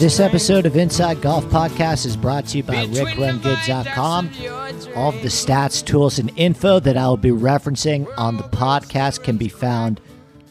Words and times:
This 0.00 0.18
episode 0.18 0.66
of 0.66 0.76
Inside 0.76 1.22
Golf 1.22 1.44
Podcast 1.44 2.06
is 2.06 2.16
brought 2.16 2.46
to 2.46 2.56
you 2.56 2.64
by 2.64 2.86
RickRunGood.com. 2.86 4.30
All 4.96 5.10
of 5.10 5.22
the 5.22 5.28
stats, 5.28 5.86
tools, 5.86 6.18
and 6.18 6.32
info 6.34 6.80
that 6.80 6.96
I 6.96 7.06
will 7.06 7.16
be 7.16 7.30
referencing 7.30 8.12
on 8.18 8.36
the 8.36 8.42
podcast 8.42 9.22
can 9.22 9.36
be 9.36 9.48
found 9.48 10.00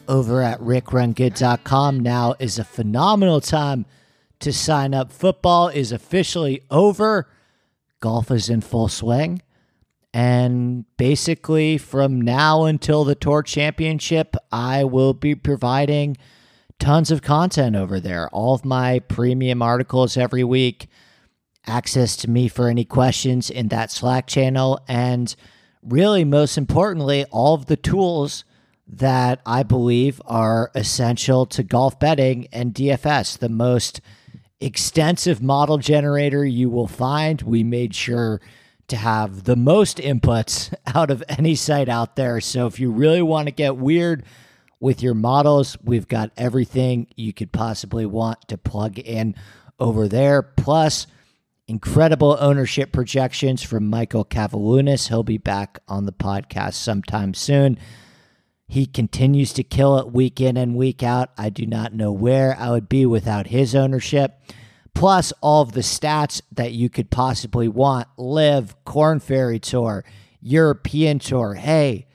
over 0.08 0.40
at 0.40 0.58
RickRunGood.com. 0.60 2.00
Now 2.00 2.34
is 2.38 2.58
a 2.58 2.64
phenomenal 2.64 3.42
time 3.42 3.84
to 4.40 4.50
sign 4.50 4.94
up. 4.94 5.12
Football 5.12 5.68
is 5.68 5.92
officially 5.92 6.62
over, 6.70 7.28
golf 8.00 8.30
is 8.30 8.48
in 8.48 8.62
full 8.62 8.88
swing. 8.88 9.42
And 10.14 10.86
basically, 10.96 11.76
from 11.76 12.22
now 12.22 12.64
until 12.64 13.04
the 13.04 13.14
Tour 13.14 13.42
Championship, 13.42 14.34
I 14.50 14.84
will 14.84 15.12
be 15.12 15.34
providing 15.34 16.16
tons 16.78 17.10
of 17.10 17.22
content 17.22 17.76
over 17.76 18.00
there. 18.00 18.28
All 18.30 18.54
of 18.54 18.64
my 18.64 19.00
premium 19.00 19.62
articles 19.62 20.16
every 20.16 20.44
week, 20.44 20.88
access 21.66 22.16
to 22.16 22.30
me 22.30 22.48
for 22.48 22.68
any 22.68 22.84
questions 22.84 23.50
in 23.50 23.68
that 23.68 23.90
Slack 23.90 24.26
channel, 24.26 24.80
and 24.88 25.34
really, 25.82 26.24
most 26.24 26.56
importantly, 26.56 27.24
all 27.30 27.54
of 27.54 27.66
the 27.66 27.76
tools 27.76 28.44
that 28.86 29.40
I 29.44 29.62
believe 29.62 30.20
are 30.24 30.70
essential 30.74 31.44
to 31.46 31.62
golf 31.62 31.98
betting 31.98 32.48
and 32.52 32.74
DFS, 32.74 33.38
the 33.38 33.50
most 33.50 34.00
extensive 34.60 35.42
model 35.42 35.78
generator 35.78 36.44
you 36.44 36.70
will 36.70 36.88
find. 36.88 37.42
We 37.42 37.62
made 37.62 37.94
sure 37.94 38.40
to 38.88 38.96
have 38.96 39.44
the 39.44 39.56
most 39.56 39.98
inputs 39.98 40.74
out 40.94 41.10
of 41.10 41.22
any 41.28 41.54
site 41.54 41.88
out 41.88 42.16
there. 42.16 42.40
So 42.40 42.66
if 42.66 42.80
you 42.80 42.90
really 42.90 43.22
want 43.22 43.46
to 43.48 43.52
get 43.52 43.76
weird, 43.76 44.24
with 44.80 45.02
your 45.02 45.14
models. 45.14 45.76
We've 45.82 46.08
got 46.08 46.30
everything 46.36 47.08
you 47.16 47.32
could 47.32 47.52
possibly 47.52 48.06
want 48.06 48.48
to 48.48 48.58
plug 48.58 48.98
in 48.98 49.34
over 49.78 50.08
there. 50.08 50.42
Plus, 50.42 51.06
incredible 51.66 52.36
ownership 52.40 52.92
projections 52.92 53.62
from 53.62 53.88
Michael 53.88 54.24
Cavalunas. 54.24 55.08
He'll 55.08 55.22
be 55.22 55.38
back 55.38 55.78
on 55.88 56.06
the 56.06 56.12
podcast 56.12 56.74
sometime 56.74 57.34
soon. 57.34 57.78
He 58.66 58.86
continues 58.86 59.52
to 59.54 59.62
kill 59.62 59.98
it 59.98 60.12
week 60.12 60.40
in 60.40 60.56
and 60.56 60.76
week 60.76 61.02
out. 61.02 61.30
I 61.38 61.48
do 61.48 61.64
not 61.64 61.94
know 61.94 62.12
where 62.12 62.56
I 62.58 62.70
would 62.70 62.88
be 62.88 63.06
without 63.06 63.46
his 63.46 63.74
ownership. 63.74 64.40
Plus, 64.94 65.32
all 65.40 65.62
of 65.62 65.72
the 65.72 65.80
stats 65.80 66.42
that 66.52 66.72
you 66.72 66.90
could 66.90 67.10
possibly 67.10 67.68
want 67.68 68.08
live, 68.16 68.74
Corn 68.84 69.20
Ferry 69.20 69.58
Tour, 69.58 70.04
European 70.40 71.18
Tour. 71.18 71.54
Hey, 71.54 72.07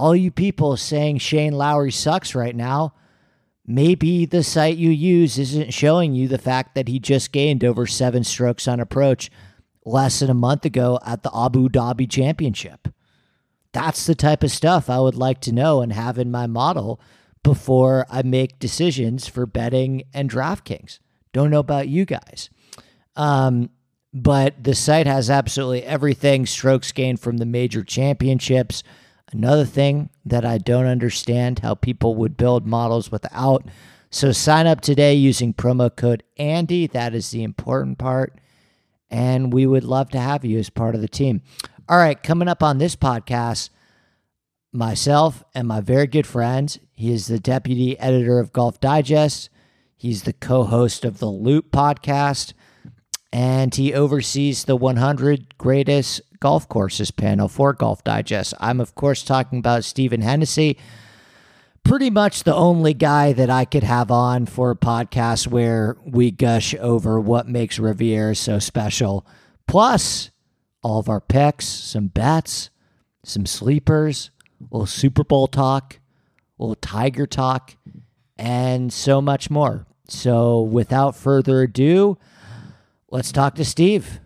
all 0.00 0.16
you 0.16 0.30
people 0.30 0.78
saying 0.78 1.18
Shane 1.18 1.52
Lowry 1.52 1.92
sucks 1.92 2.34
right 2.34 2.56
now, 2.56 2.94
maybe 3.66 4.24
the 4.24 4.42
site 4.42 4.78
you 4.78 4.88
use 4.88 5.38
isn't 5.38 5.74
showing 5.74 6.14
you 6.14 6.26
the 6.26 6.38
fact 6.38 6.74
that 6.74 6.88
he 6.88 6.98
just 6.98 7.32
gained 7.32 7.62
over 7.62 7.86
seven 7.86 8.24
strokes 8.24 8.66
on 8.66 8.80
approach 8.80 9.30
less 9.84 10.20
than 10.20 10.30
a 10.30 10.34
month 10.34 10.64
ago 10.64 10.98
at 11.04 11.22
the 11.22 11.30
Abu 11.36 11.68
Dhabi 11.68 12.10
Championship. 12.10 12.88
That's 13.72 14.06
the 14.06 14.14
type 14.14 14.42
of 14.42 14.50
stuff 14.50 14.88
I 14.88 15.00
would 15.00 15.16
like 15.16 15.42
to 15.42 15.52
know 15.52 15.82
and 15.82 15.92
have 15.92 16.18
in 16.18 16.30
my 16.30 16.46
model 16.46 16.98
before 17.42 18.06
I 18.08 18.22
make 18.22 18.58
decisions 18.58 19.28
for 19.28 19.44
betting 19.44 20.04
and 20.14 20.30
DraftKings. 20.30 20.98
Don't 21.34 21.50
know 21.50 21.60
about 21.60 21.88
you 21.88 22.06
guys. 22.06 22.48
Um, 23.16 23.68
but 24.14 24.64
the 24.64 24.74
site 24.74 25.06
has 25.06 25.28
absolutely 25.28 25.84
everything 25.84 26.46
strokes 26.46 26.90
gained 26.90 27.20
from 27.20 27.36
the 27.36 27.44
major 27.44 27.84
championships 27.84 28.82
Another 29.32 29.64
thing 29.64 30.10
that 30.24 30.44
I 30.44 30.58
don't 30.58 30.86
understand 30.86 31.60
how 31.60 31.74
people 31.74 32.14
would 32.16 32.36
build 32.36 32.66
models 32.66 33.12
without. 33.12 33.64
So 34.10 34.32
sign 34.32 34.66
up 34.66 34.80
today 34.80 35.14
using 35.14 35.54
promo 35.54 35.94
code 35.94 36.24
Andy. 36.36 36.86
That 36.86 37.14
is 37.14 37.30
the 37.30 37.44
important 37.44 37.98
part. 37.98 38.40
And 39.08 39.52
we 39.52 39.66
would 39.66 39.84
love 39.84 40.10
to 40.10 40.20
have 40.20 40.44
you 40.44 40.58
as 40.58 40.70
part 40.70 40.94
of 40.94 41.00
the 41.00 41.08
team. 41.08 41.42
All 41.88 41.98
right, 41.98 42.20
coming 42.20 42.48
up 42.48 42.62
on 42.62 42.78
this 42.78 42.96
podcast, 42.96 43.70
myself 44.72 45.44
and 45.54 45.66
my 45.66 45.80
very 45.80 46.06
good 46.06 46.26
friend. 46.26 46.78
He 46.92 47.12
is 47.12 47.26
the 47.26 47.40
deputy 47.40 47.98
editor 47.98 48.38
of 48.38 48.52
Golf 48.52 48.80
Digest. 48.80 49.48
He's 49.96 50.22
the 50.22 50.32
co 50.32 50.64
host 50.64 51.04
of 51.04 51.18
the 51.18 51.26
Loop 51.26 51.70
podcast, 51.70 52.52
and 53.32 53.74
he 53.74 53.92
oversees 53.92 54.64
the 54.64 54.76
100 54.76 55.58
greatest 55.58 56.22
golf 56.40 56.68
courses 56.68 57.10
panel 57.10 57.48
for 57.48 57.72
Golf 57.72 58.02
Digest. 58.02 58.54
I'm, 58.58 58.80
of 58.80 58.94
course, 58.94 59.22
talking 59.22 59.58
about 59.58 59.84
Stephen 59.84 60.22
Hennessy. 60.22 60.78
Pretty 61.84 62.10
much 62.10 62.44
the 62.44 62.54
only 62.54 62.94
guy 62.94 63.32
that 63.32 63.50
I 63.50 63.64
could 63.64 63.82
have 63.82 64.10
on 64.10 64.46
for 64.46 64.70
a 64.70 64.76
podcast 64.76 65.46
where 65.46 65.96
we 66.04 66.30
gush 66.30 66.74
over 66.76 67.20
what 67.20 67.48
makes 67.48 67.78
Riviera 67.78 68.34
so 68.34 68.58
special. 68.58 69.26
Plus, 69.66 70.30
all 70.82 70.98
of 70.98 71.08
our 71.08 71.20
picks, 71.20 71.66
some 71.66 72.08
bets, 72.08 72.70
some 73.24 73.46
sleepers, 73.46 74.30
a 74.60 74.64
little 74.64 74.86
Super 74.86 75.24
Bowl 75.24 75.46
talk, 75.46 76.00
a 76.58 76.62
little 76.62 76.74
Tiger 76.74 77.26
talk, 77.26 77.76
and 78.36 78.92
so 78.92 79.20
much 79.20 79.50
more. 79.50 79.86
So, 80.08 80.60
without 80.60 81.14
further 81.14 81.62
ado, 81.62 82.18
let's 83.10 83.30
talk 83.30 83.54
to 83.56 83.64
Steve. 83.64 84.20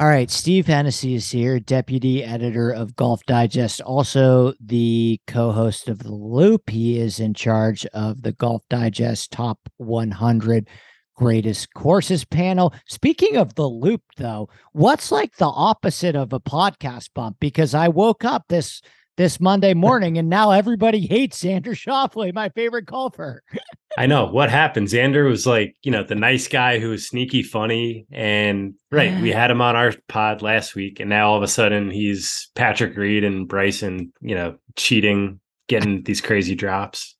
All 0.00 0.08
right, 0.08 0.28
Steve 0.28 0.66
Hennessy 0.66 1.14
is 1.14 1.30
here, 1.30 1.60
deputy 1.60 2.24
editor 2.24 2.68
of 2.68 2.96
Golf 2.96 3.24
Digest, 3.26 3.80
also 3.80 4.52
the 4.58 5.20
co 5.28 5.52
host 5.52 5.88
of 5.88 6.00
The 6.00 6.10
Loop. 6.10 6.68
He 6.68 6.98
is 6.98 7.20
in 7.20 7.32
charge 7.32 7.86
of 7.86 8.22
the 8.22 8.32
Golf 8.32 8.64
Digest 8.68 9.30
Top 9.30 9.60
100 9.76 10.68
Greatest 11.14 11.72
Courses 11.74 12.24
panel. 12.24 12.74
Speaking 12.88 13.36
of 13.36 13.54
The 13.54 13.68
Loop, 13.68 14.02
though, 14.16 14.48
what's 14.72 15.12
like 15.12 15.36
the 15.36 15.46
opposite 15.46 16.16
of 16.16 16.32
a 16.32 16.40
podcast 16.40 17.10
bump? 17.14 17.36
Because 17.38 17.72
I 17.72 17.86
woke 17.86 18.24
up 18.24 18.46
this 18.48 18.82
this 19.16 19.40
Monday 19.40 19.74
morning, 19.74 20.18
and 20.18 20.28
now 20.28 20.50
everybody 20.50 21.06
hates 21.06 21.42
Xander 21.42 21.74
Schauffele, 21.74 22.34
my 22.34 22.48
favorite 22.50 22.86
golfer. 22.86 23.42
I 23.98 24.06
know 24.06 24.26
what 24.26 24.50
happened. 24.50 24.88
Xander 24.88 25.28
was 25.28 25.46
like, 25.46 25.76
you 25.84 25.92
know, 25.92 26.02
the 26.02 26.16
nice 26.16 26.48
guy 26.48 26.80
who 26.80 26.90
was 26.90 27.08
sneaky 27.08 27.44
funny, 27.44 28.06
and 28.10 28.74
right, 28.90 29.20
we 29.20 29.30
had 29.30 29.50
him 29.50 29.60
on 29.60 29.76
our 29.76 29.94
pod 30.08 30.42
last 30.42 30.74
week, 30.74 30.98
and 30.98 31.08
now 31.08 31.30
all 31.30 31.36
of 31.36 31.42
a 31.44 31.48
sudden 31.48 31.90
he's 31.90 32.50
Patrick 32.56 32.96
Reed 32.96 33.22
and 33.22 33.46
Bryson, 33.46 34.12
you 34.20 34.34
know, 34.34 34.56
cheating, 34.74 35.38
getting 35.68 36.02
these 36.02 36.20
crazy 36.20 36.56
drops. 36.56 37.14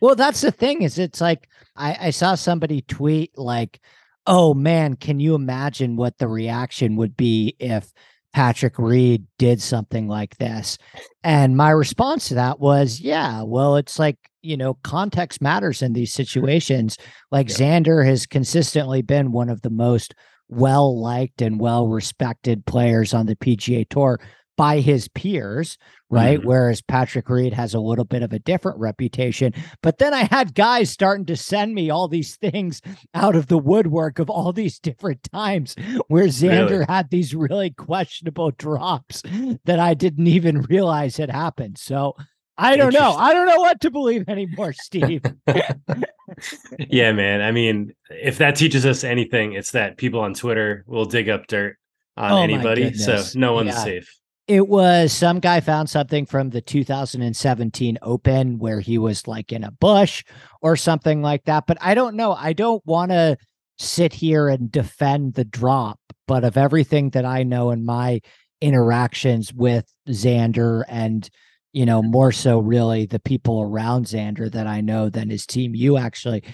Well, 0.00 0.14
that's 0.14 0.42
the 0.42 0.52
thing 0.52 0.82
is, 0.82 0.98
it's 0.98 1.20
like 1.20 1.48
I, 1.74 1.96
I 2.00 2.10
saw 2.10 2.36
somebody 2.36 2.82
tweet 2.82 3.36
like, 3.36 3.80
"Oh 4.26 4.54
man, 4.54 4.94
can 4.94 5.18
you 5.18 5.34
imagine 5.34 5.96
what 5.96 6.18
the 6.18 6.28
reaction 6.28 6.96
would 6.96 7.16
be 7.16 7.56
if?" 7.58 7.92
Patrick 8.32 8.78
Reed 8.78 9.26
did 9.38 9.60
something 9.60 10.08
like 10.08 10.36
this. 10.38 10.78
And 11.22 11.56
my 11.56 11.70
response 11.70 12.28
to 12.28 12.34
that 12.34 12.60
was, 12.60 13.00
yeah, 13.00 13.42
well, 13.42 13.76
it's 13.76 13.98
like, 13.98 14.16
you 14.42 14.56
know, 14.56 14.74
context 14.82 15.42
matters 15.42 15.82
in 15.82 15.92
these 15.92 16.12
situations. 16.12 16.96
Like 17.30 17.48
yeah. 17.50 17.56
Xander 17.56 18.04
has 18.06 18.26
consistently 18.26 19.02
been 19.02 19.32
one 19.32 19.48
of 19.48 19.62
the 19.62 19.70
most 19.70 20.14
well 20.48 20.98
liked 21.00 21.42
and 21.42 21.60
well 21.60 21.88
respected 21.88 22.66
players 22.66 23.14
on 23.14 23.26
the 23.26 23.36
PGA 23.36 23.88
Tour 23.88 24.20
by 24.56 24.80
his 24.80 25.08
peers, 25.08 25.78
right? 26.10 26.38
Mm-hmm. 26.38 26.46
Whereas 26.46 26.82
Patrick 26.82 27.28
Reed 27.28 27.52
has 27.52 27.74
a 27.74 27.80
little 27.80 28.04
bit 28.04 28.22
of 28.22 28.32
a 28.32 28.38
different 28.38 28.78
reputation. 28.78 29.54
But 29.82 29.98
then 29.98 30.12
I 30.12 30.24
had 30.24 30.54
guys 30.54 30.90
starting 30.90 31.26
to 31.26 31.36
send 31.36 31.74
me 31.74 31.90
all 31.90 32.08
these 32.08 32.36
things 32.36 32.82
out 33.14 33.34
of 33.34 33.46
the 33.46 33.58
woodwork 33.58 34.18
of 34.18 34.28
all 34.28 34.52
these 34.52 34.78
different 34.78 35.22
times 35.32 35.74
where 36.08 36.26
Xander 36.26 36.70
really? 36.70 36.86
had 36.88 37.10
these 37.10 37.34
really 37.34 37.70
questionable 37.70 38.50
drops 38.52 39.22
that 39.64 39.78
I 39.78 39.94
didn't 39.94 40.26
even 40.26 40.62
realize 40.62 41.16
had 41.16 41.30
happened. 41.30 41.78
So 41.78 42.14
I 42.58 42.76
don't 42.76 42.92
know. 42.92 43.12
I 43.12 43.32
don't 43.32 43.46
know 43.46 43.60
what 43.60 43.80
to 43.80 43.90
believe 43.90 44.28
anymore, 44.28 44.72
Steve. 44.72 45.22
yeah, 46.78 47.12
man. 47.12 47.40
I 47.40 47.50
mean, 47.50 47.94
if 48.10 48.38
that 48.38 48.56
teaches 48.56 48.84
us 48.84 49.04
anything, 49.04 49.54
it's 49.54 49.72
that 49.72 49.96
people 49.96 50.20
on 50.20 50.34
Twitter 50.34 50.84
will 50.86 51.06
dig 51.06 51.28
up 51.28 51.46
dirt 51.46 51.76
on 52.16 52.32
oh 52.32 52.42
anybody. 52.42 52.92
So 52.94 53.22
no 53.34 53.54
one's 53.54 53.70
yeah. 53.70 53.84
safe. 53.84 54.18
It 54.48 54.66
was 54.66 55.12
some 55.12 55.38
guy 55.38 55.60
found 55.60 55.88
something 55.88 56.26
from 56.26 56.50
the 56.50 56.60
2017 56.60 57.98
Open 58.02 58.58
where 58.58 58.80
he 58.80 58.98
was 58.98 59.28
like 59.28 59.52
in 59.52 59.62
a 59.62 59.70
bush 59.70 60.24
or 60.60 60.76
something 60.76 61.22
like 61.22 61.44
that. 61.44 61.64
But 61.66 61.78
I 61.80 61.94
don't 61.94 62.16
know. 62.16 62.32
I 62.32 62.52
don't 62.52 62.84
want 62.84 63.12
to 63.12 63.36
sit 63.78 64.12
here 64.12 64.48
and 64.48 64.70
defend 64.70 65.34
the 65.34 65.44
drop, 65.44 66.00
but 66.26 66.44
of 66.44 66.56
everything 66.56 67.10
that 67.10 67.24
I 67.24 67.44
know 67.44 67.70
in 67.70 67.84
my 67.84 68.20
interactions 68.60 69.52
with 69.52 69.92
Xander 70.08 70.84
and 70.88 71.28
you 71.72 71.84
know 71.84 72.00
more 72.00 72.30
so 72.30 72.58
really 72.58 73.06
the 73.06 73.18
people 73.18 73.60
around 73.60 74.06
Xander 74.06 74.50
that 74.52 74.66
I 74.66 74.80
know 74.80 75.08
than 75.08 75.30
his 75.30 75.46
team 75.46 75.74
you 75.74 75.96
actually 75.96 76.44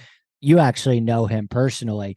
you 0.41 0.59
actually 0.59 1.01
know 1.01 1.27
him 1.27 1.49
personally 1.49 2.17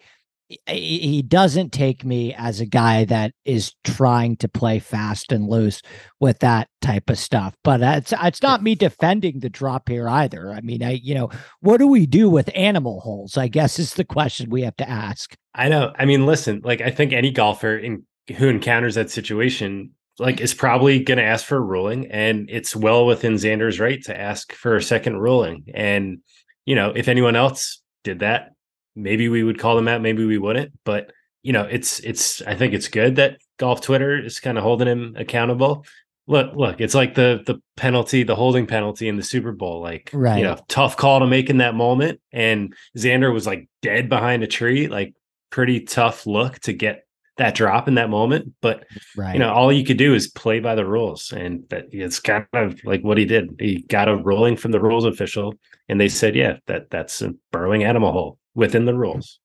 he 0.68 1.22
doesn't 1.22 1.72
take 1.72 2.04
me 2.04 2.34
as 2.34 2.60
a 2.60 2.66
guy 2.66 3.06
that 3.06 3.34
is 3.46 3.74
trying 3.84 4.36
to 4.38 4.48
play 4.48 4.80
fast 4.80 5.32
and 5.32 5.48
loose 5.48 5.82
with 6.20 6.40
that 6.40 6.70
type 6.82 7.10
of 7.10 7.18
stuff. 7.18 7.56
But 7.64 7.82
it's 7.82 8.14
it's 8.22 8.42
not 8.42 8.64
me 8.64 8.76
defending 8.76 9.40
the 9.40 9.50
drop 9.50 9.90
here 9.90 10.08
either. 10.08 10.52
I 10.52 10.62
mean, 10.62 10.84
I 10.84 10.92
you 10.92 11.16
know, 11.16 11.30
what 11.60 11.78
do 11.78 11.88
we 11.88 12.06
do 12.06 12.30
with 12.30 12.50
animal 12.56 13.02
holes? 13.02 13.38
I 13.38 13.48
guess 13.48 13.80
is 13.80 13.94
the 13.94 14.06
question 14.06 14.50
we 14.50 14.62
have 14.64 14.78
to 14.78 14.90
ask. 14.90 15.36
I 15.54 15.70
know. 15.70 15.94
I 15.98 16.06
mean, 16.06 16.26
listen, 16.26 16.62
like 16.64 16.82
I 16.82 16.92
think 16.92 17.14
any 17.14 17.32
golfer 17.32 17.78
in, 17.78 18.06
who 18.38 18.48
encounters 18.48 18.96
that 18.96 19.12
situation 19.12 19.92
like 20.20 20.40
is 20.40 20.54
probably 20.54 21.00
going 21.00 21.18
to 21.18 21.24
ask 21.24 21.46
for 21.46 21.58
a 21.58 21.62
ruling 21.62 22.08
and 22.12 22.50
it's 22.50 22.76
well 22.76 23.06
within 23.06 23.34
Xander's 23.36 23.80
right 23.80 24.04
to 24.04 24.18
ask 24.18 24.54
for 24.54 24.76
a 24.76 24.84
second 24.84 25.18
ruling. 25.18 25.66
And 25.74 26.20
you 26.66 26.76
know, 26.76 26.92
if 26.96 27.08
anyone 27.08 27.36
else 27.36 27.82
did 28.04 28.20
that, 28.20 28.52
maybe 28.96 29.30
we 29.30 29.44
would 29.44 29.60
call 29.60 29.76
them 29.76 29.88
out, 29.88 30.02
maybe 30.02 30.26
we 30.26 30.38
wouldn't. 30.38 30.72
But 30.84 31.12
you 31.44 31.54
know, 31.54 31.64
it's 31.64 32.00
it's 32.00 32.42
I 32.44 32.56
think 32.56 32.74
it's 32.74 32.88
good 32.88 33.16
that 33.16 33.38
golf 33.58 33.82
Twitter 33.82 34.24
is 34.24 34.40
kind 34.40 34.58
of 34.58 34.64
holding 34.64 34.88
him 34.88 35.16
accountable. 35.18 35.86
Look, 36.28 36.56
look, 36.56 36.80
it's 36.80 36.94
like 36.94 37.16
the 37.16 37.42
the 37.46 37.62
penalty, 37.78 38.24
the 38.24 38.36
holding 38.36 38.68
penalty 38.68 39.08
in 39.08 39.18
the 39.18 39.24
Super 39.24 39.52
Bowl. 39.52 39.82
Like, 39.82 40.10
right. 40.14 40.38
you 40.38 40.44
know, 40.44 40.58
tough 40.68 40.98
call 40.98 41.20
to 41.20 41.28
make 41.28 41.50
in 41.50 41.58
that 41.58 41.76
moment. 41.76 42.22
And 42.32 42.74
Xander 42.98 43.34
was 43.34 43.48
like 43.48 43.68
dead 43.82 44.08
behind 44.08 44.44
a 44.44 44.48
tree, 44.48 44.88
like 44.88 45.14
pretty 45.50 45.82
tough 45.82 46.26
look 46.28 46.60
to 46.60 46.74
get 46.74 47.06
that 47.38 47.56
drop 47.56 47.88
in 47.88 47.96
that 47.96 48.10
moment. 48.10 48.54
But 48.62 48.86
right. 49.18 49.34
you 49.34 49.40
know, 49.40 49.52
all 49.52 49.72
you 49.72 49.84
could 49.84 49.98
do 49.98 50.14
is 50.14 50.28
play 50.28 50.60
by 50.60 50.76
the 50.76 50.86
rules, 50.86 51.32
and 51.32 51.68
that 51.70 51.86
it's 51.92 52.20
kind 52.20 52.46
of 52.54 52.80
like 52.86 53.02
what 53.02 53.18
he 53.18 53.26
did. 53.26 53.56
He 53.60 53.82
got 53.90 54.08
a 54.08 54.16
ruling 54.16 54.56
from 54.56 54.72
the 54.72 54.80
rules 54.80 55.06
official, 55.06 55.56
and 55.90 56.00
they 56.00 56.10
said, 56.10 56.36
"Yeah, 56.36 56.58
that 56.68 56.90
that's 56.92 57.22
a 57.22 57.34
burrowing 57.52 57.84
animal 57.84 58.12
hole." 58.12 58.38
Within 58.56 58.86
the 58.86 58.94
rules. 58.94 59.40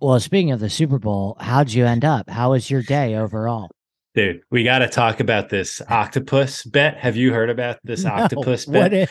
Well, 0.00 0.18
speaking 0.20 0.50
of 0.50 0.60
the 0.60 0.70
Super 0.70 0.98
Bowl, 0.98 1.36
how'd 1.38 1.70
you 1.70 1.86
end 1.86 2.04
up? 2.04 2.28
How 2.28 2.50
was 2.50 2.70
your 2.70 2.82
day 2.82 3.14
overall? 3.14 3.70
Dude, 4.14 4.42
we 4.50 4.62
got 4.64 4.80
to 4.80 4.88
talk 4.88 5.20
about 5.20 5.48
this 5.48 5.80
octopus 5.88 6.64
bet. 6.64 6.98
Have 6.98 7.16
you 7.16 7.32
heard 7.32 7.48
about 7.48 7.78
this 7.84 8.04
no, 8.04 8.10
octopus 8.10 8.66
bet? 8.66 8.92
Is, 8.92 9.08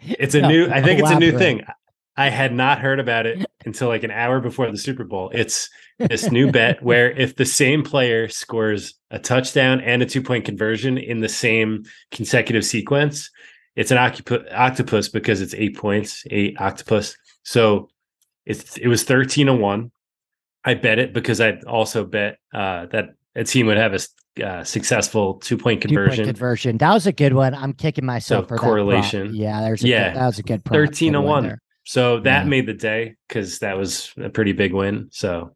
it's 0.00 0.34
a 0.34 0.40
no, 0.40 0.48
new, 0.48 0.70
I 0.70 0.80
think 0.82 1.00
it's 1.00 1.10
a 1.10 1.18
new 1.18 1.36
thing. 1.36 1.64
I 2.16 2.30
had 2.30 2.52
not 2.52 2.80
heard 2.80 2.98
about 2.98 3.26
it 3.26 3.46
until 3.64 3.88
like 3.88 4.02
an 4.02 4.10
hour 4.10 4.40
before 4.40 4.70
the 4.70 4.78
Super 4.78 5.04
Bowl. 5.04 5.30
It's 5.32 5.68
this 5.98 6.30
new 6.32 6.50
bet 6.50 6.82
where 6.82 7.10
if 7.10 7.36
the 7.36 7.44
same 7.44 7.84
player 7.84 8.28
scores 8.28 8.94
a 9.10 9.18
touchdown 9.18 9.80
and 9.80 10.02
a 10.02 10.06
two 10.06 10.22
point 10.22 10.44
conversion 10.44 10.98
in 10.98 11.20
the 11.20 11.28
same 11.28 11.84
consecutive 12.10 12.64
sequence, 12.64 13.30
it's 13.76 13.92
an 13.92 13.98
octopus 13.98 15.08
because 15.08 15.40
it's 15.40 15.54
eight 15.54 15.76
points, 15.76 16.24
eight 16.30 16.60
octopus. 16.60 17.16
So 17.44 17.88
it's 18.48 18.78
it 18.78 18.88
was 18.88 19.04
13 19.04 19.46
to 19.46 19.54
1. 19.54 19.92
I 20.64 20.74
bet 20.74 20.98
it 20.98 21.12
because 21.12 21.40
I 21.40 21.58
also 21.66 22.04
bet 22.04 22.38
uh, 22.52 22.86
that 22.86 23.10
a 23.36 23.44
team 23.44 23.66
would 23.66 23.76
have 23.76 23.94
a 23.94 24.44
uh, 24.44 24.64
successful 24.64 25.34
two 25.34 25.56
point 25.56 25.82
conversion. 25.82 26.24
Two-point 26.24 26.36
conversion. 26.36 26.78
That 26.78 26.92
was 26.92 27.06
a 27.06 27.12
good 27.12 27.34
one. 27.34 27.54
I'm 27.54 27.72
kicking 27.72 28.04
myself 28.04 28.44
so 28.44 28.48
for 28.48 28.56
correlation. 28.56 29.34
Yeah, 29.34 29.60
there's 29.60 29.84
a 29.84 29.88
yeah. 29.88 30.08
Good, 30.08 30.16
that 30.16 30.26
was 30.26 30.38
a 30.38 30.42
good 30.42 30.64
13 30.64 31.12
to 31.12 31.20
1. 31.20 31.42
There. 31.44 31.62
So 31.84 32.20
that 32.20 32.44
yeah. 32.44 32.48
made 32.48 32.66
the 32.66 32.74
day 32.74 33.16
because 33.28 33.60
that 33.60 33.76
was 33.76 34.12
a 34.20 34.30
pretty 34.30 34.52
big 34.52 34.72
win. 34.72 35.08
So 35.12 35.54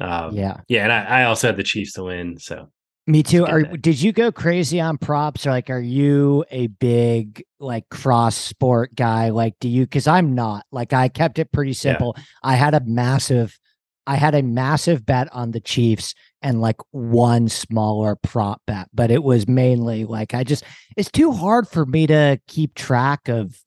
um, 0.00 0.34
yeah, 0.34 0.60
yeah, 0.68 0.84
and 0.84 0.92
I, 0.92 1.22
I, 1.22 1.24
also 1.24 1.48
had 1.48 1.56
the 1.56 1.64
Chiefs 1.64 1.94
to 1.94 2.04
win. 2.04 2.38
So 2.38 2.70
me 3.08 3.22
too. 3.22 3.46
Are 3.46 3.62
did 3.62 4.00
you 4.00 4.12
go 4.12 4.30
crazy 4.30 4.80
on 4.80 4.98
props 4.98 5.46
or 5.46 5.50
like 5.50 5.70
are 5.70 5.80
you 5.80 6.44
a 6.50 6.66
big 6.66 7.42
like 7.58 7.88
cross 7.88 8.36
sport 8.36 8.94
guy? 8.94 9.30
Like 9.30 9.54
do 9.60 9.68
you 9.68 9.86
cuz 9.86 10.06
I'm 10.06 10.34
not. 10.34 10.66
Like 10.70 10.92
I 10.92 11.08
kept 11.08 11.38
it 11.38 11.50
pretty 11.50 11.72
simple. 11.72 12.14
Yeah. 12.16 12.22
I 12.42 12.56
had 12.56 12.74
a 12.74 12.80
massive 12.80 13.58
I 14.06 14.16
had 14.16 14.34
a 14.34 14.42
massive 14.42 15.04
bet 15.04 15.28
on 15.32 15.50
the 15.50 15.60
Chiefs 15.60 16.14
and 16.42 16.60
like 16.60 16.76
one 16.92 17.48
smaller 17.48 18.16
prop 18.16 18.62
bet, 18.66 18.88
but 18.92 19.10
it 19.10 19.24
was 19.24 19.48
mainly 19.48 20.04
like 20.04 20.34
I 20.34 20.44
just 20.44 20.64
it's 20.96 21.10
too 21.10 21.32
hard 21.32 21.66
for 21.66 21.86
me 21.86 22.06
to 22.06 22.38
keep 22.46 22.74
track 22.74 23.28
of 23.28 23.58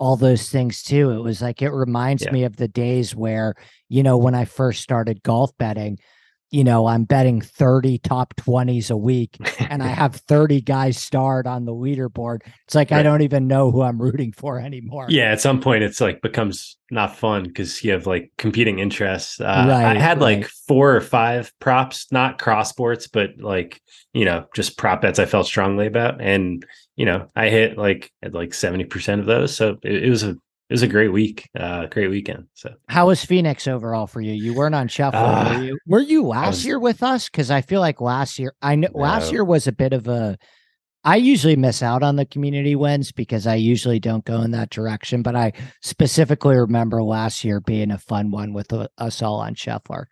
all 0.00 0.16
those 0.16 0.48
things 0.48 0.82
too. 0.82 1.10
It 1.10 1.22
was 1.22 1.40
like 1.40 1.62
it 1.62 1.70
reminds 1.70 2.24
yeah. 2.24 2.32
me 2.32 2.44
of 2.44 2.56
the 2.56 2.68
days 2.68 3.14
where, 3.14 3.54
you 3.88 4.02
know, 4.02 4.16
when 4.16 4.34
I 4.34 4.44
first 4.44 4.82
started 4.82 5.22
golf 5.22 5.56
betting, 5.58 5.98
you 6.50 6.64
know, 6.64 6.86
I'm 6.86 7.04
betting 7.04 7.40
30 7.40 7.98
top 7.98 8.34
20s 8.36 8.90
a 8.90 8.96
week 8.96 9.36
and 9.60 9.82
I 9.82 9.88
have 9.88 10.16
30 10.16 10.62
guys 10.62 10.96
starred 10.96 11.46
on 11.46 11.64
the 11.66 11.72
leaderboard. 11.72 12.42
It's 12.64 12.74
like 12.74 12.90
right. 12.90 13.00
I 13.00 13.02
don't 13.02 13.22
even 13.22 13.46
know 13.46 13.70
who 13.70 13.82
I'm 13.82 14.00
rooting 14.00 14.32
for 14.32 14.58
anymore. 14.58 15.06
Yeah, 15.08 15.32
at 15.32 15.40
some 15.40 15.60
point 15.60 15.84
it's 15.84 16.00
like 16.00 16.22
becomes 16.22 16.76
not 16.90 17.16
fun 17.16 17.44
because 17.44 17.84
you 17.84 17.92
have 17.92 18.06
like 18.06 18.32
competing 18.38 18.78
interests. 18.78 19.40
Uh, 19.40 19.66
right, 19.68 19.96
I 19.96 19.98
had 19.98 20.20
right. 20.20 20.38
like 20.38 20.48
four 20.66 20.96
or 20.96 21.02
five 21.02 21.52
props, 21.60 22.06
not 22.10 22.38
cross 22.38 22.70
sports, 22.70 23.08
but 23.08 23.30
like, 23.38 23.80
you 24.14 24.24
know, 24.24 24.46
just 24.54 24.78
prop 24.78 25.02
bets 25.02 25.18
I 25.18 25.26
felt 25.26 25.46
strongly 25.46 25.86
about. 25.86 26.20
And, 26.20 26.64
you 26.96 27.04
know, 27.04 27.30
I 27.36 27.50
hit 27.50 27.76
like 27.76 28.10
at 28.22 28.32
like 28.32 28.50
70% 28.50 29.20
of 29.20 29.26
those. 29.26 29.54
So 29.54 29.78
it, 29.82 30.04
it 30.04 30.10
was 30.10 30.22
a 30.22 30.36
it 30.68 30.74
was 30.74 30.82
a 30.82 30.88
great 30.88 31.08
week, 31.08 31.48
uh, 31.58 31.86
great 31.86 32.08
weekend. 32.08 32.46
So, 32.52 32.74
how 32.88 33.06
was 33.06 33.24
Phoenix 33.24 33.66
overall 33.66 34.06
for 34.06 34.20
you? 34.20 34.32
You 34.32 34.52
weren't 34.52 34.74
on 34.74 34.88
Scheffler, 34.88 35.14
uh, 35.14 35.54
were 35.54 35.64
you? 35.64 35.78
Were 35.86 36.00
you 36.00 36.26
last 36.26 36.56
was, 36.56 36.66
year 36.66 36.78
with 36.78 37.02
us? 37.02 37.28
Because 37.28 37.50
I 37.50 37.62
feel 37.62 37.80
like 37.80 38.02
last 38.02 38.38
year, 38.38 38.54
I 38.60 38.74
know 38.74 38.88
no. 38.94 39.00
last 39.00 39.32
year 39.32 39.44
was 39.44 39.66
a 39.66 39.72
bit 39.72 39.94
of 39.94 40.08
a. 40.08 40.36
I 41.04 41.16
usually 41.16 41.56
miss 41.56 41.82
out 41.82 42.02
on 42.02 42.16
the 42.16 42.26
community 42.26 42.74
wins 42.74 43.12
because 43.12 43.46
I 43.46 43.54
usually 43.54 43.98
don't 43.98 44.26
go 44.26 44.42
in 44.42 44.50
that 44.50 44.68
direction. 44.68 45.22
But 45.22 45.36
I 45.36 45.52
specifically 45.80 46.56
remember 46.56 47.02
last 47.02 47.44
year 47.44 47.60
being 47.60 47.90
a 47.90 47.98
fun 47.98 48.30
one 48.30 48.52
with 48.52 48.70
uh, 48.70 48.88
us 48.98 49.22
all 49.22 49.36
on 49.40 49.54
Scheffler. 49.54 50.04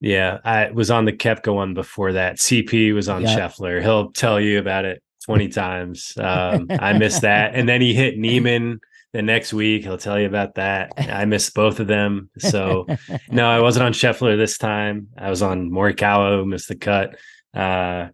Yeah, 0.00 0.38
I 0.44 0.70
was 0.70 0.90
on 0.90 1.04
the 1.04 1.12
Koepka 1.12 1.54
one 1.54 1.74
before 1.74 2.14
that. 2.14 2.38
CP 2.38 2.94
was 2.94 3.10
on 3.10 3.22
yep. 3.22 3.38
Scheffler. 3.38 3.82
He'll 3.82 4.12
tell 4.12 4.40
you 4.40 4.58
about 4.58 4.86
it 4.86 5.02
20 5.26 5.48
times. 5.48 6.14
Um, 6.20 6.68
I 6.70 6.94
missed 6.94 7.20
that. 7.20 7.54
And 7.54 7.68
then 7.68 7.82
he 7.82 7.92
hit 7.92 8.16
Niemann 8.16 8.80
the 9.12 9.22
next 9.22 9.52
week 9.52 9.82
he'll 9.82 9.98
tell 9.98 10.18
you 10.18 10.26
about 10.26 10.54
that. 10.54 10.92
I 10.96 11.24
missed 11.24 11.54
both 11.54 11.80
of 11.80 11.86
them. 11.86 12.30
So 12.38 12.86
no, 13.30 13.48
I 13.48 13.60
wasn't 13.60 13.86
on 13.86 13.92
Scheffler 13.92 14.36
this 14.36 14.58
time. 14.58 15.08
I 15.18 15.30
was 15.30 15.42
on 15.42 15.70
Morikawa, 15.70 16.46
missed 16.46 16.68
the 16.68 16.76
cut. 16.76 17.16
Uh, 17.54 18.08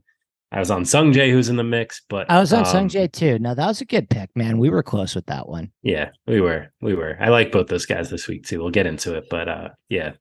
I 0.52 0.60
was 0.60 0.70
on 0.70 0.84
Sungjae, 0.84 1.30
who's 1.30 1.48
in 1.48 1.56
the 1.56 1.64
mix, 1.64 2.02
but 2.08 2.30
I 2.30 2.38
was 2.38 2.52
on 2.52 2.60
um, 2.60 2.64
Sungjae 2.64 3.10
too. 3.10 3.38
No, 3.38 3.54
that 3.54 3.66
was 3.66 3.80
a 3.80 3.84
good 3.84 4.08
pick, 4.08 4.30
man. 4.36 4.58
We 4.58 4.70
were 4.70 4.82
close 4.82 5.14
with 5.14 5.26
that 5.26 5.48
one. 5.48 5.70
Yeah, 5.82 6.10
we 6.26 6.40
were. 6.40 6.72
We 6.80 6.94
were. 6.94 7.16
I 7.20 7.28
like 7.28 7.50
both 7.52 7.66
those 7.66 7.84
guys 7.84 8.10
this 8.10 8.28
week 8.28 8.46
too. 8.46 8.60
We'll 8.60 8.70
get 8.70 8.86
into 8.86 9.14
it, 9.14 9.24
but 9.28 9.48
uh, 9.48 9.68
yeah, 9.88 10.12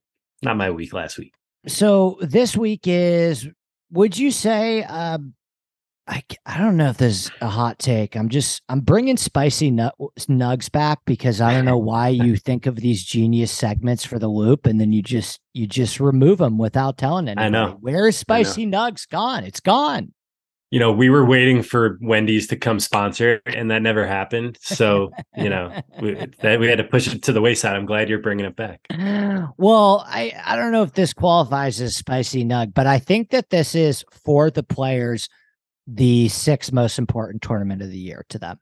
not 0.42 0.58
my 0.58 0.72
week 0.72 0.94
last 0.94 1.18
week. 1.18 1.34
So 1.68 2.18
this 2.22 2.58
week 2.58 2.82
is. 2.86 3.48
Would 3.92 4.18
you 4.18 4.32
say 4.32 4.84
um, 4.84 5.36
I, 6.08 6.24
I 6.46 6.60
don't 6.60 6.78
know 6.78 6.90
if 6.90 6.98
there's 6.98 7.32
a 7.42 7.48
hot 7.48 7.80
take. 7.80 8.16
I'm 8.16 8.30
just 8.30 8.62
I'm 8.70 8.82
bringing 8.82 9.18
spicy 9.18 9.72
nut, 9.72 9.96
nugs 10.20 10.72
back 10.72 11.00
because 11.06 11.42
I 11.42 11.54
don't 11.54 11.66
know 11.66 11.78
why 11.92 12.10
you 12.10 12.36
think 12.36 12.68
of 12.68 12.76
these 12.76 13.04
genius 13.04 13.52
segments 13.52 14.06
for 14.06 14.20
the 14.20 14.28
loop 14.28 14.68
and 14.68 14.80
then 14.80 14.92
you 14.92 15.02
just 15.02 15.40
you 15.54 15.66
just 15.66 16.00
remove 16.00 16.38
them 16.38 16.58
without 16.58 16.98
telling 16.98 17.28
anybody. 17.28 17.46
I 17.46 17.50
know. 17.50 17.78
Where 17.82 18.08
is 18.08 18.18
spicy 18.18 18.68
nugs 18.68 19.10
gone? 19.10 19.44
It's 19.46 19.60
gone. 19.60 20.14
you 20.70 20.80
know, 20.80 20.92
we 20.92 21.10
were 21.10 21.26
waiting 21.26 21.64
for 21.64 21.98
Wendy's 22.02 22.48
to 22.48 22.56
come 22.58 22.80
sponsor, 22.80 23.42
and 23.46 23.72
that 23.72 23.82
never 23.82 24.06
happened. 24.06 24.58
So, 24.62 25.12
you 25.38 25.50
know, 25.50 25.72
we, 26.02 26.14
that 26.42 26.60
we 26.60 26.68
had 26.68 26.80
to 26.80 26.84
push 26.84 27.08
it 27.12 27.24
to 27.24 27.34
the 27.34 27.42
wayside. 27.42 27.76
I'm 27.76 27.86
glad 27.86 28.10
you're 28.10 28.20
bringing 28.20 28.46
it 28.46 28.56
back. 28.56 28.82
Well, 29.58 30.06
I 30.08 30.34
I 30.46 30.56
don't 30.56 30.72
know 30.72 30.84
if 30.84 30.94
this 30.94 31.14
qualifies 31.14 31.82
as 31.82 31.96
spicy 31.96 32.46
nug, 32.46 32.74
but 32.76 32.86
I 32.86 33.00
think 33.00 33.30
that 33.32 33.50
this 33.50 33.74
is 33.74 34.06
for 34.24 34.52
the 34.52 34.64
players 34.64 35.30
the 35.88 36.28
sixth 36.30 36.72
most 36.72 36.98
important 36.98 37.42
tournament 37.42 37.82
of 37.82 37.90
the 37.90 37.98
year 37.98 38.26
to 38.30 38.40
them. 38.40 38.60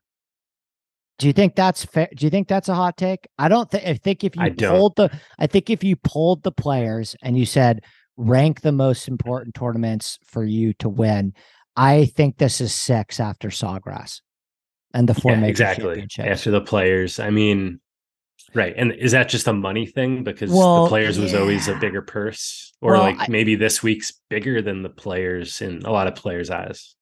Do 1.18 1.26
you 1.26 1.32
think 1.32 1.54
that's 1.54 1.84
fair? 1.84 2.08
Do 2.14 2.26
you 2.26 2.30
think 2.30 2.48
that's 2.48 2.68
a 2.68 2.74
hot 2.74 2.96
take? 2.96 3.28
I 3.38 3.48
don't 3.48 3.70
think. 3.70 3.86
I 3.86 3.94
think 3.94 4.24
if 4.24 4.34
you 4.34 4.42
I 4.42 4.50
polled 4.50 4.96
the, 4.96 5.10
I 5.38 5.46
think 5.46 5.70
if 5.70 5.84
you 5.84 5.96
polled 5.96 6.42
the 6.42 6.52
players 6.52 7.14
and 7.22 7.38
you 7.38 7.46
said 7.46 7.84
rank 8.16 8.60
the 8.62 8.72
most 8.72 9.08
important 9.08 9.54
tournaments 9.54 10.18
for 10.24 10.44
you 10.44 10.72
to 10.74 10.88
win, 10.88 11.32
I 11.76 12.06
think 12.06 12.38
this 12.38 12.60
is 12.60 12.74
six 12.74 13.20
after 13.20 13.48
Sawgrass 13.48 14.20
and 14.92 15.08
the 15.08 15.14
four 15.14 15.32
Yeah, 15.32 15.40
major 15.40 15.50
exactly. 15.50 16.06
After 16.18 16.50
the 16.50 16.60
players, 16.60 17.20
I 17.20 17.30
mean, 17.30 17.80
right. 18.54 18.74
And 18.76 18.92
is 18.92 19.12
that 19.12 19.28
just 19.28 19.46
a 19.46 19.52
money 19.52 19.86
thing 19.86 20.24
because 20.24 20.50
Well, 20.50 20.84
the 20.84 20.88
players 20.88 21.18
was 21.18 21.34
always 21.34 21.68
a 21.68 21.76
bigger 21.76 22.02
purse, 22.02 22.72
or 22.80 22.92
Well, 22.92 23.02
like 23.02 23.16
I- 23.20 23.26
maybe 23.28 23.54
this 23.54 23.82
week's 23.84 24.12
bigger 24.30 24.62
than 24.62 24.82
the 24.82 24.88
players 24.90 25.62
in 25.62 25.82
a 25.84 25.92
lot 25.92 26.08
of 26.08 26.16
players' 26.16 26.50
eyes? 26.50 26.96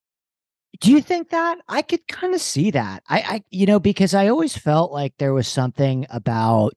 Do 0.80 0.90
you 0.90 1.00
think 1.00 1.30
that? 1.30 1.58
I 1.68 1.82
could 1.82 2.06
kind 2.08 2.34
of 2.34 2.40
see 2.40 2.70
that. 2.72 3.02
I, 3.08 3.18
I, 3.20 3.44
you 3.50 3.66
know, 3.66 3.78
because 3.78 4.14
I 4.14 4.28
always 4.28 4.56
felt 4.56 4.90
like 4.92 5.14
there 5.18 5.34
was 5.34 5.46
something 5.46 6.06
about, 6.10 6.72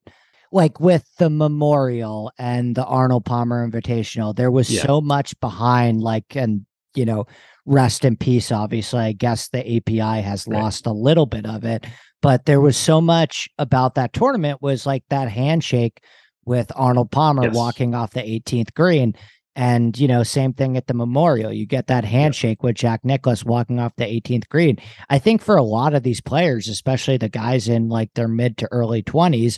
like 0.52 0.80
with 0.80 1.06
the 1.18 1.30
memorial 1.30 2.32
and 2.38 2.76
the 2.76 2.86
Arnold 2.86 3.26
Palmer 3.26 3.68
Invitational, 3.68 4.36
there 4.36 4.52
was 4.52 4.70
Yeah. 4.70 4.84
so 4.84 5.02
much 5.02 5.40
behind, 5.40 6.02
like, 6.02 6.36
and 6.36 6.66
you 6.94 7.04
know, 7.06 7.26
rest 7.66 8.06
in 8.06 8.16
peace. 8.16 8.52
Obviously, 8.54 9.00
I 9.00 9.12
guess 9.12 9.50
the 9.50 9.60
API 9.78 10.22
has 10.22 10.46
Right. 10.48 10.62
lost 10.62 10.86
a 10.86 10.92
little 10.94 11.26
bit 11.26 11.46
of 11.46 11.66
it, 11.66 11.86
but 12.22 12.46
there 12.46 12.62
was 12.62 12.78
so 12.78 13.02
much 13.02 13.50
about 13.58 13.96
that 13.96 14.14
tournament 14.14 14.62
was 14.62 14.86
like 14.86 15.04
that 15.10 15.30
handshake 15.30 16.00
with 16.46 16.72
Arnold 16.76 17.12
Palmer 17.12 17.44
Yes. 17.46 17.56
walking 17.56 17.94
off 17.96 18.12
the 18.12 18.22
18th 18.24 18.74
green. 18.76 19.14
And 19.56 19.98
you 19.98 20.08
know, 20.08 20.24
same 20.24 20.54
thing 20.54 20.76
at 20.76 20.88
the 20.88 20.94
memorial. 20.94 21.54
You 21.54 21.66
get 21.66 21.88
that 21.88 22.04
handshake 22.04 22.62
with 22.62 22.76
Jack 22.76 23.06
Nicklaus 23.06 23.46
walking 23.46 23.80
off 23.80 23.96
the 23.96 24.04
18th 24.04 24.50
green. 24.50 24.78
I 25.10 25.18
think 25.18 25.42
for 25.42 25.56
a 25.56 25.64
lot 25.64 25.94
of 25.94 26.04
these 26.04 26.22
players, 26.22 26.68
especially 26.68 27.18
the 27.18 27.30
guys 27.30 27.70
in 27.70 27.88
like 27.88 28.14
their 28.16 28.28
mid 28.28 28.58
to 28.58 28.68
early 28.72 29.02
20s, 29.02 29.58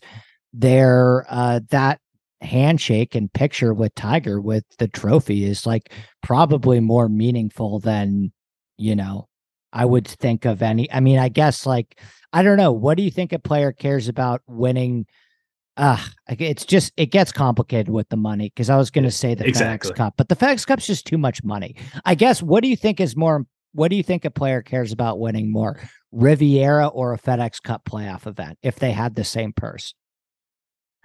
their 0.54 1.26
uh 1.30 1.62
that 1.72 2.00
handshake 2.42 3.16
and 3.16 3.34
picture 3.34 3.74
with 3.74 3.96
Tiger 3.96 4.40
with 4.40 4.64
the 4.78 4.88
trophy 4.88 5.44
is 5.44 5.66
like 5.66 5.92
probably 6.22 6.80
more 6.80 7.10
meaningful 7.10 7.80
than, 7.80 8.32
you 8.78 8.96
know, 8.96 9.28
I 9.74 9.86
would 9.86 10.08
think 10.08 10.46
of 10.46 10.62
any. 10.62 10.92
I 10.92 11.00
mean, 11.00 11.20
I 11.20 11.30
guess 11.30 11.66
like 11.66 12.00
I 12.34 12.44
don't 12.44 12.58
know. 12.58 12.72
What 12.72 12.98
do 12.98 13.04
you 13.04 13.12
think 13.12 13.34
a 13.34 13.40
player 13.40 13.72
cares 13.72 14.08
about 14.08 14.42
winning? 14.48 15.08
Uh, 15.78 16.04
it's 16.28 16.66
just 16.66 16.92
it 16.98 17.08
gets 17.08 17.32
complicated 17.32 17.90
with 17.90 18.10
the 18.10 18.18
money 18.18 18.50
because 18.50 18.70
I 18.70 18.78
was 18.78 18.90
going 18.90 19.06
to 19.06 19.12
say 19.12 19.36
the 19.36 19.48
Exactly. 19.48 19.92
FedEx 19.92 19.96
Cup, 19.96 20.14
but 20.18 20.28
the 20.28 20.36
FedEx 20.36 20.66
Cup's 20.66 20.88
just 20.88 21.06
too 21.06 21.18
much 21.18 21.44
money. 21.44 21.76
I 22.04 22.16
guess. 22.16 22.42
What 22.42 22.64
do 22.64 22.70
you 22.70 22.76
think 22.76 23.00
is 23.00 23.16
more? 23.16 23.46
What 23.74 23.90
do 23.90 23.96
you 23.96 24.04
think 24.04 24.26
a 24.26 24.32
player 24.32 24.64
cares 24.64 24.92
about 24.92 25.20
winning 25.20 25.52
more, 25.52 25.80
Riviera 26.12 26.88
or 26.88 27.14
a 27.14 27.20
FedEx 27.20 27.62
Cup 27.62 27.86
playoff 27.86 28.26
event, 28.26 28.58
if 28.64 28.78
they 28.80 28.92
had 28.92 29.16
the 29.16 29.24
same 29.24 29.54
purse? 29.54 29.94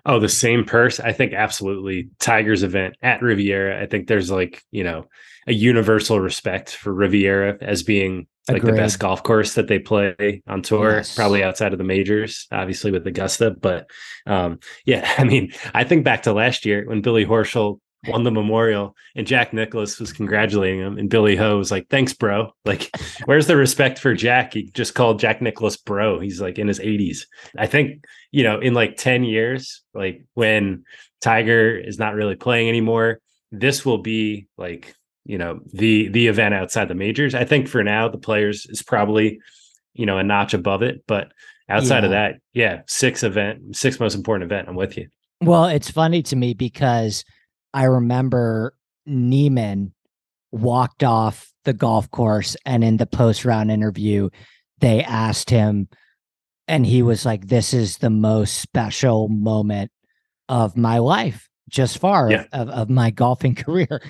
Oh, 0.04 0.18
the 0.18 0.28
same 0.28 0.64
purse? 0.64 0.98
I 0.98 1.12
think 1.12 1.32
absolutely. 1.32 2.08
Tigers 2.18 2.62
event 2.62 2.96
at 3.02 3.22
Riviera. 3.22 3.80
I 3.80 3.86
think 3.86 4.08
there's 4.08 4.30
like, 4.30 4.62
you 4.72 4.82
know, 4.82 5.06
a 5.46 5.52
universal 5.52 6.18
respect 6.18 6.74
for 6.74 6.92
Riviera 6.92 7.56
as 7.60 7.82
being 7.82 8.26
like 8.48 8.62
the 8.62 8.72
best 8.72 8.98
golf 8.98 9.22
course 9.22 9.54
that 9.54 9.68
they 9.68 9.78
play 9.78 10.42
on 10.46 10.62
tour, 10.62 10.96
Yes. 10.96 11.14
probably 11.14 11.44
outside 11.44 11.72
of 11.72 11.78
the 11.78 11.84
majors, 11.84 12.46
obviously 12.50 12.90
with 12.90 13.06
Augusta. 13.06 13.50
But 13.52 13.88
um, 14.26 14.58
yeah, 14.84 15.10
I 15.18 15.24
mean, 15.24 15.52
I 15.74 15.84
think 15.84 16.04
back 16.04 16.22
to 16.24 16.32
last 16.32 16.64
year 16.66 16.84
when 16.86 17.02
Billy 17.02 17.24
Horschel 17.24 17.78
won 18.08 18.24
the 18.24 18.32
memorial 18.32 18.96
and 19.14 19.28
Jack 19.28 19.52
Nicklaus 19.52 20.00
was 20.00 20.12
congratulating 20.12 20.80
him 20.80 20.98
and 20.98 21.08
Billy 21.08 21.36
Ho 21.36 21.56
was 21.58 21.70
like, 21.70 21.88
thanks, 21.88 22.12
bro. 22.12 22.50
Like, 22.64 22.90
where's 23.26 23.46
the 23.46 23.56
respect 23.56 23.98
for 24.00 24.12
Jack? 24.14 24.54
He 24.54 24.70
just 24.72 24.94
called 24.94 25.20
Jack 25.20 25.40
Nicklaus 25.40 25.76
bro. 25.76 26.18
He's 26.18 26.40
like 26.40 26.58
in 26.58 26.66
his 26.66 26.80
80s. 26.80 27.26
I 27.56 27.66
think, 27.66 28.04
you 28.32 28.42
know, 28.42 28.58
in 28.58 28.74
like 28.74 28.96
10 28.96 29.22
years, 29.22 29.82
like 29.94 30.24
when 30.34 30.82
Tiger 31.20 31.76
is 31.78 31.98
not 31.98 32.14
really 32.14 32.34
playing 32.34 32.68
anymore, 32.68 33.20
this 33.52 33.84
will 33.84 33.98
be 33.98 34.48
like, 34.58 34.94
you 35.24 35.38
know, 35.38 35.60
the 35.72 36.08
the 36.08 36.26
event 36.28 36.54
outside 36.54 36.88
the 36.88 36.94
majors. 36.94 37.34
I 37.34 37.44
think 37.44 37.68
for 37.68 37.82
now 37.84 38.08
the 38.08 38.18
players 38.18 38.66
is 38.68 38.82
probably, 38.82 39.40
you 39.94 40.06
know, 40.06 40.18
a 40.18 40.22
notch 40.22 40.54
above 40.54 40.82
it. 40.82 41.04
But 41.06 41.32
outside 41.68 42.04
of 42.04 42.10
that, 42.10 42.36
yeah, 42.52 42.82
six 42.86 43.22
event, 43.22 43.76
six 43.76 44.00
most 44.00 44.14
important 44.14 44.50
event. 44.50 44.68
I'm 44.68 44.74
with 44.74 44.96
you. 44.96 45.08
Well, 45.40 45.66
it's 45.66 45.90
funny 45.90 46.22
to 46.24 46.36
me 46.36 46.54
because 46.54 47.24
I 47.74 47.84
remember 47.84 48.74
Niemann 49.06 49.92
walked 50.50 51.02
off 51.02 51.50
the 51.64 51.72
golf 51.72 52.10
course 52.10 52.56
and 52.66 52.82
in 52.84 52.96
the 52.96 53.06
post 53.06 53.44
round 53.44 53.70
interview, 53.70 54.28
they 54.80 55.02
asked 55.04 55.48
him, 55.50 55.88
and 56.68 56.84
he 56.84 57.02
was 57.02 57.24
like, 57.24 57.46
This 57.48 57.72
is 57.72 57.98
the 57.98 58.10
most 58.10 58.58
special 58.58 59.28
moment 59.28 59.90
of 60.48 60.76
my 60.76 60.98
life, 60.98 61.48
just 61.68 61.98
far 61.98 62.30
Yeah. 62.30 62.44
of, 62.52 62.68
of, 62.68 62.70
of 62.70 62.90
my 62.90 63.10
golfing 63.10 63.54
career. 63.64 64.02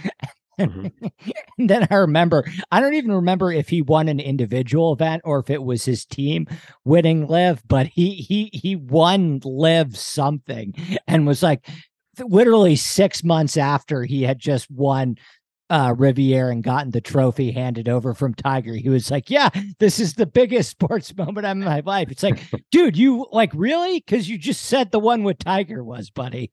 Mhm. 0.63 0.93
and 1.59 1.71
then 1.71 1.87
I 1.91 1.97
remember, 1.97 2.45
I 2.71 2.81
don't 2.81 2.95
even 2.95 3.13
remember 3.13 3.53
if 3.53 3.69
he 3.69 3.83
won 3.83 4.09
an 4.09 4.21
individual 4.21 4.93
event 4.93 5.23
or 5.25 5.41
if 5.41 5.51
it 5.51 5.63
was 5.63 5.85
his 5.85 6.05
team 6.05 6.47
winning 6.85 7.27
Liv, 7.27 7.63
but 7.69 7.87
he 7.89 8.15
he 8.15 8.51
he 8.53 8.77
won 8.77 9.41
Liv 9.45 9.97
something 9.97 10.75
and 11.09 11.27
was 11.27 11.43
like 11.43 11.67
literally 12.25 12.77
six 12.77 13.25
months 13.25 13.57
after 13.57 14.05
he 14.05 14.23
had 14.23 14.39
just 14.39 14.71
won 14.71 15.17
uh 15.71 15.95
Riviera 15.97 16.53
and 16.53 16.63
gotten 16.63 16.91
the 16.93 17.01
trophy 17.01 17.53
handed 17.53 17.89
over 17.89 18.15
from 18.15 18.35
Tiger. 18.35 18.75
He 18.75 18.89
was 18.91 19.11
like, 19.11 19.31
Yeah, 19.31 19.51
this 19.81 19.99
is 20.01 20.15
the 20.15 20.27
biggest 20.27 20.71
sports 20.73 21.17
moment 21.17 21.47
of 21.47 21.57
my 21.59 21.83
life. 21.85 22.11
It's 22.11 22.23
like, 22.23 22.43
dude, 22.71 22.97
you 22.97 23.27
like 23.33 23.53
really? 23.55 24.01
Because 24.01 24.29
you 24.29 24.39
just 24.39 24.63
said 24.63 24.91
the 24.93 25.01
one 25.01 25.25
with 25.25 25.39
Tiger 25.39 25.83
was, 25.85 26.11
buddy. 26.11 26.51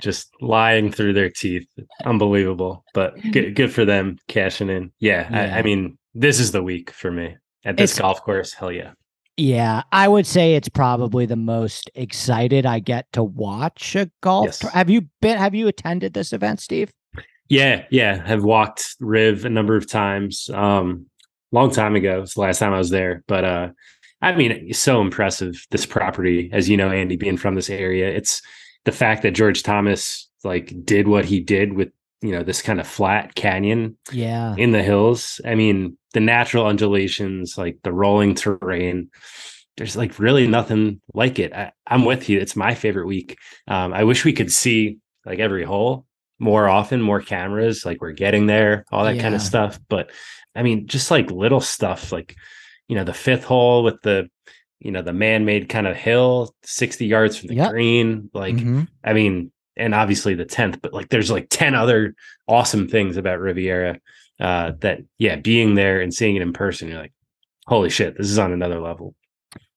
Just 0.00 0.28
lying 0.40 0.90
through 0.92 1.12
their 1.14 1.30
teeth. 1.30 1.66
Unbelievable. 2.04 2.84
But 2.94 3.14
good, 3.32 3.54
good 3.54 3.72
for 3.72 3.84
them 3.84 4.18
cashing 4.28 4.68
in. 4.70 4.92
Yeah, 5.00 5.28
Yeah. 5.30 5.54
I, 5.56 5.58
I 5.58 5.62
mean, 5.62 5.98
this 6.14 6.38
is 6.40 6.52
the 6.52 6.62
week 6.62 6.90
for 6.90 7.10
me 7.10 7.36
at 7.64 7.76
this 7.76 7.92
It's- 7.92 8.00
golf 8.00 8.22
course. 8.22 8.52
Hell 8.52 8.72
yeah. 8.72 8.92
Yeah, 9.40 9.82
I 9.92 10.08
would 10.08 10.26
say 10.26 10.56
it's 10.56 10.68
probably 10.68 11.24
the 11.24 11.36
most 11.36 11.92
excited 11.94 12.66
I 12.66 12.80
get 12.80 13.06
to 13.12 13.22
watch 13.22 13.94
a 13.94 14.10
golf. 14.20 14.46
Yes. 14.46 14.58
tour- 14.58 14.70
Have 14.70 14.90
you 14.90 15.02
been? 15.22 15.38
Have 15.38 15.54
you 15.54 15.68
attended 15.68 16.12
this 16.12 16.32
event, 16.32 16.58
Steve? 16.60 16.90
Yeah, 17.48 17.84
yeah. 17.90 18.20
I've 18.26 18.42
walked 18.42 18.96
Riv 18.98 19.44
a 19.44 19.48
number 19.48 19.76
of 19.76 19.88
times. 19.88 20.50
Um, 20.52 21.06
long 21.52 21.70
time 21.70 21.94
ago. 21.94 22.22
It's 22.22 22.34
the 22.34 22.40
last 22.40 22.58
time 22.58 22.74
I 22.74 22.78
was 22.78 22.90
there. 22.90 23.22
But 23.28 23.44
uh 23.44 23.68
I 24.20 24.34
mean, 24.34 24.50
it's 24.50 24.80
so 24.80 25.00
impressive, 25.00 25.64
this 25.70 25.86
property, 25.86 26.50
as 26.52 26.68
you 26.68 26.76
know, 26.76 26.90
Andy, 26.90 27.14
being 27.14 27.36
from 27.36 27.54
this 27.54 27.70
area. 27.70 28.08
It's 28.10 28.42
the 28.88 28.96
fact 28.96 29.20
that 29.20 29.32
George 29.32 29.62
Thomas 29.62 30.30
like 30.44 30.72
did 30.82 31.08
what 31.08 31.26
he 31.26 31.40
did 31.40 31.74
with, 31.74 31.90
you 32.22 32.32
know, 32.32 32.42
this 32.42 32.62
kind 32.62 32.80
of 32.80 32.86
flat 32.86 33.34
canyon 33.34 33.98
Yeah, 34.10 34.54
in 34.56 34.72
the 34.72 34.82
hills. 34.82 35.42
I 35.44 35.56
mean, 35.56 35.98
the 36.14 36.20
natural 36.20 36.66
undulations, 36.66 37.58
like 37.58 37.76
the 37.84 37.92
rolling 37.92 38.34
terrain. 38.34 39.10
There's 39.76 39.94
like 39.94 40.18
really 40.18 40.46
nothing 40.48 41.02
like 41.12 41.38
it. 41.38 41.52
I, 41.52 41.72
I'm 41.86 42.06
with 42.06 42.30
you. 42.30 42.40
It's 42.40 42.56
my 42.56 42.74
favorite 42.74 43.06
week. 43.06 43.36
Um, 43.68 43.92
I 43.92 44.04
wish 44.04 44.24
we 44.24 44.32
could 44.32 44.50
see 44.50 45.00
like 45.26 45.38
every 45.38 45.64
hole 45.64 46.06
more 46.38 46.66
often, 46.66 47.02
more 47.02 47.20
cameras. 47.20 47.84
Like 47.84 48.00
we're 48.00 48.12
getting 48.12 48.46
there, 48.46 48.86
all 48.90 49.04
that 49.04 49.20
kind 49.20 49.34
of 49.34 49.42
stuff. 49.42 49.78
But 49.90 50.12
I 50.56 50.62
mean, 50.62 50.86
just 50.86 51.10
like 51.10 51.30
little 51.30 51.60
stuff, 51.60 52.10
like 52.10 52.36
you 52.88 52.96
know, 52.96 53.04
the 53.04 53.12
fifth 53.12 53.44
hole 53.44 53.84
with 53.84 54.00
the 54.00 54.30
you 54.80 54.90
know 54.90 55.02
the 55.02 55.12
man-made 55.12 55.68
kind 55.68 55.86
of 55.86 55.96
hill, 55.96 56.54
60 56.64 57.06
yards 57.06 57.36
from 57.36 57.48
the 57.48 57.56
Yep. 57.56 57.70
green. 57.70 58.30
Like 58.34 58.56
Mhm. 58.56 58.88
I 59.04 59.12
mean, 59.12 59.50
and 59.76 59.94
obviously 59.94 60.34
the 60.34 60.44
10th, 60.46 60.80
but 60.82 60.92
like 60.94 61.08
there's 61.08 61.30
like 61.30 61.48
10 61.50 61.74
other 61.74 62.14
awesome 62.46 62.88
things 62.88 63.16
about 63.16 63.38
Riviera 63.40 63.98
uh 64.40 64.72
that 64.80 65.00
yeah, 65.18 65.36
being 65.36 65.74
there 65.74 66.00
and 66.00 66.12
seeing 66.14 66.36
it 66.36 66.42
in 66.42 66.52
person, 66.52 66.88
you're 66.88 67.00
like, 67.00 67.12
holy 67.66 67.90
shit, 67.90 68.16
this 68.16 68.30
is 68.30 68.38
on 68.38 68.52
another 68.52 68.80
level. 68.80 69.14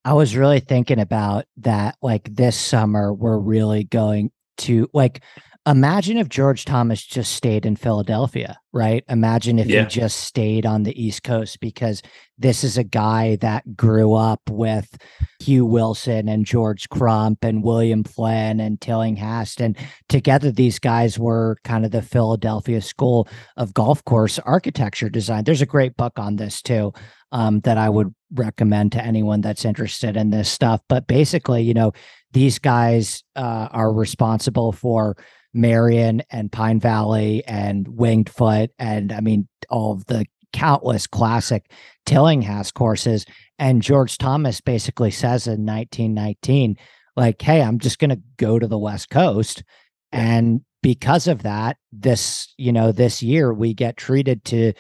I 0.05 0.13
was 0.13 0.36
really 0.36 0.60
thinking 0.60 1.00
about 1.00 1.46
that. 1.58 1.96
Like 2.01 2.34
this 2.34 2.55
summer, 2.58 3.13
we're 3.13 3.38
really 3.38 3.84
going 3.84 4.31
to 4.58 4.88
like 4.93 5.22
Imagine 5.68 6.18
if 6.18 6.27
George 6.27 6.65
Thomas 6.65 7.06
just 7.06 7.34
stayed 7.34 7.68
in 7.68 7.75
Philadelphia, 7.75 8.58
right? 8.74 9.03
Imagine 9.08 9.60
if 9.60 9.68
Yeah. 9.68 9.84
he 9.84 9.89
just 9.89 10.22
stayed 10.22 10.65
on 10.65 10.82
the 10.82 11.00
East 11.00 11.22
Coast 11.22 11.60
because 11.60 12.01
this 12.39 12.63
is 12.63 12.80
a 12.80 12.84
guy 12.84 13.36
that 13.41 13.75
grew 13.77 14.15
up 14.15 14.41
with 14.50 14.98
Hugh 15.39 15.68
Wilson 15.68 16.27
and 16.27 16.48
George 16.48 16.89
Crump 16.89 17.44
and 17.44 17.63
William 17.63 18.03
Flynn 18.03 18.60
and 18.60 18.82
Tillinghast. 18.82 19.62
And 19.62 19.77
together, 20.10 20.51
these 20.51 20.80
guys 20.80 21.20
were 21.20 21.58
kind 21.63 21.86
of 21.86 21.91
the 21.91 22.01
Philadelphia 22.01 22.82
school 22.82 23.27
of 23.56 23.72
golf 23.75 24.03
course 24.03 24.39
architecture 24.39 25.10
design. 25.10 25.44
There's 25.44 25.62
a 25.62 25.68
great 25.68 25.96
book 25.96 26.18
on 26.18 26.38
this 26.38 26.63
too 26.63 26.91
um, 27.32 27.60
that 27.62 27.77
I 27.77 27.88
would 27.88 28.15
recommend 28.34 28.94
to 28.94 29.06
anyone 29.06 29.41
that's 29.41 29.63
interested 29.63 30.18
in 30.18 30.32
this 30.32 30.50
stuff. 30.50 30.82
But 30.89 31.06
basically, 31.06 31.62
you 31.62 31.75
know, 31.75 31.91
these 32.32 32.58
guys 32.58 33.24
uh, 33.36 33.68
are 33.72 33.94
responsible 33.94 34.72
for 34.72 35.15
Merion 35.53 36.22
and 36.29 36.51
Pine 36.51 36.79
Valley 36.79 37.43
and 37.46 37.88
Winged 37.88 38.29
Foot 38.29 38.72
and 38.79 39.12
I 39.12 39.22
mean 39.22 39.48
all 39.70 39.93
of 39.93 40.05
the 40.05 40.25
countless 40.53 41.08
classic 41.08 41.72
Tillinghast 42.05 42.74
courses. 42.74 43.25
And 43.60 43.81
George 43.81 44.17
Thomas 44.17 44.62
basically 44.62 45.12
says 45.12 45.48
in 45.48 45.65
1919, 45.65 46.77
like, 47.15 47.41
hey, 47.41 47.62
I'm 47.62 47.79
just 47.79 48.00
going 48.00 48.10
to 48.10 48.22
go 48.38 48.60
to 48.60 48.67
the 48.67 48.77
West 48.77 49.10
Coast. 49.10 49.63
And 50.12 50.62
because 50.81 51.27
of 51.27 51.43
that, 51.43 51.77
this, 51.91 52.53
you 52.58 52.72
know, 52.72 52.91
this 52.91 53.22
year 53.22 53.53
we 53.53 53.74
get 53.74 53.98
treated 53.98 54.43
to, 54.46 54.74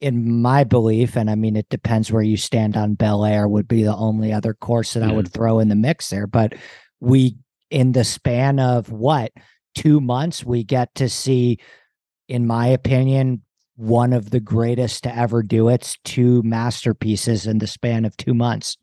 in 0.00 0.42
my 0.42 0.64
belief, 0.64 1.16
and 1.16 1.30
I 1.30 1.34
mean, 1.34 1.56
it 1.56 1.68
depends 1.70 2.12
where 2.12 2.22
you 2.22 2.36
stand 2.36 2.76
on 2.76 2.94
Bel 2.94 3.24
Air, 3.24 3.48
would 3.48 3.66
be 3.66 3.82
the 3.82 3.96
only 3.96 4.32
other 4.32 4.52
course 4.52 4.92
that 4.92 5.02
I 5.02 5.12
would 5.12 5.26
mm-hmm. 5.26 5.32
throw 5.32 5.58
in 5.58 5.68
the 5.68 5.74
mix 5.74 6.10
there. 6.10 6.26
But 6.26 6.54
we, 7.00 7.36
in 7.70 7.92
the 7.92 8.04
span 8.04 8.60
of 8.60 8.92
what, 8.92 9.32
two 9.76 10.00
months, 10.00 10.44
we 10.44 10.64
get 10.64 10.92
to 10.96 11.08
see, 11.08 11.58
in 12.26 12.46
my 12.46 12.66
opinion, 12.66 13.42
one 13.76 14.12
of 14.12 14.30
the 14.30 14.40
greatest 14.40 15.04
to 15.04 15.14
ever 15.14 15.42
do 15.42 15.68
its 15.68 15.96
Two 16.02 16.42
masterpieces 16.42 17.46
in 17.46 17.58
the 17.58 17.66
span 17.66 18.04
of 18.04 18.16
two 18.16 18.34
months. 18.34 18.76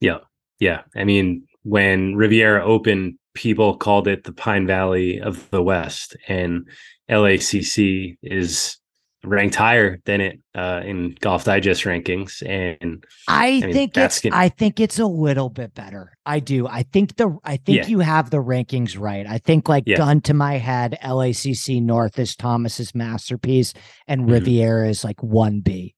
Yeah. 0.00 0.18
Yeah. 0.60 0.82
I 0.96 1.04
mean, 1.04 1.46
when 1.64 2.14
Riviera 2.14 2.64
opened, 2.64 3.18
people 3.34 3.76
called 3.76 4.06
it 4.06 4.24
the 4.24 4.32
Pine 4.32 4.66
Valley 4.66 5.20
of 5.20 5.48
the 5.50 5.62
West, 5.62 6.16
and 6.28 6.68
LACC 7.10 8.16
is 8.22 8.78
ranked 9.24 9.54
higher 9.54 10.00
than 10.04 10.20
it 10.20 10.40
uh, 10.54 10.80
in 10.84 11.14
Golf 11.20 11.44
Digest 11.44 11.84
rankings. 11.84 12.42
And 12.48 13.04
I, 13.28 13.60
mean, 13.60 13.72
think 13.72 13.96
it's 13.96 14.20
get- 14.20 14.32
I 14.34 14.48
think 14.48 14.80
it's 14.80 14.98
a 14.98 15.06
little 15.06 15.48
bit 15.48 15.74
better. 15.74 16.12
I 16.26 16.40
do. 16.40 16.66
I 16.66 16.82
think 16.82 17.16
the 17.16 17.36
I 17.44 17.56
think 17.56 17.78
Yeah. 17.78 17.86
you 17.86 18.00
have 18.00 18.30
the 18.30 18.38
rankings 18.42 18.98
right. 18.98 19.26
I 19.26 19.38
think 19.38 19.68
like 19.68 19.84
Yeah. 19.86 19.96
gun 19.98 20.20
to 20.22 20.34
my 20.34 20.54
head, 20.58 20.98
LACC 21.02 21.80
North 21.80 22.18
is 22.18 22.34
Thomas's 22.36 22.94
masterpiece 22.94 23.74
and 24.08 24.22
Mhm. 24.22 24.32
Riviera 24.32 24.88
is 24.88 25.04
like 25.04 25.20
1B. 25.22 25.94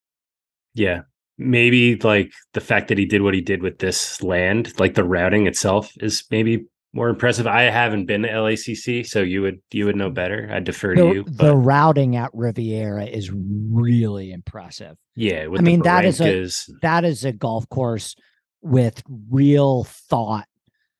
yeah, 0.74 1.02
maybe 1.38 1.96
like 1.96 2.32
the 2.52 2.60
fact 2.60 2.88
that 2.88 2.98
he 2.98 3.06
did 3.06 3.22
what 3.22 3.32
he 3.34 3.40
did 3.40 3.62
with 3.62 3.78
this 3.78 4.22
land, 4.22 4.72
like 4.78 4.94
the 4.94 5.04
routing 5.04 5.46
itself, 5.46 5.92
is 6.00 6.24
maybe 6.30 6.64
more 6.94 7.08
impressive. 7.08 7.46
I 7.46 7.62
haven't 7.64 8.06
been 8.06 8.22
to 8.22 8.28
LACC, 8.28 9.04
so 9.06 9.20
you 9.20 9.42
would 9.42 9.60
you 9.72 9.84
would 9.86 9.96
know 9.96 10.10
better. 10.10 10.48
I 10.50 10.60
defer 10.60 10.94
to 10.94 11.02
The, 11.02 11.12
you. 11.12 11.24
the 11.26 11.54
routing 11.56 12.16
at 12.16 12.30
Riviera 12.32 13.04
is 13.04 13.30
really 13.32 14.32
impressive. 14.32 14.96
yeah, 15.16 15.42
I 15.56 15.60
mean, 15.60 15.82
that 15.82 16.04
is 16.04 16.20
a- 16.20 16.48
that 16.82 17.04
is 17.04 17.24
a 17.24 17.32
golf 17.32 17.68
course 17.68 18.14
with 18.62 19.02
real 19.30 19.84
thought 19.84 20.46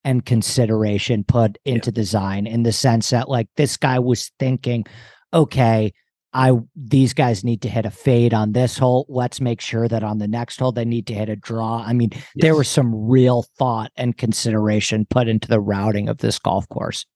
and 0.04 0.24
consideration 0.26 1.24
put 1.24 1.56
Yeah. 1.64 1.74
into 1.74 1.90
design 1.90 2.46
in 2.46 2.62
the 2.64 2.72
sense 2.72 3.10
that 3.10 3.28
like 3.30 3.48
this 3.56 3.76
guy 3.78 3.98
was 3.98 4.30
thinking 4.38 4.84
okay 5.32 5.92
i 6.35 6.53
these 6.76 7.14
guys 7.14 7.43
need 7.45 7.62
to 7.62 7.69
hit 7.69 7.87
a 7.87 7.91
fade 7.91 8.35
on 8.35 8.53
this 8.53 8.76
hole 8.76 9.07
let's 9.09 9.41
make 9.41 9.61
sure 9.61 9.88
that 9.88 10.03
on 10.03 10.19
the 10.19 10.29
next 10.29 10.59
hole 10.59 10.73
they 10.73 10.85
need 10.85 11.07
to 11.07 11.14
hit 11.14 11.29
a 11.29 11.37
draw 11.37 11.83
i 11.87 11.93
mean 11.93 12.11
there 12.37 12.55
was 12.57 12.69
some 12.69 12.95
real 13.09 13.45
thought 13.59 13.91
and 13.97 14.19
consideration 14.19 15.07
put 15.09 15.29
into 15.29 15.49
the 15.49 15.61
routing 15.61 16.09
of 16.09 16.19
this 16.19 16.38
golf 16.38 16.69
course 16.69 17.07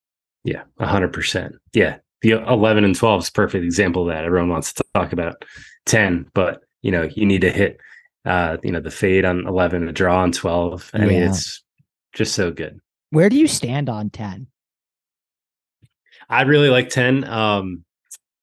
Yeah, 0.44 0.62
a 0.78 0.86
hundred 0.86 1.12
percent. 1.12 1.56
Yeah, 1.74 1.96
the 2.22 2.30
eleven 2.30 2.84
and 2.84 2.94
twelve 2.94 3.22
is 3.22 3.28
a 3.28 3.32
perfect 3.32 3.64
example 3.64 4.02
of 4.08 4.14
that. 4.14 4.24
Everyone 4.24 4.48
wants 4.48 4.72
to 4.74 4.84
talk 4.94 5.12
about 5.12 5.44
ten, 5.84 6.26
but 6.32 6.62
you 6.82 6.90
know 6.92 7.02
you 7.14 7.26
need 7.26 7.40
to 7.42 7.50
hit, 7.50 7.78
uh, 8.24 8.56
you 8.62 8.70
know, 8.72 8.80
the 8.80 8.90
fade 8.90 9.24
on 9.24 9.46
eleven, 9.46 9.84
the 9.86 9.92
draw 9.92 10.22
on 10.22 10.30
twelve. 10.32 10.90
I 10.94 10.98
mean, 11.04 11.22
it's 11.24 11.62
just 12.14 12.34
so 12.34 12.50
good. 12.52 12.78
where 13.10 13.28
do 13.28 13.36
you 13.36 13.46
stand 13.48 13.88
on 13.88 14.10
10 14.10 14.46
I 16.30 16.42
really 16.42 16.68
like 16.70 16.88
ten. 16.88 17.24
Um, 17.24 17.84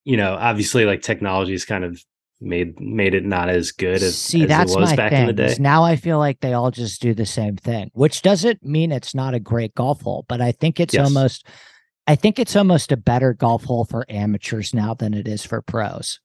you 0.06 0.15
know, 0.18 0.34
obviously, 0.36 0.86
like 0.86 1.02
technology 1.02 1.52
has 1.52 1.65
kind 1.65 1.84
of 1.84 2.02
made 2.41 2.80
made 2.80 3.13
it 3.13 3.26
not 3.26 3.50
as 3.50 3.72
good 3.72 4.02
as, 4.04 4.18
See, 4.18 4.44
as 4.44 4.48
that's 4.50 4.74
it 4.74 4.80
was 4.80 4.89
my 4.91 4.96
back 4.96 5.12
thing. 5.12 5.22
in 5.22 5.28
the 5.28 5.34
day. 5.34 5.56
Now 5.60 5.84
I 5.84 5.96
feel 5.96 6.18
like 6.20 6.39
they 6.41 6.54
all 6.54 6.72
just 6.72 7.02
do 7.02 7.13
the 7.13 7.26
same 7.26 7.56
thing, 7.58 7.91
which 7.94 8.22
doesn't 8.22 8.63
mean 8.63 8.91
it's 8.91 9.15
not 9.15 9.34
a 9.34 9.39
great 9.39 9.74
golf 9.76 10.02
hole, 10.02 10.26
but 10.28 10.41
I 10.41 10.52
think 10.52 10.80
it's 10.80 10.94
Yes. 10.94 11.06
almost 11.06 11.48
I 12.08 12.15
think 12.15 12.38
it's 12.38 12.56
almost 12.56 12.91
a 12.91 12.98
better 12.98 13.34
golf 13.34 13.63
hole 13.63 13.84
for 13.86 14.06
amateurs 14.10 14.74
now 14.74 14.94
than 14.94 15.13
it 15.15 15.28
is 15.28 15.44
for 15.46 15.62
pros. 15.62 16.20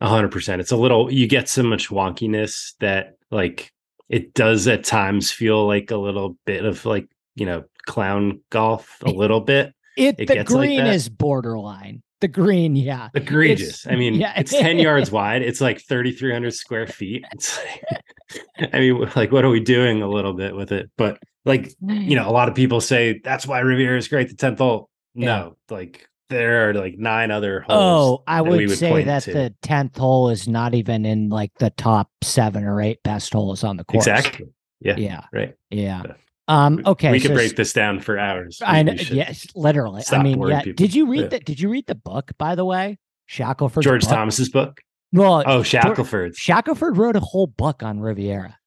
A 0.00 0.08
hundred 0.08 0.30
percent. 0.32 0.60
It's 0.60 0.70
a 0.70 0.76
little 0.76 1.12
you 1.12 1.26
get 1.26 1.48
so 1.48 1.62
much 1.62 1.88
wonkiness 1.88 2.74
that 2.80 3.14
like 3.30 3.72
it 4.08 4.34
does 4.34 4.68
at 4.68 4.84
times 4.84 5.32
feel 5.32 5.66
like 5.66 5.90
a 5.90 5.96
little 5.96 6.36
bit 6.44 6.64
of 6.66 6.84
like, 6.84 7.08
you 7.36 7.46
know, 7.46 7.64
clown 7.86 8.40
golf 8.50 8.98
a 9.02 9.10
little 9.10 9.40
bit. 9.40 9.72
It, 9.96 10.16
It 10.18 10.28
the 10.28 10.34
like 10.36 10.46
green 10.46 10.84
that. 10.84 10.94
is 10.94 11.08
borderline. 11.08 12.02
The 12.24 12.28
green, 12.28 12.74
yeah. 12.74 13.10
Egregious. 13.12 13.86
I 13.86 13.96
mean, 13.96 14.14
yeah. 14.14 14.32
it's 14.34 14.50
10 14.50 14.78
yards 14.88 15.10
wide. 15.10 15.42
It's 15.42 15.60
like 15.60 15.78
3,300 15.86 16.54
square 16.54 16.86
feet. 16.86 17.22
It's 17.32 17.58
like, 17.58 18.72
I 18.72 18.78
mean, 18.78 19.10
like, 19.14 19.30
what 19.30 19.44
are 19.44 19.50
we 19.50 19.60
doing 19.60 20.00
a 20.00 20.08
little 20.08 20.32
bit 20.32 20.56
with 20.56 20.72
it? 20.72 20.90
But 20.96 21.18
like, 21.44 21.74
you 21.86 22.16
know, 22.16 22.26
a 22.26 22.32
lot 22.32 22.48
of 22.48 22.54
people 22.54 22.80
say 22.80 23.20
that's 23.22 23.46
why 23.46 23.58
Riviera 23.58 23.98
is 23.98 24.08
great, 24.08 24.30
the 24.30 24.36
10th 24.36 24.56
hole. 24.56 24.88
No, 25.14 25.58
like 25.68 26.08
there 26.30 26.70
are 26.70 26.72
like 26.72 26.96
nine 26.96 27.30
other 27.30 27.60
holes. 27.60 27.78
Oh, 27.78 28.24
I 28.26 28.40
would, 28.40 28.58
would 28.58 28.78
say 28.78 29.04
that 29.04 29.24
to. 29.24 29.32
the 29.34 29.54
tenth 29.60 29.98
hole 29.98 30.30
is 30.30 30.48
not 30.48 30.74
even 30.74 31.04
in 31.04 31.28
like 31.28 31.52
the 31.58 31.68
top 31.68 32.08
seven 32.22 32.64
or 32.64 32.80
eight 32.80 33.02
best 33.02 33.34
holes 33.34 33.62
on 33.62 33.76
the 33.76 33.84
course. 33.84 34.06
Exactly. 34.06 34.46
Yeah. 34.80 34.96
Yeah. 34.96 35.24
Right. 35.30 35.54
Yeah. 35.68 36.02
Yeah. 36.06 36.14
Um. 36.48 36.82
Okay. 36.84 37.10
We 37.10 37.20
could 37.20 37.28
so 37.30 37.34
break 37.34 37.56
this 37.56 37.72
down 37.72 38.00
for 38.00 38.18
hours. 38.18 38.60
I 38.64 38.82
know. 38.82 38.92
Yes, 38.92 39.46
literally. 39.54 40.02
I 40.10 40.22
mean, 40.22 40.40
yeah. 40.46 40.60
people. 40.60 40.84
Did 40.84 40.94
you 40.94 41.06
read 41.06 41.22
Yeah. 41.22 41.28
the 41.28 41.38
Did 41.40 41.60
you 41.60 41.68
read 41.70 41.86
the 41.86 41.94
book? 41.94 42.32
By 42.38 42.54
the 42.54 42.64
way, 42.64 42.98
Shackelford. 43.26 43.82
George 43.82 44.04
Thomas's 44.04 44.50
book. 44.50 44.80
Well, 45.12 45.42
Oh, 45.46 45.62
Shackelford's. 45.62 46.36
Shackelford 46.38 46.96
wrote 46.98 47.16
a 47.16 47.20
whole 47.20 47.46
book 47.46 47.82
on 47.82 48.00
Riviera. 48.00 48.58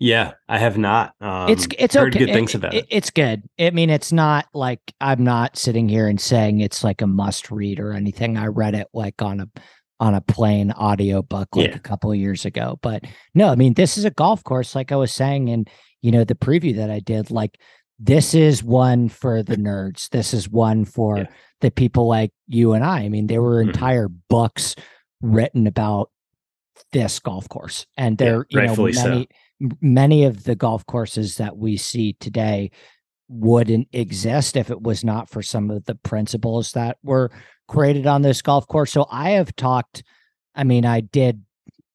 Yeah, 0.00 0.32
I 0.48 0.58
have 0.58 0.76
not. 0.76 1.14
Um, 1.20 1.48
it's 1.48 1.66
it's 1.78 1.94
heard 1.94 2.14
okay. 2.14 2.26
good 2.26 2.34
things 2.34 2.54
about 2.54 2.74
it- 2.74 2.78
it. 2.84 2.86
It's 2.90 3.10
good. 3.10 3.44
I 3.58 3.70
mean, 3.70 3.90
it's 3.90 4.12
not 4.12 4.46
like 4.52 4.80
I'm 5.00 5.22
not 5.22 5.56
sitting 5.56 5.88
here 5.88 6.08
and 6.08 6.20
saying 6.20 6.60
it's 6.60 6.82
like 6.84 7.00
a 7.00 7.06
must 7.06 7.50
read 7.50 7.78
or 7.80 7.92
anything. 7.92 8.36
I 8.36 8.46
read 8.48 8.74
it 8.74 8.88
like 8.92 9.22
on 9.22 9.40
a 9.40 9.48
on 10.00 10.14
a 10.14 10.20
plane 10.20 10.72
audio 10.72 11.22
book 11.22 11.54
like 11.54 11.70
Yeah. 11.70 11.76
a 11.76 11.78
couple 11.78 12.10
of 12.10 12.18
years 12.18 12.44
ago. 12.44 12.78
But 12.82 13.04
no, 13.34 13.48
I 13.48 13.54
mean, 13.54 13.74
this 13.74 13.96
is 13.96 14.04
a 14.04 14.10
golf 14.10 14.42
course, 14.42 14.74
like 14.74 14.90
I 14.90 14.96
was 14.96 15.12
saying 15.12 15.46
in 15.48 15.66
you 16.04 16.12
know 16.12 16.22
the 16.24 16.34
preview 16.34 16.76
that 16.76 16.90
I 16.90 17.00
did. 17.00 17.30
Like 17.30 17.58
this 17.98 18.34
is 18.34 18.62
one 18.62 19.08
for 19.08 19.42
the 19.42 19.56
nerds. 19.68 20.10
This 20.10 20.34
is 20.34 20.48
one 20.50 20.84
for 20.84 21.18
Yeah. 21.18 21.26
the 21.62 21.70
people 21.70 22.06
like 22.06 22.30
you 22.46 22.74
and 22.74 22.84
I. 22.84 23.00
I 23.00 23.08
mean, 23.08 23.26
there 23.26 23.40
were 23.42 23.64
Mhm. 23.64 23.68
entire 23.68 24.08
books 24.28 24.74
written 25.22 25.66
about 25.66 26.10
this 26.92 27.18
golf 27.20 27.48
course, 27.48 27.86
and 27.96 28.20
Yeah, 28.20 28.26
there, 28.26 28.46
you 28.50 28.56
know, 28.60 28.66
rightfully 28.66 28.92
so. 28.92 29.08
many 29.08 29.28
many 29.80 30.24
of 30.24 30.44
the 30.44 30.54
golf 30.56 30.84
courses 30.84 31.36
that 31.36 31.56
we 31.56 31.76
see 31.76 32.12
today 32.20 32.70
wouldn't 33.28 33.88
exist 33.92 34.56
if 34.56 34.68
it 34.70 34.82
was 34.82 35.02
not 35.04 35.30
for 35.30 35.40
some 35.42 35.70
of 35.70 35.84
the 35.86 35.94
principles 35.94 36.72
that 36.72 36.98
were 37.02 37.30
created 37.68 38.06
on 38.06 38.20
this 38.20 38.42
golf 38.42 38.66
course. 38.66 38.92
So 38.92 39.06
I 39.10 39.30
have 39.30 39.54
talked, 39.56 40.02
I 40.54 40.64
mean, 40.64 40.84
I 40.84 41.00
did 41.00 41.42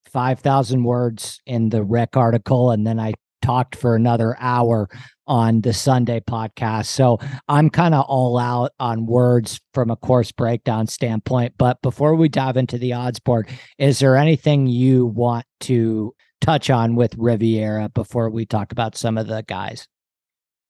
5,000 0.06 0.84
words 0.84 1.40
in 1.46 1.70
the 1.70 1.84
rec 1.84 2.18
article, 2.18 2.72
and 2.72 2.88
then 2.88 3.00
I 3.00 3.14
talked 3.50 3.76
for 3.76 3.96
another 3.96 4.36
hour 4.40 4.88
on 5.26 5.62
the 5.62 5.74
Sunday 5.74 6.20
podcast. 6.20 6.86
So 6.86 7.18
I'm 7.48 7.72
kind 7.72 7.96
of 7.96 8.06
all 8.06 8.38
out 8.38 8.74
on 8.80 9.08
words 9.08 9.60
from 9.74 9.90
a 9.90 9.96
course 9.96 10.32
breakdown 10.32 10.86
standpoint. 10.86 11.56
But 11.58 11.82
before 11.82 12.14
we 12.14 12.30
dive 12.30 12.58
into 12.58 12.78
the 12.78 12.94
odds 12.94 13.20
board, 13.20 13.50
is 13.80 13.98
there 13.98 14.16
anything 14.16 14.68
you 14.68 15.08
want 15.08 15.46
to 15.62 16.14
touch 16.42 16.70
on 16.70 16.96
with 16.96 17.16
Riviera 17.18 17.90
before 17.90 18.30
we 18.30 18.46
talk 18.46 18.72
about 18.72 18.96
some 18.96 19.18
of 19.18 19.26
the 19.26 19.44
guys? 19.48 19.88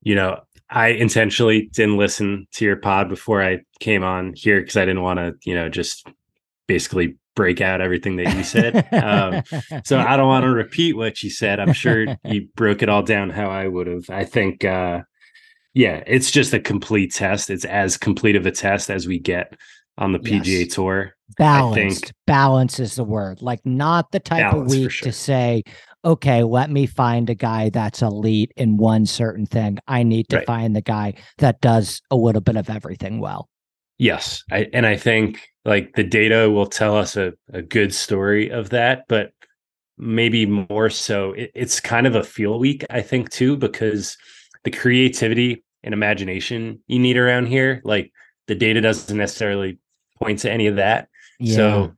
you 0.01 0.15
know, 0.15 0.39
I 0.69 0.89
intentionally 0.89 1.69
didn't 1.73 1.97
listen 1.97 2.47
to 2.53 2.65
your 2.65 2.77
pod 2.77 3.09
before 3.09 3.43
I 3.43 3.59
came 3.79 4.03
on 4.03 4.33
here 4.33 4.61
because 4.61 4.77
I 4.77 4.85
didn't 4.85 5.01
want 5.01 5.19
to, 5.19 5.33
you 5.43 5.55
know, 5.55 5.67
just 5.67 6.07
basically 6.67 7.17
break 7.39 7.61
out 7.61 7.79
everything 7.79 8.17
that 8.17 8.35
you 8.35 8.43
said. 8.43 8.85
um, 8.93 9.41
so 9.85 9.97
I 9.97 10.17
don't 10.17 10.27
want 10.27 10.43
to 10.43 10.49
repeat 10.51 10.97
what 10.97 11.23
you 11.23 11.29
said. 11.29 11.57
I'm 11.61 11.71
sure 11.71 12.05
you 12.25 12.49
broke 12.55 12.83
it 12.83 12.89
all 12.89 13.01
down 13.01 13.29
how 13.29 13.49
I 13.49 13.65
would 13.65 13.87
have. 13.87 14.09
I 14.09 14.25
think, 14.25 14.65
uh, 14.65 15.03
Yeah, 15.73 16.03
it's 16.05 16.31
just 16.31 16.53
a 16.53 16.59
complete 16.59 17.13
test. 17.13 17.49
It's 17.49 17.63
as 17.63 17.95
complete 17.95 18.35
of 18.35 18.45
a 18.45 18.51
test 18.51 18.89
as 18.89 19.07
we 19.07 19.19
get 19.19 19.53
on 19.97 20.11
the 20.11 20.19
PGA 20.19 20.65
Yes. 20.65 20.73
Tour. 20.75 21.13
Balanced. 21.37 22.05
think- 22.07 22.13
Balance 22.27 22.79
is 22.81 22.95
the 22.95 23.03
word. 23.05 23.41
Like 23.41 23.65
not 23.65 24.11
the 24.11 24.19
type 24.19 24.51
Balance, 24.51 24.73
of 24.73 24.77
week 24.77 24.91
sure. 24.91 25.05
to 25.05 25.11
say, 25.13 25.63
okay, 26.03 26.43
let 26.43 26.69
me 26.69 26.85
find 26.87 27.29
a 27.29 27.35
guy 27.35 27.69
that's 27.69 28.01
elite 28.01 28.51
in 28.57 28.75
one 28.77 29.05
certain 29.05 29.45
thing. 29.45 29.77
I 29.87 30.03
need 30.03 30.27
to 30.29 30.37
Right. 30.37 30.45
find 30.45 30.75
the 30.75 30.81
guy 30.81 31.13
that 31.37 31.61
does 31.61 32.01
a 32.11 32.17
little 32.17 32.41
bit 32.41 32.57
of 32.57 32.69
everything 32.69 33.19
well. 33.21 33.47
Yes, 33.97 34.43
I, 34.51 34.67
and 34.73 34.85
I 34.85 34.95
think 34.95 35.48
like 35.69 35.93
the 35.93 36.03
data 36.03 36.49
will 36.49 36.65
tell 36.65 36.97
us 36.97 37.15
a, 37.15 37.33
a 37.53 37.61
good 37.61 37.93
story 37.93 38.49
of 38.49 38.71
that, 38.71 39.05
but 39.07 39.33
maybe 39.99 40.47
more 40.47 40.89
so, 40.89 41.33
it, 41.33 41.51
it's 41.53 41.79
kind 41.79 42.07
of 42.07 42.15
a 42.15 42.23
feel 42.23 42.57
week, 42.57 42.83
I 42.89 43.01
think, 43.01 43.29
too, 43.29 43.55
because 43.55 44.17
the 44.63 44.71
creativity 44.71 45.63
and 45.83 45.93
imagination 45.93 46.79
you 46.87 46.97
need 46.97 47.17
around 47.17 47.45
here, 47.45 47.81
like 47.83 48.11
the 48.47 48.55
data 48.55 48.81
doesn't 48.81 49.15
necessarily 49.15 49.77
point 50.17 50.39
to 50.39 50.51
any 50.51 50.65
of 50.65 50.77
that. 50.77 51.07
Yeah. 51.39 51.55
So 51.55 51.93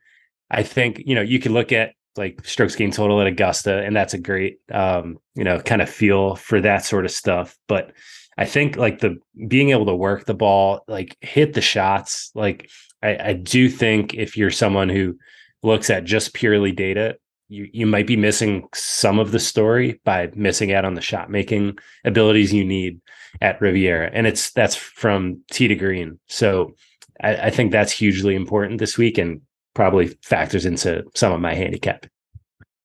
I 0.50 0.64
think, 0.64 1.02
you 1.06 1.16
know, 1.16 1.22
you 1.22 1.40
can 1.40 1.54
look 1.54 1.72
at 1.72 1.94
like 2.18 2.46
strokes 2.46 2.76
gain 2.76 2.92
total 2.92 3.22
at 3.22 3.28
Augusta, 3.28 3.82
and 3.84 3.96
that's 3.96 4.14
a 4.14 4.18
great 4.20 4.58
um, 4.70 5.18
you 5.34 5.46
know, 5.46 5.62
kind 5.62 5.82
of 5.82 5.90
feel 5.90 6.36
for 6.36 6.60
that 6.60 6.84
sort 6.84 7.06
of 7.06 7.12
stuff. 7.12 7.58
But 7.70 7.94
I 8.38 8.44
think 8.44 8.76
like 8.76 9.00
the 9.00 9.18
being 9.48 9.70
able 9.70 9.86
to 9.86 9.96
work 9.96 10.26
the 10.26 10.34
ball, 10.34 10.84
like 10.90 11.16
hit 11.22 11.54
the 11.54 11.62
shots, 11.62 12.32
like 12.36 12.70
I, 13.04 13.30
I 13.30 13.34
do 13.34 13.70
think 13.70 14.14
if 14.14 14.38
you're 14.38 14.52
someone 14.52 14.90
who 14.90 15.18
looks 15.64 15.90
at 15.90 16.04
just 16.04 16.34
purely 16.34 16.72
data, 16.72 17.18
you 17.50 17.68
you 17.74 17.86
might 17.86 18.08
be 18.08 18.16
missing 18.16 18.68
some 18.74 19.20
of 19.20 19.32
the 19.32 19.40
story 19.40 20.00
by 20.06 20.32
missing 20.36 20.72
out 20.72 20.86
on 20.86 20.94
the 20.94 21.02
shot 21.02 21.30
making 21.30 21.78
abilities 22.06 22.54
you 22.54 22.64
need 22.64 23.02
at 23.42 23.60
Riviera. 23.62 24.10
And 24.14 24.28
it's 24.28 24.52
that's 24.52 24.76
from 24.76 25.42
tee 25.52 25.68
to 25.68 25.76
green. 25.76 26.20
So 26.28 26.76
I, 27.22 27.36
I 27.36 27.50
think 27.50 27.72
that's 27.72 27.92
hugely 27.92 28.36
important 28.36 28.80
this 28.80 28.98
week 28.98 29.18
and 29.18 29.42
probably 29.74 30.08
factors 30.24 30.66
into 30.66 31.04
some 31.16 31.32
of 31.34 31.42
my 31.42 31.54
handicap. 31.54 32.06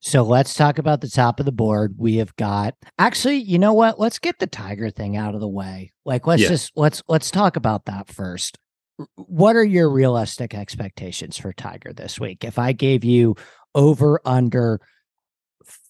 So 0.00 0.22
let's 0.22 0.54
talk 0.54 0.78
about 0.78 1.00
the 1.00 1.08
top 1.08 1.40
of 1.40 1.46
the 1.46 1.52
board. 1.52 1.94
We 1.98 2.16
have 2.16 2.34
got 2.36 2.74
actually, 2.98 3.38
you 3.38 3.58
know 3.58 3.72
what? 3.72 3.98
Let's 3.98 4.20
get 4.20 4.38
the 4.38 4.46
Tiger 4.46 4.90
thing 4.90 5.16
out 5.16 5.34
of 5.34 5.40
the 5.40 5.48
way. 5.48 5.92
Like 6.04 6.26
let's 6.26 6.42
Yeah. 6.42 6.48
just 6.48 6.72
let's 6.76 7.02
let's 7.08 7.30
talk 7.30 7.56
about 7.56 7.86
that 7.86 8.08
first. 8.08 8.58
What 9.16 9.56
are 9.56 9.64
your 9.64 9.90
realistic 9.90 10.54
expectations 10.54 11.36
for 11.36 11.52
Tiger 11.52 11.92
this 11.92 12.18
week? 12.18 12.44
If 12.44 12.58
I 12.58 12.72
gave 12.72 13.04
you 13.04 13.36
over 13.74 14.20
under 14.24 14.80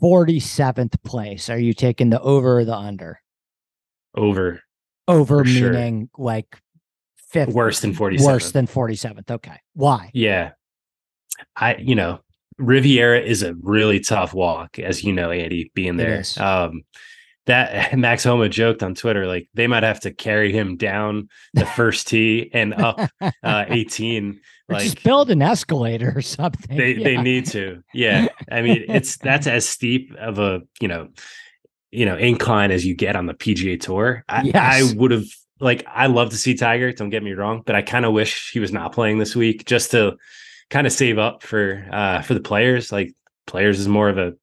47th 0.03 1.03
place, 1.05 1.49
are 1.49 1.59
you 1.59 1.73
taking 1.73 2.11
the 2.11 2.21
over 2.21 2.59
or 2.59 2.65
the 2.65 2.75
under? 2.75 3.21
Over 4.15 4.61
Over 5.07 5.45
For 5.45 5.49
sure. 5.49 5.73
meaning 5.73 6.11
like 6.19 6.61
fifth 7.17 7.51
worse 7.55 7.81
than 7.81 7.93
47. 7.93 8.33
worse 8.33 8.51
than 8.53 8.67
47th. 8.67 9.31
Okay. 9.31 9.61
Why? 9.75 10.11
Yeah. 10.15 10.53
I, 11.55 11.77
you 11.77 11.95
know, 11.95 12.21
Riviera 12.59 13.21
is 13.21 13.43
a 13.43 13.55
really 13.61 14.01
tough 14.01 14.33
walk, 14.33 14.79
as 14.79 15.05
you 15.05 15.13
know, 15.13 15.31
Andy, 15.31 15.71
being 15.75 15.97
there. 15.97 16.25
Um, 16.39 16.83
that 17.47 17.97
Max 17.99 18.25
Homa 18.25 18.49
joked 18.49 18.83
on 18.83 18.95
Twitter, 18.95 19.27
like 19.27 19.49
they 19.55 19.67
might 19.67 19.83
have 19.83 20.01
to 20.01 20.13
carry 20.13 20.53
him 20.53 20.77
down 20.77 21.29
the 21.55 21.67
first 21.67 22.09
tee 22.09 22.51
and 22.53 22.75
up 22.75 23.01
uh, 23.43 23.65
18. 23.69 24.41
Like 24.69 24.83
just 24.83 25.05
build 25.05 25.31
an 25.31 25.43
escalator 25.43 26.13
or 26.15 26.23
something. 26.23 26.77
they 26.77 26.95
they 26.95 27.17
need 27.17 27.47
to. 27.47 27.83
Yeah. 27.95 28.29
I 28.51 28.63
mean, 28.63 28.85
it's 28.89 29.17
that's 29.17 29.47
as 29.47 29.69
steep 29.69 30.13
of 30.19 30.39
a, 30.39 30.63
you 30.81 30.89
know, 30.89 31.09
you 31.93 32.05
know, 32.05 32.17
incline 32.17 32.73
as 32.73 32.85
you 32.85 32.95
get 32.95 33.17
on 33.17 33.27
the 33.27 33.35
PGA 33.35 33.81
tour. 33.81 34.25
I, 34.29 34.43
Yes. 34.43 34.57
I 34.57 34.97
would 34.97 35.13
have 35.13 35.27
like 35.61 35.87
I 35.89 36.07
love 36.07 36.31
to 36.31 36.37
see 36.37 36.55
Tiger, 36.55 36.93
don't 36.93 37.11
get 37.11 37.23
me 37.23 37.33
wrong, 37.33 37.63
but 37.65 37.77
I 37.77 37.83
kind 37.83 38.05
of 38.05 38.13
wish 38.13 38.51
he 38.51 38.59
was 38.59 38.73
not 38.73 38.93
playing 38.93 39.19
this 39.19 39.37
week 39.37 39.65
just 39.67 39.93
to 39.93 40.17
kind 40.69 40.87
of 40.87 40.93
save 40.93 41.17
up 41.17 41.45
for 41.45 41.87
uh 41.93 42.23
for 42.23 42.35
the 42.35 42.41
players. 42.41 42.91
Like 42.91 43.15
players 43.47 43.79
is 43.79 43.87
more 43.87 44.09
of 44.09 44.19
a 44.19 44.35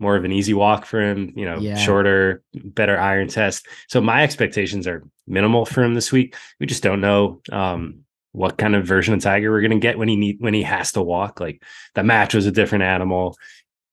more 0.00 0.16
of 0.16 0.24
an 0.24 0.32
easy 0.32 0.54
walk 0.54 0.86
for 0.86 1.00
him, 1.00 1.32
you 1.36 1.44
know, 1.44 1.58
Yeah. 1.58 1.76
shorter, 1.76 2.42
better 2.54 2.98
iron 2.98 3.28
test. 3.28 3.66
So 3.88 4.00
my 4.00 4.22
expectations 4.22 4.86
are 4.86 5.04
minimal 5.26 5.66
for 5.66 5.82
him 5.82 5.94
this 5.94 6.10
week. 6.10 6.34
We 6.58 6.66
just 6.66 6.82
don't 6.82 7.00
know 7.00 7.40
um 7.52 8.00
what 8.32 8.58
kind 8.58 8.76
of 8.76 8.86
version 8.86 9.12
of 9.14 9.20
Tiger 9.20 9.50
we're 9.50 9.60
gonna 9.62 9.78
get 9.78 9.98
when 9.98 10.08
he 10.08 10.16
need 10.16 10.36
when 10.40 10.54
he 10.54 10.62
has 10.62 10.92
to 10.92 11.02
walk. 11.02 11.40
Like 11.40 11.62
the 11.94 12.02
match 12.02 12.34
was 12.34 12.46
a 12.46 12.52
different 12.52 12.84
animal, 12.84 13.36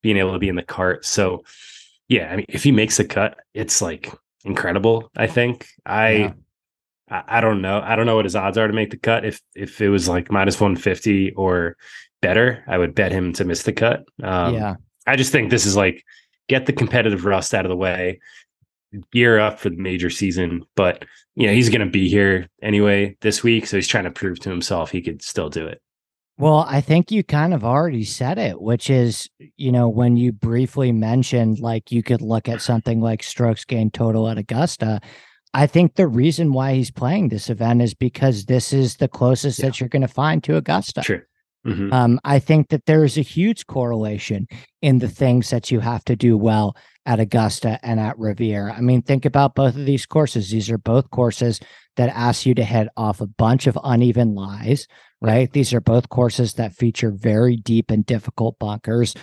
being 0.02 0.18
able 0.18 0.34
to 0.34 0.40
be 0.40 0.50
in 0.50 0.56
the 0.56 0.64
cart. 0.64 1.06
So 1.06 1.44
yeah, 2.08 2.32
I 2.32 2.36
mean 2.38 2.46
if 2.50 2.64
he 2.64 2.72
makes 2.72 2.98
the 2.98 3.06
cut, 3.06 3.38
it's 3.54 3.82
like 3.82 4.12
incredible, 4.46 5.12
I 5.18 5.28
think. 5.28 5.68
I 5.86 6.10
Yeah. 6.12 6.34
I, 7.10 7.24
I 7.38 7.42
don't 7.42 7.62
know. 7.62 7.82
I 7.84 7.96
don't 7.96 8.06
know 8.06 8.16
what 8.18 8.26
his 8.26 8.36
odds 8.36 8.58
are 8.58 8.68
to 8.68 8.74
make 8.74 8.92
the 8.92 8.98
cut. 8.98 9.26
If 9.26 9.42
if 9.56 9.82
it 9.82 9.90
was 9.90 10.08
like 10.08 10.32
minus 10.32 10.60
150 10.60 11.32
or 11.34 11.76
better, 12.22 12.64
I 12.68 12.78
would 12.78 12.96
bet 12.96 13.12
him 13.12 13.32
to 13.34 13.46
miss 13.46 13.64
the 13.64 13.74
cut. 13.74 14.04
Um, 14.22 14.54
yeah. 14.56 14.76
I 15.08 15.16
just 15.16 15.32
think 15.32 15.50
this 15.50 15.66
is 15.66 15.76
like 15.76 16.04
get 16.50 16.66
the 16.66 16.74
competitive 16.74 17.26
rust 17.26 17.54
out 17.54 17.66
of 17.66 17.70
the 17.70 17.76
way, 17.76 18.20
gear 19.12 19.40
up 19.40 19.60
for 19.60 19.70
the 19.70 19.78
major 19.78 20.10
season. 20.10 20.64
But 20.76 21.06
you 21.36 21.48
know, 21.48 21.54
he's 21.54 21.70
gonna 21.70 21.90
be 21.90 22.10
here 22.10 22.48
anyway 22.62 23.18
this 23.22 23.44
week. 23.44 23.68
So 23.68 23.78
he's 23.78 23.88
trying 23.88 24.06
to 24.06 24.12
prove 24.12 24.40
to 24.42 24.50
himself 24.50 24.92
he 24.92 25.02
could 25.02 25.22
still 25.22 25.50
do 25.50 25.66
it. 25.66 25.82
Well, 26.40 26.66
I 26.70 26.82
think 26.82 27.10
you 27.10 27.24
kind 27.24 27.52
of 27.52 27.64
already 27.64 28.04
said 28.04 28.38
it, 28.38 28.62
which 28.62 28.92
is, 28.92 29.28
you 29.56 29.72
know, 29.72 29.90
when 29.90 30.18
you 30.18 30.32
briefly 30.32 30.92
mentioned 30.92 31.60
like 31.60 31.92
you 31.92 32.04
could 32.04 32.22
look 32.22 32.48
at 32.48 32.62
something 32.62 33.02
like 33.02 33.24
strokes 33.24 33.66
gain 33.66 33.90
total 33.90 34.30
at 34.30 34.38
Augusta. 34.38 35.02
I 35.56 35.66
think 35.66 35.96
the 35.96 36.08
reason 36.08 36.54
why 36.54 36.76
he's 36.76 36.92
playing 36.92 37.30
this 37.30 37.50
event 37.50 37.82
is 37.82 37.96
because 37.96 38.46
this 38.46 38.72
is 38.72 38.98
the 38.98 39.08
closest 39.08 39.58
Yeah. 39.58 39.66
that 39.66 39.80
you're 39.80 39.90
going 39.90 40.04
to 40.04 40.08
find 40.08 40.44
to 40.44 40.58
Augusta. 40.58 41.02
True. 41.02 41.22
Mhm. 41.66 41.92
Um, 41.92 42.20
I 42.24 42.40
think 42.40 42.70
that 42.70 42.86
there 42.86 43.04
is 43.04 43.18
a 43.18 43.22
huge 43.22 43.66
correlation 43.68 44.48
in 44.82 45.00
the 45.00 45.10
things 45.10 45.50
that 45.50 45.70
you 45.70 45.80
have 45.80 46.04
to 46.06 46.16
do 46.16 46.38
well 46.38 46.76
at 47.06 47.20
Augusta 47.20 47.80
and 47.84 48.00
at 48.00 48.18
Riviera. 48.18 48.74
I 48.74 48.82
mean, 48.82 49.02
think 49.02 49.26
about 49.26 49.56
both 49.56 49.76
of 49.76 49.86
these 49.86 50.06
courses. 50.06 50.50
These 50.50 50.70
are 50.70 50.78
both 50.78 51.10
courses 51.10 51.60
that 51.98 52.10
ask 52.16 52.46
you 52.46 52.54
to 52.56 52.64
head 52.64 52.90
off 52.96 53.22
a 53.22 53.28
bunch 53.28 53.68
of 53.68 53.78
uneven 53.84 54.34
lies, 54.36 54.88
right? 55.22 55.52
These 55.52 55.74
are 55.74 55.82
both 55.82 56.10
courses 56.10 56.54
that 56.54 56.74
feature 56.74 57.12
very 57.12 57.56
deep 57.58 57.92
and 57.92 58.06
difficult 58.06 58.60
bunkers, 58.60 59.14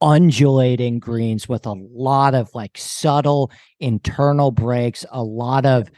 undulating 0.00 0.98
greens 0.98 1.48
with 1.48 1.66
a 1.66 1.72
lot 1.72 2.34
of 2.34 2.50
like 2.54 2.76
subtle 2.76 3.50
internal 3.80 4.50
breaks, 4.50 5.04
a 5.10 5.22
lot 5.22 5.64
of 5.64 5.90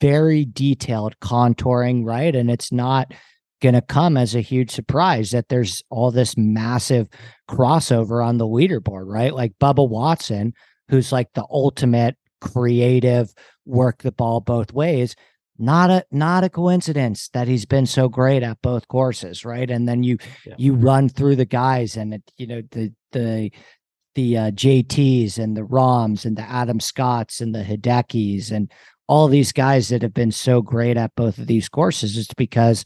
very 0.00 0.44
detailed 0.44 1.18
contouring, 1.20 2.04
right? 2.04 2.34
And 2.34 2.50
it's 2.50 2.72
not 2.72 3.12
going 3.60 3.74
to 3.74 3.80
come 3.82 4.16
as 4.16 4.34
a 4.34 4.40
huge 4.40 4.70
surprise 4.70 5.30
that 5.30 5.48
there's 5.48 5.82
all 5.90 6.10
this 6.10 6.36
massive 6.36 7.08
crossover 7.48 8.24
on 8.24 8.38
the 8.38 8.46
leaderboard, 8.46 9.04
right? 9.06 9.34
Like 9.34 9.52
Bubba 9.60 9.88
Watson, 9.88 10.52
who's 10.88 11.12
like 11.12 11.28
the 11.34 11.46
ultimate 11.50 12.16
creative, 12.40 13.32
work 13.64 14.02
the 14.02 14.12
ball 14.12 14.40
both 14.40 14.72
ways. 14.72 15.16
Not 15.56 15.88
a 15.90 16.04
not 16.10 16.42
a 16.42 16.48
coincidence 16.48 17.28
that 17.32 17.46
he's 17.46 17.64
been 17.64 17.86
so 17.86 18.08
great 18.08 18.42
at 18.42 18.60
both 18.60 18.88
courses, 18.88 19.44
right? 19.44 19.70
And 19.70 19.88
then 19.88 20.02
you 20.02 20.18
Yeah. 20.44 20.54
you 20.58 20.74
run 20.74 21.08
through 21.08 21.36
the 21.36 21.44
guys 21.44 21.96
and 21.96 22.14
it, 22.14 22.22
you 22.36 22.46
know 22.48 22.62
the 22.72 22.92
the 23.12 23.52
the 24.16 24.36
uh, 24.36 24.50
JTs 24.50 25.38
and 25.38 25.56
the 25.56 25.64
Rahms 25.64 26.24
and 26.24 26.36
the 26.36 26.42
Adam 26.42 26.80
Scotts 26.80 27.40
and 27.40 27.54
the 27.54 27.62
Hidekis 27.62 28.50
and 28.50 28.70
all 29.06 29.28
these 29.28 29.52
guys 29.52 29.88
that 29.88 30.02
have 30.02 30.14
been 30.14 30.32
so 30.32 30.60
great 30.62 30.96
at 30.96 31.14
both 31.14 31.38
of 31.38 31.46
these 31.46 31.68
courses. 31.68 32.16
It's 32.16 32.34
because 32.34 32.84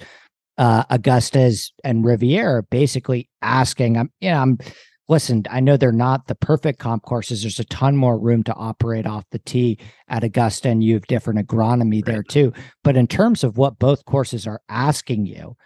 uh, 0.59 0.85
Augusta's 0.91 1.73
and 1.85 2.05
Riviera 2.05 2.63
basically 2.63 3.31
asking. 3.41 3.97
I'm, 3.97 4.11
you 4.21 4.31
know, 4.31 4.39
I'm 4.39 4.59
listen. 5.09 5.45
I 5.51 5.61
know 5.61 5.77
they're 5.77 5.93
not 5.93 6.27
the 6.27 6.35
perfect 6.35 6.79
comp 6.79 7.05
courses. 7.05 7.43
There's 7.43 7.61
a 7.61 7.65
ton 7.65 7.97
more 7.97 8.19
room 8.19 8.43
to 8.45 8.55
operate 8.55 9.07
off 9.07 9.25
the 9.31 9.39
tee 9.39 9.79
at 10.09 10.25
Augusta, 10.25 10.69
and 10.69 10.83
you 10.83 10.95
have 10.95 11.07
different 11.07 11.47
agronomy 11.47 12.05
there 12.05 12.23
too. 12.23 12.53
But 12.85 12.97
in 12.97 13.07
terms 13.07 13.45
of 13.45 13.57
what 13.57 13.79
both 13.79 14.05
courses 14.05 14.47
are 14.47 14.61
asking 14.69 15.27
you, 15.27 15.57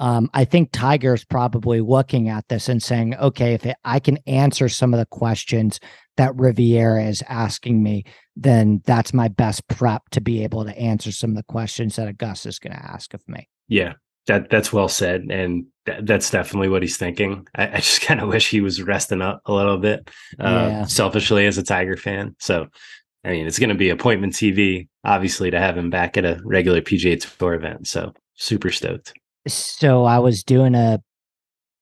um, 0.00 0.30
I 0.32 0.44
think 0.44 0.70
Tiger's 0.72 1.24
probably 1.24 1.80
looking 1.80 2.28
at 2.28 2.46
this 2.48 2.68
and 2.68 2.82
saying, 2.82 3.16
okay, 3.16 3.54
if 3.54 3.66
it, 3.66 3.76
I 3.84 3.98
can 3.98 4.18
answer 4.26 4.68
some 4.68 4.94
of 4.94 5.00
the 5.00 5.06
questions 5.06 5.80
that 6.16 6.36
Riviera 6.36 7.04
is 7.04 7.22
asking 7.28 7.82
me, 7.82 8.04
then 8.36 8.80
that's 8.84 9.12
my 9.12 9.28
best 9.28 9.66
prep 9.68 10.02
to 10.10 10.20
be 10.20 10.44
able 10.44 10.64
to 10.64 10.78
answer 10.78 11.10
some 11.10 11.30
of 11.30 11.36
the 11.36 11.42
questions 11.44 11.96
that 11.96 12.08
Augusta 12.08 12.48
is 12.48 12.58
going 12.60 12.74
to 12.74 12.84
ask 12.84 13.12
of 13.12 13.28
me. 13.28 13.48
Yeah, 13.66 13.94
that 14.28 14.48
that's 14.50 14.72
well 14.72 14.88
said, 14.88 15.22
and 15.30 15.66
that, 15.86 16.06
that's 16.06 16.30
definitely 16.30 16.68
what 16.68 16.82
he's 16.82 16.96
thinking. 16.96 17.46
I, 17.54 17.68
I 17.68 17.76
just 17.76 18.00
kind 18.06 18.20
of 18.20 18.28
wish 18.28 18.48
he 18.48 18.60
was 18.60 18.82
resting 18.82 19.20
up 19.22 19.42
a 19.46 19.52
little 19.52 19.78
bit, 19.78 20.08
uh, 20.38 20.68
Yeah. 20.70 20.84
selfishly 20.86 21.46
as 21.46 21.58
a 21.58 21.62
Tiger 21.62 21.96
fan. 21.96 22.36
So, 22.38 22.68
I 23.24 23.30
mean, 23.30 23.46
it's 23.46 23.58
going 23.58 23.70
to 23.70 23.74
be 23.74 23.90
appointment 23.90 24.34
TV, 24.34 24.88
obviously, 25.04 25.50
to 25.50 25.58
have 25.58 25.76
him 25.76 25.90
back 25.90 26.16
at 26.16 26.24
a 26.24 26.40
regular 26.44 26.80
PGA 26.80 27.20
Tour 27.38 27.54
event. 27.54 27.88
So, 27.88 28.14
super 28.34 28.70
stoked. 28.70 29.12
So 29.48 30.04
I 30.04 30.18
was 30.20 30.44
doing 30.44 30.74
a 30.74 31.02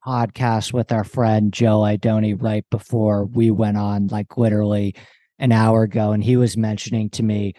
podcast 0.07 0.73
with 0.73 0.93
our 0.93 1.05
friend 1.05 1.53
Joe 1.53 1.81
Idoni 1.81 2.41
right 2.41 2.65
before 2.71 3.25
we 3.27 3.51
went 3.51 3.77
on, 3.77 4.07
like 4.07 4.39
literally 4.39 4.95
an 5.39 5.53
hour 5.53 5.83
ago, 5.83 6.13
and 6.13 6.23
he 6.25 6.37
was 6.37 6.57
mentioning 6.57 7.11
to 7.11 7.23
me 7.23 7.55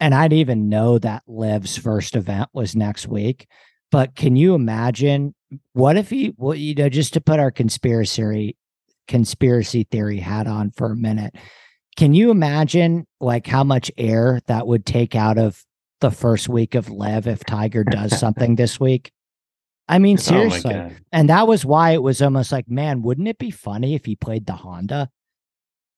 and 0.00 0.14
I'd 0.14 0.32
even 0.32 0.68
know 0.68 0.98
that 0.98 1.24
Liv's 1.26 1.76
first 1.76 2.14
event 2.14 2.48
was 2.52 2.76
next 2.76 3.08
week. 3.08 3.48
But 3.90 4.14
can 4.14 4.36
you 4.36 4.54
imagine 4.54 5.34
what 5.72 5.96
if 5.96 6.10
he, 6.10 6.34
well, 6.36 6.54
you 6.54 6.74
know, 6.74 6.88
just 6.88 7.14
to 7.14 7.20
put 7.20 7.40
our 7.40 7.50
conspiracy 7.50 8.56
conspiracy 9.06 9.84
theory 9.84 10.18
hat 10.18 10.46
on 10.46 10.70
for 10.70 10.92
a 10.92 10.96
minute, 10.96 11.34
can 11.96 12.14
you 12.14 12.30
imagine 12.30 13.06
like 13.20 13.46
how 13.46 13.64
much 13.64 13.90
air 13.96 14.40
that 14.46 14.66
would 14.66 14.84
take 14.84 15.14
out 15.14 15.38
of 15.38 15.64
the 16.00 16.10
first 16.10 16.48
week 16.48 16.74
of 16.74 16.90
Liv 16.90 17.26
if 17.26 17.44
Tiger 17.44 17.82
does 17.82 18.18
something 18.18 18.54
this 18.56 18.78
week? 18.78 19.10
I 19.88 19.98
mean, 19.98 20.18
oh 20.18 20.22
seriously. 20.22 20.74
Oh 20.74 20.90
and 21.12 21.30
that 21.30 21.48
was 21.48 21.64
why 21.64 21.92
it 21.92 22.02
was 22.02 22.20
almost 22.20 22.52
like, 22.52 22.68
man, 22.68 23.02
wouldn't 23.02 23.26
it 23.26 23.38
be 23.38 23.50
funny 23.50 23.94
if 23.94 24.04
he 24.04 24.14
played 24.14 24.46
the 24.46 24.52
Honda? 24.52 25.10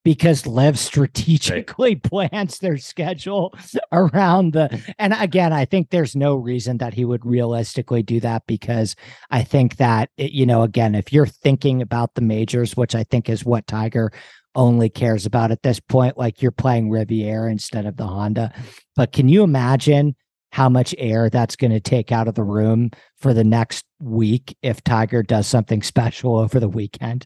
Because 0.03 0.47
Liv 0.47 0.79
strategically 0.79 1.91
right. 1.91 2.03
plans 2.31 2.59
their 2.59 2.79
schedule 2.79 3.55
around 3.93 4.55
the. 4.55 4.95
And 4.99 5.13
again, 5.13 5.53
I 5.53 5.65
think 5.67 5.91
there's 5.91 6.17
no 6.17 6.37
reason 6.37 6.79
that 6.79 6.95
he 6.95 7.05
would 7.05 7.27
realistically 7.27 8.03
do 8.03 8.19
that 8.21 8.45
because 8.47 8.97
I 9.31 9.43
think 9.43 9.77
that, 9.77 10.09
it, 10.17 10.33
you 10.33 10.47
know, 10.47 10.63
again, 10.63 10.95
if 10.95 11.13
you're 11.13 11.27
thinking 11.27 11.83
about 11.83 12.15
the 12.15 12.23
majors, 12.23 12.77
which 12.77 12.95
I 12.95 13.05
think 13.05 13.29
is 13.29 13.45
what 13.45 13.67
Tiger 13.67 14.11
only 14.55 14.89
cares 14.89 15.27
about 15.27 15.51
at 15.51 15.63
this 15.63 15.81
point, 15.81 16.19
like 16.19 16.43
you're 16.43 16.51
playing 16.51 16.91
Riviera 16.91 17.51
instead 17.51 17.87
of 17.87 17.97
the 17.97 18.07
Honda. 18.07 18.53
But 18.97 19.13
can 19.13 19.29
you 19.29 19.43
imagine? 19.43 20.17
How 20.53 20.69
much 20.69 20.97
air 20.99 21.31
that's 21.31 21.55
going 21.55 21.71
to 21.71 21.79
take 21.79 22.11
out 22.11 22.27
of 22.27 22.35
the 22.35 22.43
room 22.43 22.91
for 23.17 23.33
the 23.33 23.45
next 23.45 23.85
week 24.01 24.57
if 24.63 24.83
Tiger 24.83 25.23
does 25.23 25.47
something 25.47 25.81
special 25.85 26.37
over 26.37 26.59
the 26.59 26.69
weekend? 26.69 27.25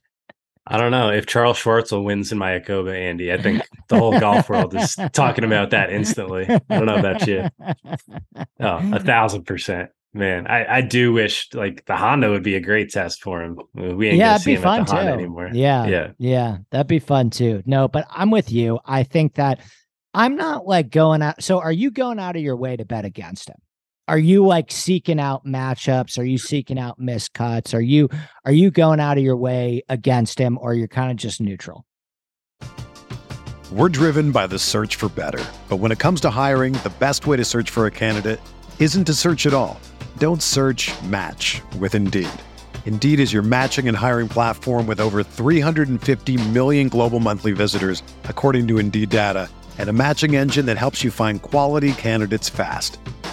I 0.66 0.78
don't 0.78 0.90
know 0.90 1.10
if 1.10 1.26
Charles 1.26 1.58
Schwartzel 1.58 2.04
wins 2.04 2.32
in 2.32 2.38
Mayakoba, 2.38 2.96
Andy. 2.96 3.32
I 3.32 3.40
think 3.40 3.62
the 3.88 3.98
whole 3.98 4.18
golf 4.18 4.48
world 4.48 4.74
is 4.74 4.96
talking 5.12 5.44
about 5.44 5.70
that 5.70 5.90
instantly. 5.90 6.48
I 6.48 6.60
don't 6.70 6.86
know 6.86 6.96
about 6.96 7.26
you. 7.26 7.46
Oh, 8.60 8.80
a 8.92 8.98
thousand 8.98 9.44
percent, 9.44 9.90
man. 10.14 10.46
I, 10.46 10.76
I 10.76 10.80
do 10.80 11.12
wish 11.12 11.52
like 11.52 11.84
the 11.84 11.96
Honda 11.96 12.30
would 12.30 12.42
be 12.42 12.54
a 12.54 12.60
great 12.60 12.90
test 12.90 13.22
for 13.22 13.42
him. 13.42 13.58
We 13.74 14.08
ain't 14.08 14.16
yeah, 14.16 14.30
gonna 14.30 14.38
see 14.38 14.54
him 14.54 14.64
at 14.64 14.78
the 14.78 14.84
too. 14.84 14.96
Honda 14.96 15.12
anymore. 15.12 15.50
Yeah, 15.52 15.86
yeah, 15.86 16.10
yeah. 16.18 16.58
That'd 16.70 16.86
be 16.86 16.98
fun 16.98 17.28
too. 17.28 17.62
No, 17.66 17.86
but 17.86 18.06
I'm 18.08 18.30
with 18.30 18.50
you. 18.50 18.78
I 18.86 19.02
think 19.02 19.34
that 19.34 19.60
I'm 20.14 20.36
not 20.36 20.66
like 20.66 20.88
going 20.90 21.20
out. 21.20 21.42
So, 21.42 21.60
are 21.60 21.72
you 21.72 21.90
going 21.90 22.18
out 22.18 22.36
of 22.36 22.42
your 22.42 22.56
way 22.56 22.76
to 22.76 22.86
bet 22.86 23.04
against 23.04 23.50
him? 23.50 23.56
Are 24.06 24.18
you 24.18 24.46
like 24.46 24.70
seeking 24.70 25.18
out 25.18 25.46
matchups? 25.46 26.18
Are 26.18 26.24
you 26.24 26.36
seeking 26.36 26.78
out 26.78 27.00
miscuts? 27.00 27.72
Are 27.72 27.80
you 27.80 28.08
are 28.44 28.52
you 28.52 28.70
going 28.70 29.00
out 29.00 29.16
of 29.16 29.24
your 29.24 29.36
way 29.36 29.82
against 29.88 30.38
him 30.38 30.58
or 30.60 30.74
you're 30.74 30.88
kind 30.88 31.10
of 31.10 31.16
just 31.16 31.40
neutral? 31.40 31.84
We're 33.72 33.88
driven 33.88 34.30
by 34.30 34.46
the 34.46 34.58
search 34.58 34.96
for 34.96 35.08
better. 35.08 35.42
But 35.68 35.76
when 35.76 35.90
it 35.90 35.98
comes 35.98 36.20
to 36.22 36.30
hiring 36.30 36.74
the 36.74 36.92
best 36.98 37.26
way 37.26 37.36
to 37.38 37.44
search 37.44 37.70
for 37.70 37.86
a 37.86 37.90
candidate 37.90 38.40
isn't 38.78 39.04
to 39.04 39.14
search 39.14 39.46
at 39.46 39.54
all. 39.54 39.80
Don't 40.18 40.42
search 40.42 40.92
match 41.04 41.62
with 41.78 41.94
indeed. 41.94 42.28
Indeed 42.84 43.20
is 43.20 43.32
your 43.32 43.42
matching 43.42 43.88
and 43.88 43.96
hiring 43.96 44.28
platform 44.28 44.86
with 44.86 45.00
over 45.00 45.22
350 45.22 46.48
million 46.50 46.88
global 46.88 47.20
monthly 47.20 47.52
visitors 47.52 48.02
according 48.24 48.68
to 48.68 48.78
indeed 48.78 49.08
data 49.08 49.48
and 49.78 49.88
a 49.88 49.92
matching 49.94 50.36
engine 50.36 50.66
that 50.66 50.76
helps 50.76 51.02
you 51.02 51.10
find 51.10 51.40
quality 51.40 51.92
candidates 51.94 52.50
fast 52.50 52.98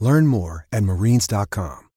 Learn 0.00 0.26
more 0.26 0.66
at 0.72 0.82
marines.com. 0.82 1.88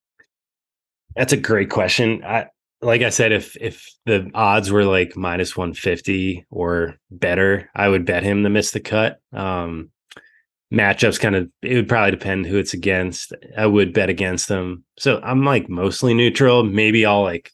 That's 1.16 1.34
a 1.34 1.38
great 1.38 1.70
question. 1.70 2.24
I, 2.24 2.48
like 2.82 3.02
I 3.02 3.10
said, 3.10 3.32
if 3.32 3.56
if 3.60 3.88
the 4.06 4.32
odds 4.34 4.72
were 4.72 4.86
like 4.86 5.16
minus 5.16 5.56
150 5.56 6.46
or 6.50 6.96
better, 7.12 7.70
I 7.76 7.90
would 7.90 8.06
bet 8.06 8.24
him 8.24 8.44
to 8.44 8.50
miss 8.50 8.72
the 8.72 8.80
cut. 8.80 9.20
Um, 9.34 9.92
matchups 10.74 11.20
kind 11.20 11.36
of 11.36 11.50
it 11.62 11.76
would 11.76 11.90
probably 11.90 12.12
depend 12.12 12.46
who 12.46 12.58
it's 12.58 12.74
against. 12.74 13.34
I 13.58 13.66
would 13.66 13.94
bet 13.94 14.10
against 14.10 14.48
them. 14.48 14.84
So 14.98 15.20
I'm 15.22 15.44
like 15.44 15.70
mostly 15.70 16.14
neutral. 16.14 16.64
Maybe 16.64 17.06
I'll 17.06 17.24
like 17.24 17.52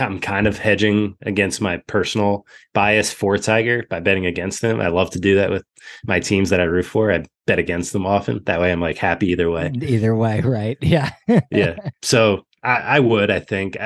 I'm 0.00 0.20
kind 0.20 0.46
of 0.46 0.58
hedging 0.58 1.16
against 1.22 1.60
my 1.60 1.78
personal 1.86 2.46
bias 2.72 3.12
for 3.12 3.38
Tiger 3.38 3.84
by 3.88 4.00
betting 4.00 4.26
against 4.26 4.60
them. 4.60 4.80
I 4.80 4.88
love 4.88 5.10
to 5.10 5.20
do 5.20 5.36
that 5.36 5.50
with 5.50 5.64
my 6.04 6.20
teams 6.20 6.50
that 6.50 6.60
I 6.60 6.64
root 6.64 6.86
for. 6.86 7.12
I 7.12 7.24
bet 7.46 7.58
against 7.58 7.92
them 7.92 8.06
often. 8.06 8.42
That 8.44 8.60
way 8.60 8.72
I'm 8.72 8.80
like 8.80 8.98
happy 8.98 9.28
either 9.28 9.50
way. 9.50 9.72
Either 9.80 10.14
way, 10.14 10.40
right? 10.40 10.78
Yeah. 10.82 11.10
yeah. 11.50 11.76
So 12.02 12.46
I, 12.62 12.76
I, 12.76 13.00
would, 13.00 13.30
I 13.30 13.40
think. 13.40 13.76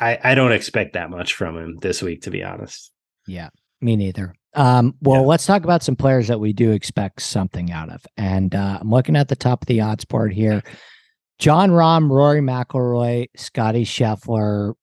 I, 0.00 0.18
I 0.22 0.34
don't 0.34 0.52
expect 0.52 0.92
that 0.92 1.10
much 1.10 1.34
from 1.34 1.56
him 1.56 1.78
this 1.80 2.02
week, 2.02 2.22
to 2.22 2.30
be 2.30 2.44
honest. 2.44 2.92
Yeah, 3.26 3.48
me 3.80 3.96
neither. 3.96 4.34
Um, 4.54 4.94
well, 5.02 5.22
yeah. 5.22 5.26
let's 5.26 5.46
talk 5.46 5.64
about 5.64 5.82
some 5.82 5.96
players 5.96 6.28
that 6.28 6.40
we 6.40 6.52
do 6.52 6.72
expect 6.72 7.22
something 7.22 7.70
out 7.70 7.90
of. 7.90 8.06
And 8.16 8.54
uh, 8.54 8.78
I'm 8.80 8.90
looking 8.90 9.16
at 9.16 9.28
the 9.28 9.36
top 9.36 9.62
of 9.62 9.66
the 9.66 9.80
odds 9.80 10.04
board 10.04 10.32
here. 10.32 10.62
Jon 11.38 11.70
Rahm, 11.70 12.10
Rory 12.10 12.40
McIlroy, 12.40 13.28
Scotty 13.36 13.84
Scheffler, 13.84 14.74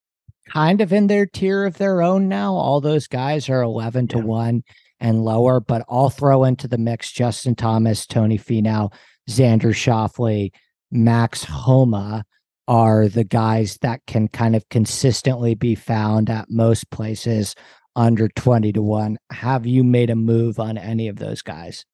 kind 0.52 0.82
of 0.82 0.94
in 0.94 1.08
their 1.08 1.26
tier 1.26 1.66
of 1.66 1.78
their 1.78 2.02
own 2.02 2.28
now. 2.28 2.54
All 2.54 2.82
those 2.82 3.08
guys 3.08 3.50
are 3.50 3.62
11 3.62 4.10
to 4.10 4.20
1 4.20 4.64
and 5.00 5.24
lower, 5.24 5.60
but 5.60 5.84
I'll 5.90 6.10
throw 6.10 6.44
into 6.44 6.68
the 6.68 6.78
mix 6.78 7.12
Justin 7.12 7.56
Thomas, 7.56 8.06
Tony 8.06 8.38
Finau, 8.38 8.94
Xander 9.30 9.74
Schauffele, 9.74 10.52
Max 10.92 11.44
Homa 11.44 12.24
are 12.68 13.08
the 13.08 13.24
guys 13.24 13.78
that 13.82 14.02
can 14.08 14.28
kind 14.28 14.56
of 14.56 14.68
consistently 14.70 15.56
be 15.56 15.76
found 15.76 16.30
at 16.30 16.50
most 16.50 16.90
places 16.90 17.56
under 17.96 18.28
20 18.30 18.74
to 18.74 18.82
1. 18.82 19.18
Have 19.32 19.66
you 19.66 19.84
made 19.84 20.10
a 20.10 20.16
move 20.16 20.60
on 20.60 20.78
any 20.78 21.08
of 21.08 21.18
those 21.18 21.42
guys? 21.42 21.86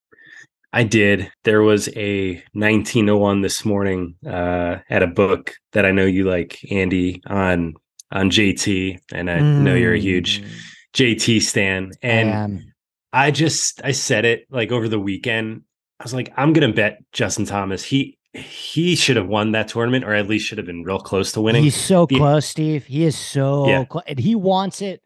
I 0.73 0.83
did. 0.83 1.29
There 1.43 1.61
was 1.61 1.89
a 1.97 2.35
1901 2.53 3.41
this 3.41 3.65
morning 3.65 4.15
uh, 4.25 4.77
at 4.89 5.03
a 5.03 5.07
book 5.07 5.55
that 5.73 5.85
I 5.85 5.91
know 5.91 6.05
you 6.05 6.29
like, 6.29 6.59
Andy, 6.71 7.21
on 7.27 7.73
on 8.11 8.29
JT, 8.29 8.99
and 9.13 9.29
I 9.29 9.39
mm. 9.39 9.61
know 9.61 9.75
you're 9.75 9.93
a 9.93 9.99
huge 9.99 10.41
mm. 10.41 10.49
JT 10.93 11.41
stan. 11.41 11.91
And 12.01 12.63
I, 13.13 13.27
I 13.27 13.31
just 13.31 13.81
I 13.83 13.91
said 13.91 14.25
it 14.25 14.45
like 14.49 14.71
over 14.71 14.87
the 14.87 14.99
weekend. 14.99 15.63
I 15.99 16.03
was 16.03 16.13
like, 16.13 16.33
I'm 16.37 16.53
gonna 16.53 16.73
bet 16.73 16.99
Justin 17.11 17.45
Thomas. 17.45 17.83
He 17.83 18.17
he 18.33 18.95
should 18.95 19.17
have 19.17 19.27
won 19.27 19.51
that 19.51 19.67
tournament, 19.67 20.05
or 20.05 20.13
at 20.13 20.27
least 20.27 20.47
should 20.47 20.57
have 20.57 20.67
been 20.67 20.83
real 20.83 20.99
close 20.99 21.31
to 21.33 21.41
winning. 21.41 21.63
He's 21.63 21.75
so 21.75 22.05
the, 22.05 22.17
close, 22.17 22.45
Steve. 22.45 22.85
He 22.85 23.03
is 23.03 23.17
so 23.17 23.67
yeah. 23.67 23.85
close, 23.85 24.03
and 24.07 24.19
he 24.19 24.35
wants 24.35 24.81
it 24.81 25.01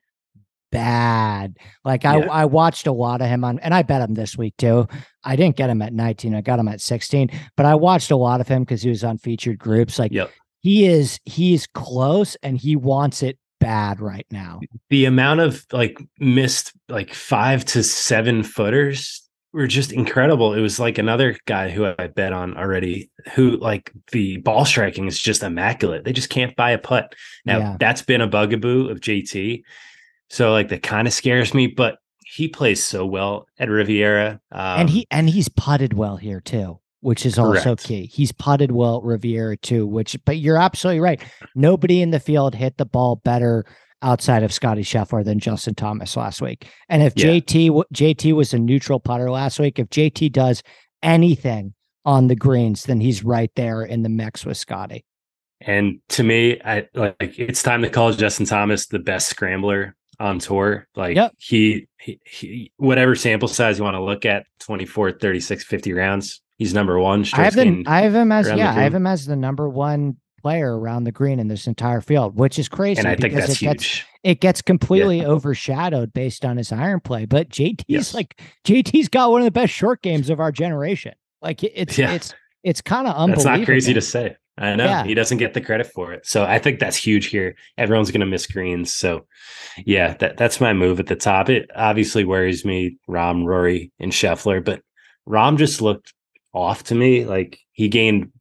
bad. 0.72 1.58
Like 1.84 2.06
I, 2.06 2.20
yeah. 2.20 2.32
I 2.32 2.46
watched 2.46 2.88
a 2.88 2.92
lot 2.92 3.22
of 3.22 3.28
him 3.28 3.44
on, 3.44 3.60
and 3.60 3.74
I 3.74 3.82
bet 3.82 4.02
him 4.02 4.14
this 4.14 4.38
week 4.38 4.56
too. 4.58 4.88
I 5.24 5.36
didn't 5.36 5.56
get 5.56 5.70
him 5.70 5.82
at 5.82 5.94
19. 5.94 6.36
I 6.36 6.42
got 6.42 6.60
him 6.60 6.68
at 6.68 6.82
16, 6.82 7.32
but 7.58 7.66
I 7.66 7.76
watched 7.76 8.12
a 8.12 8.16
lot 8.16 8.42
of 8.42 8.48
him 8.48 8.62
because 8.62 8.84
he 8.84 8.90
was 8.90 9.04
on 9.04 9.18
featured 9.18 9.58
groups. 9.58 9.98
Like 9.98 10.12
yep 10.12 10.32
he 10.66 10.86
is 10.88 11.20
he's 11.26 11.68
close 11.68 12.36
and 12.42 12.58
he 12.58 12.76
wants 12.76 13.22
it 13.22 13.38
bad 13.60 14.02
right 14.02 14.26
now. 14.32 14.60
The 14.90 15.06
amount 15.06 15.42
of 15.42 15.64
like 15.72 16.00
missed 16.20 16.74
like 16.90 17.14
five 17.14 17.64
to 17.66 17.84
seven 17.84 18.42
footers 18.42 19.22
were 19.54 19.68
just 19.68 19.92
incredible. 19.94 20.54
It 20.56 20.62
was 20.62 20.80
like 20.80 20.98
another 20.98 21.38
guy 21.46 21.70
who 21.70 21.86
I 21.98 22.08
bet 22.08 22.34
on 22.34 22.58
already, 22.58 23.12
who 23.36 23.52
like 23.58 23.92
the 24.12 24.38
ball 24.38 24.66
striking 24.66 25.06
is 25.08 25.20
just 25.20 25.44
immaculate. 25.44 26.04
They 26.04 26.14
just 26.14 26.30
can't 26.32 26.56
buy 26.56 26.72
a 26.72 26.78
putt. 26.80 27.14
Now 27.46 27.60
Yeah. 27.60 27.78
that's 27.80 28.02
been 28.02 28.22
a 28.22 28.28
bugaboo 28.28 28.90
of 28.90 29.00
JT. 29.02 29.62
So 30.32 30.52
like 30.52 30.70
that 30.70 30.82
kind 30.82 31.08
of 31.08 31.14
scares 31.14 31.54
me, 31.54 31.68
but 31.68 32.00
he 32.26 32.48
plays 32.48 32.84
so 32.84 33.06
well 33.06 33.48
at 33.60 33.70
Riviera. 33.70 34.42
Um, 34.52 34.80
and 34.82 34.90
he 34.90 35.06
and 35.12 35.30
he's 35.30 35.48
putted 35.48 35.94
well 35.94 36.18
here 36.18 36.42
too, 36.42 36.80
which 37.06 37.24
is 37.24 37.38
also 37.38 37.76
key. 37.76 38.08
He's 38.08 38.32
putted 38.32 38.72
well 38.72 39.00
Riviera 39.02 39.58
too, 39.58 39.86
which 39.86 40.18
but 40.26 40.38
you're 40.38 40.58
absolutely 40.58 41.02
right. 41.02 41.22
Nobody 41.54 42.02
in 42.02 42.10
the 42.10 42.20
field 42.20 42.56
hit 42.56 42.78
the 42.78 42.86
ball 42.86 43.18
better 43.18 43.64
outside 44.02 44.42
of 44.42 44.52
Scotty 44.52 44.82
Scheffler 44.82 45.24
than 45.24 45.38
Justin 45.38 45.76
Thomas 45.76 46.18
last 46.18 46.42
week. 46.42 46.68
And 46.90 47.04
if 47.04 47.14
Yeah. 47.16 47.28
JT 47.28 47.84
JT 47.94 48.34
was 48.34 48.56
a 48.56 48.60
neutral 48.60 49.00
putter 49.00 49.30
last 49.30 49.60
week, 49.60 49.78
if 49.78 49.88
JT 49.90 50.32
does 50.32 50.64
anything 51.04 51.76
on 52.06 52.26
the 52.26 52.36
greens, 52.36 52.86
then 52.86 53.00
he's 53.00 53.24
right 53.24 53.52
there 53.56 53.84
in 53.84 54.02
the 54.02 54.10
mix 54.10 54.44
with 54.44 54.58
Scotty. 54.58 55.06
And 55.62 56.00
to 56.10 56.24
me, 56.24 56.60
I 56.66 56.88
like 56.96 57.38
it's 57.38 57.62
time 57.62 57.84
to 57.84 57.90
call 57.90 58.14
Justin 58.14 58.48
Thomas 58.48 58.88
the 58.88 58.98
best 59.00 59.30
scrambler 59.30 59.96
on 60.20 60.40
tour. 60.40 60.88
Like 60.96 61.16
Yep. 61.18 61.34
he, 61.38 61.88
he, 62.00 62.20
he 62.26 62.72
whatever 62.78 63.16
sample 63.16 63.48
size 63.48 63.78
you 63.78 63.84
want 63.84 63.94
to 63.96 64.04
look 64.04 64.26
at, 64.26 64.48
24, 64.62 65.12
36, 65.12 65.64
50 65.64 65.94
rounds. 65.94 66.42
He's 66.58 66.74
number 66.74 67.00
one. 67.00 67.26
I 67.34 67.44
have 67.44 67.56
gained. 67.56 67.88
I 67.88 68.02
have 68.02 68.16
him 68.16 68.32
as 68.32 68.48
the 68.48 68.58
yeah. 68.58 68.72
I 68.72 68.82
have 68.84 68.94
him 68.94 69.06
as 69.08 69.26
the 69.26 69.36
number 69.36 69.68
one 69.70 70.18
player 70.42 70.78
around 70.78 71.04
the 71.06 71.12
green 71.12 71.40
in 71.40 71.48
this 71.48 71.66
entire 71.68 72.02
field, 72.02 72.38
which 72.38 72.60
is 72.60 72.70
crazy. 72.70 73.00
and 73.00 73.08
I 73.08 73.16
think 73.16 73.34
that's 73.34 73.54
it 73.62 73.66
gets 73.66 73.84
huge. 73.84 74.06
it 74.24 74.40
gets 74.42 74.62
completely 74.62 75.26
overshadowed 75.26 76.14
based 76.14 76.46
on 76.46 76.58
his 76.58 76.72
iron 76.72 77.00
play. 77.00 77.26
But 77.26 77.50
JT's 77.50 77.84
Yes. 77.88 78.14
like 78.14 78.40
JT's 78.64 79.10
got 79.10 79.32
one 79.32 79.42
of 79.42 79.46
the 79.46 79.52
best 79.52 79.74
short 79.74 80.02
games 80.02 80.30
of 80.30 80.40
our 80.40 80.52
generation. 80.52 81.14
Like 81.42 81.64
it's 81.64 81.98
Yeah. 81.98 82.12
it's 82.14 82.34
it's 82.64 82.82
kind 82.82 83.08
of 83.08 83.16
unbelievable. 83.16 83.44
That's 83.44 83.60
not 83.60 83.66
crazy 83.66 83.94
to 83.94 84.02
say. 84.02 84.36
I 84.58 84.76
know 84.76 84.86
Yeah. 84.86 85.04
he 85.04 85.14
doesn't 85.16 85.38
get 85.40 85.54
the 85.54 85.62
credit 85.62 85.88
for 85.88 86.14
it. 86.14 86.26
So 86.26 86.46
I 86.46 86.60
think 86.60 86.80
that's 86.80 86.96
huge 86.96 87.26
here. 87.26 87.56
Everyone's 87.78 88.10
going 88.12 88.22
to 88.22 88.26
miss 88.26 88.48
greens. 88.48 88.94
So 88.94 89.26
yeah, 89.86 90.14
that 90.20 90.38
that's 90.38 90.62
my 90.62 90.72
move 90.74 91.00
at 91.00 91.08
the 91.08 91.16
top. 91.16 91.50
It 91.50 91.70
obviously 91.76 92.24
worries 92.24 92.64
me, 92.64 92.98
Rahm, 93.10 93.46
Rory, 93.46 93.92
and 94.00 94.12
Scheffler, 94.14 94.64
but 94.64 94.82
Rahm 95.28 95.58
just 95.58 95.82
looked 95.82 96.14
off 96.56 96.84
to 96.86 96.96
me. 96.96 97.26
Like 97.26 97.60
he 97.74 97.88
gained 97.90 98.32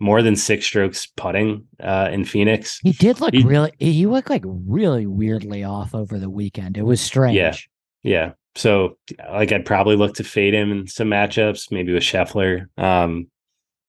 more 0.00 0.22
than 0.22 0.36
six 0.36 0.64
strokes 0.66 1.06
putting 1.06 1.66
uh, 1.80 2.08
in 2.12 2.24
Phoenix. 2.24 2.78
He 2.82 2.92
did 2.92 3.20
look 3.20 3.34
He- 3.34 3.42
really. 3.42 3.72
He 3.78 4.06
looked 4.06 4.30
like 4.30 4.44
really 4.46 5.06
weirdly 5.06 5.64
off 5.64 5.94
over 5.94 6.18
the 6.18 6.30
weekend. 6.30 6.76
It 6.76 6.82
was 6.82 7.00
strange. 7.00 7.36
Yeah. 7.36 7.54
Yeah. 8.02 8.32
So 8.56 8.98
like 9.30 9.50
I'd 9.52 9.66
probably 9.66 9.96
look 9.96 10.14
to 10.14 10.24
fade 10.24 10.54
him 10.54 10.70
in 10.72 10.86
some 10.86 11.08
matchups, 11.08 11.72
maybe 11.72 11.92
with 11.92 12.02
Scheffler. 12.02 12.66
Um, 12.78 13.28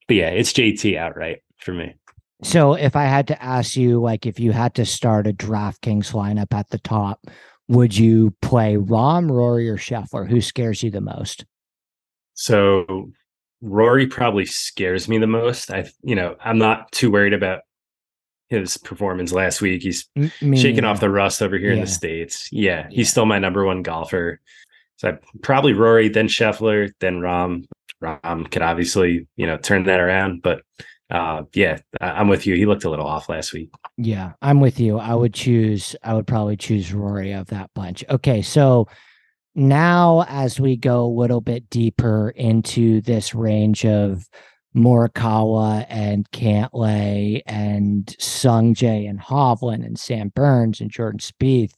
but 0.08 0.16
yeah, 0.18 0.30
it's 0.30 0.54
JT 0.54 0.98
outright 0.98 1.44
for 1.58 1.74
me. 1.74 1.96
So 2.44 2.74
if 2.74 2.96
I 2.96 3.06
had 3.06 3.28
to 3.30 3.42
ask 3.42 3.76
you, 3.78 4.02
like, 4.02 4.26
if 4.26 4.40
you 4.40 4.52
had 4.52 4.76
to 4.76 4.86
start 4.86 5.26
a 5.26 5.34
DraftKings 5.34 6.12
lineup 6.12 6.54
at 6.54 6.70
the 6.70 6.78
top, 6.80 7.26
would 7.68 7.98
you 7.98 8.36
play 8.42 8.76
Rahm, 8.76 9.32
Rory, 9.32 9.70
or 9.70 9.78
Scheffler? 9.78 10.28
Who 10.30 10.42
scares 10.42 10.84
you 10.84 10.92
the 10.92 11.02
most? 11.02 11.46
So 12.34 13.10
Rory 13.62 14.08
probably 14.08 14.46
scares 14.46 15.08
me 15.08 15.18
the 15.18 15.28
most. 15.28 15.72
I, 15.72 15.90
you 16.04 16.16
know, 16.16 16.36
I'm 16.44 16.58
not 16.58 16.92
too 16.92 17.12
worried 17.12 17.34
about 17.34 17.62
his 18.50 18.78
performance 18.78 19.32
last 19.32 19.62
week. 19.62 19.82
He's 19.82 20.08
me 20.16 20.58
shaking 20.58 20.76
neither. 20.76 20.88
off 20.88 21.00
the 21.00 21.10
rust 21.10 21.42
over 21.42 21.58
here 21.58 21.72
in 21.72 21.82
the 21.82 21.88
states. 21.88 22.50
Yeah, 22.52 22.88
he's 22.92 23.10
still 23.10 23.26
my 23.26 23.40
number 23.40 23.66
one 23.66 23.82
golfer. 23.82 24.40
So 24.98 25.10
I, 25.10 25.18
probably 25.42 25.74
Rory, 25.74 26.10
then 26.10 26.28
Scheffler, 26.28 26.92
then 27.00 27.20
Rahm. 27.20 27.66
Rahm 28.04 28.52
could 28.52 28.62
obviously, 28.62 29.28
you 29.36 29.48
know, 29.48 29.58
turn 29.58 29.84
that 29.84 30.00
around. 30.00 30.42
But 30.42 30.62
uh, 31.10 31.44
yeah, 31.54 31.80
I'm 32.02 32.28
with 32.28 32.46
you. 32.46 32.56
He 32.56 32.66
looked 32.66 32.84
a 32.84 32.90
little 32.90 33.08
off 33.08 33.30
last 33.30 33.54
week. 33.54 33.72
Yeah, 33.98 34.34
I'm 34.42 34.60
with 34.60 34.80
you. 34.80 35.00
I 35.00 35.16
would 35.16 35.34
choose, 35.34 35.96
I 36.04 36.14
would 36.14 36.28
probably 36.28 36.58
choose 36.58 36.94
Rory 36.94 37.32
of 37.32 37.48
that 37.48 37.72
bunch. 37.74 38.04
Okay, 38.10 38.42
so 38.42 38.88
now 39.56 40.26
as 40.28 40.60
we 40.60 40.76
go 40.76 41.06
a 41.06 41.08
little 41.08 41.42
bit 41.42 41.70
deeper 41.70 42.30
into 42.32 43.02
this 43.02 43.34
range 43.34 43.86
of 43.86 44.28
Morikawa 44.76 45.86
and 45.90 46.30
Cantlay 46.32 47.42
and 47.46 48.06
Sungjae 48.20 49.10
and 49.10 49.20
Hovland 49.20 49.86
and 49.86 49.98
Sam 49.98 50.30
Burns 50.30 50.82
and 50.82 50.92
Jordan 50.92 51.20
Spieth, 51.20 51.74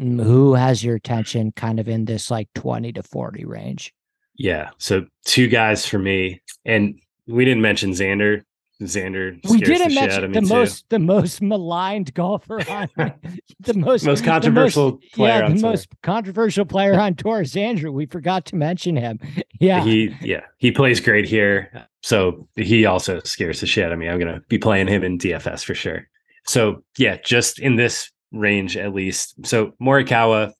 mm, 0.00 0.22
who 0.22 0.54
has 0.54 0.82
your 0.82 0.96
attention 0.96 1.52
kind 1.52 1.78
of 1.78 1.88
in 1.88 2.04
this 2.04 2.30
like 2.30 2.48
20 2.56 2.92
to 2.94 3.02
40 3.02 3.44
range? 3.44 3.94
Yeah. 4.34 4.70
So 4.78 5.06
two 5.24 5.46
guys 5.46 5.86
for 5.86 5.98
me, 5.98 6.42
and 6.64 6.98
we 7.26 7.44
didn't 7.44 7.62
mention 7.62 7.92
Xander. 7.92 8.42
Xander 8.80 9.38
We 9.50 9.58
scares 9.58 9.78
didn't 9.78 9.88
the 9.88 9.94
mention 9.94 10.32
the 10.32 10.40
too. 10.40 10.46
most 10.46 10.84
the 10.88 10.98
most 10.98 11.42
maligned 11.42 12.14
golfer 12.14 12.60
on 12.70 12.88
the 13.60 13.74
most 13.74 14.04
most 14.04 14.20
the 14.20 14.26
controversial 14.26 14.98
player 15.12 15.38
yeah, 15.40 15.44
on 15.44 15.54
the 15.56 15.60
tour. 15.60 15.70
most 15.70 15.88
controversial 16.02 16.64
player 16.64 16.98
on 16.98 17.14
tour 17.14 17.42
is 17.42 17.54
Andrew. 17.56 17.92
We 17.92 18.06
forgot 18.06 18.46
to 18.46 18.56
mention 18.56 18.96
him. 18.96 19.18
Yeah, 19.62 19.84
He 19.84 20.16
yeah, 20.22 20.40
he 20.56 20.72
plays 20.72 21.00
great 21.00 21.26
here. 21.26 21.70
So 22.00 22.48
he 22.56 22.86
also 22.86 23.20
scares 23.24 23.60
the 23.60 23.66
shit 23.66 23.84
out 23.84 23.92
of 23.92 23.98
me. 23.98 24.08
I'm 24.08 24.18
gonna 24.18 24.40
be 24.48 24.56
playing 24.56 24.88
him 24.88 25.04
in 25.04 25.18
DFS 25.18 25.62
for 25.66 25.74
sure. 25.74 26.08
So 26.46 26.82
yeah, 26.96 27.18
just 27.22 27.58
in 27.58 27.76
this 27.76 28.10
range 28.32 28.78
at 28.78 28.94
least. 28.94 29.34
So 29.44 29.72
Morikawa, 29.82 30.54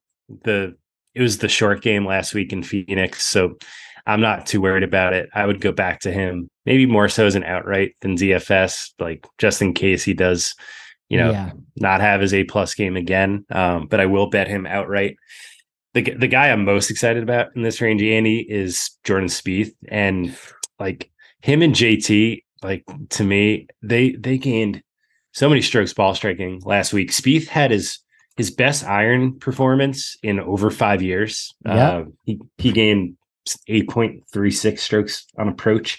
the 0.44 0.76
it 1.14 1.22
was 1.22 1.38
the 1.38 1.48
short 1.48 1.80
game 1.80 2.04
last 2.04 2.34
week 2.34 2.52
in 2.52 2.62
Phoenix. 2.62 3.24
So 3.26 3.56
I'm 4.10 4.20
not 4.20 4.46
too 4.46 4.60
worried 4.60 4.82
about 4.82 5.12
it. 5.12 5.28
I 5.34 5.46
would 5.46 5.60
go 5.60 5.70
back 5.70 6.00
to 6.00 6.12
him, 6.12 6.50
maybe 6.66 6.84
more 6.84 7.08
so 7.08 7.26
as 7.26 7.36
an 7.36 7.44
outright 7.44 7.94
than 8.00 8.16
DFS, 8.16 8.92
like 8.98 9.24
just 9.38 9.62
in 9.62 9.72
case 9.72 10.02
he 10.02 10.14
does, 10.14 10.54
you 11.08 11.16
know, 11.16 11.30
yeah, 11.30 11.52
not 11.76 12.00
have 12.00 12.20
his 12.20 12.34
A 12.34 12.42
plus 12.44 12.74
game 12.74 12.96
again. 12.96 13.44
Um, 13.50 13.86
but 13.86 14.00
I 14.00 14.06
will 14.06 14.28
bet 14.28 14.48
him 14.48 14.66
outright. 14.66 15.16
The 15.94 16.02
the 16.02 16.26
guy 16.26 16.50
I'm 16.50 16.64
most 16.64 16.90
excited 16.90 17.22
about 17.22 17.54
in 17.54 17.62
this 17.62 17.80
range, 17.80 18.02
Andy, 18.02 18.40
is 18.40 18.90
Jordan 19.04 19.28
Spieth, 19.28 19.72
and 19.88 20.36
like 20.80 21.10
him 21.42 21.62
and 21.62 21.74
JT, 21.74 22.42
like 22.62 22.84
to 23.10 23.24
me, 23.24 23.68
they 23.80 24.12
they 24.12 24.38
gained 24.38 24.82
so 25.32 25.48
many 25.48 25.62
strokes 25.62 25.94
ball 25.94 26.16
striking 26.16 26.60
last 26.64 26.92
week. 26.92 27.12
Spieth 27.12 27.46
had 27.46 27.70
his 27.70 28.00
his 28.36 28.50
best 28.50 28.84
iron 28.84 29.38
performance 29.38 30.16
in 30.22 30.40
over 30.40 30.70
five 30.70 31.00
years. 31.00 31.54
Yeah. 31.64 31.88
Uh, 31.88 32.04
he 32.24 32.40
he 32.58 32.72
gained 32.72 33.16
eight 33.68 33.88
point 33.88 34.24
three 34.32 34.50
six 34.50 34.82
strokes 34.82 35.26
on 35.38 35.48
approach. 35.48 35.98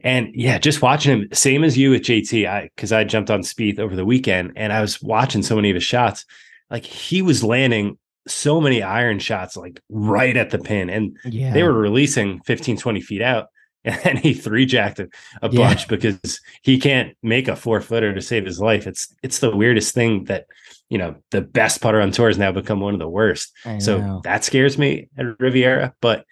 And 0.00 0.28
yeah, 0.34 0.58
just 0.58 0.82
watching 0.82 1.12
him, 1.12 1.28
same 1.32 1.64
as 1.64 1.78
you 1.78 1.90
with 1.90 2.02
JT, 2.02 2.46
I 2.46 2.70
because 2.74 2.92
I 2.92 3.04
jumped 3.04 3.30
on 3.30 3.40
Spieth 3.40 3.78
over 3.78 3.96
the 3.96 4.04
weekend 4.04 4.52
and 4.56 4.72
I 4.72 4.80
was 4.80 5.00
watching 5.02 5.42
so 5.42 5.56
many 5.56 5.70
of 5.70 5.74
his 5.74 5.84
shots. 5.84 6.24
Like 6.70 6.84
he 6.84 7.22
was 7.22 7.42
landing 7.42 7.96
so 8.26 8.60
many 8.60 8.82
iron 8.82 9.18
shots, 9.18 9.56
like 9.56 9.80
right 9.88 10.36
at 10.36 10.50
the 10.50 10.58
pin. 10.58 10.90
And 10.90 11.16
yeah. 11.24 11.52
they 11.54 11.62
were 11.62 11.72
releasing 11.72 12.40
15, 12.42 12.76
20 12.76 13.00
feet 13.00 13.22
out. 13.22 13.46
And 13.84 14.18
he 14.18 14.34
three 14.34 14.66
jacked 14.66 14.98
a, 14.98 15.08
a 15.40 15.48
Yeah. 15.50 15.68
bunch 15.68 15.88
because 15.88 16.40
he 16.62 16.78
can't 16.78 17.16
make 17.22 17.48
a 17.48 17.56
four 17.56 17.80
footer 17.80 18.12
to 18.12 18.20
save 18.20 18.44
his 18.44 18.60
life. 18.60 18.86
It's 18.86 19.14
it's 19.22 19.38
the 19.38 19.56
weirdest 19.56 19.94
thing 19.94 20.24
that 20.24 20.44
you 20.90 20.98
know 20.98 21.14
the 21.30 21.40
best 21.40 21.80
putter 21.80 22.00
on 22.00 22.10
tour 22.10 22.26
has 22.26 22.36
now 22.36 22.52
become 22.52 22.80
one 22.80 22.92
of 22.92 23.00
the 23.00 23.08
worst. 23.08 23.52
So 23.78 24.20
that 24.24 24.44
scares 24.44 24.76
me 24.76 25.08
at 25.16 25.40
Riviera, 25.40 25.94
but 26.02 26.26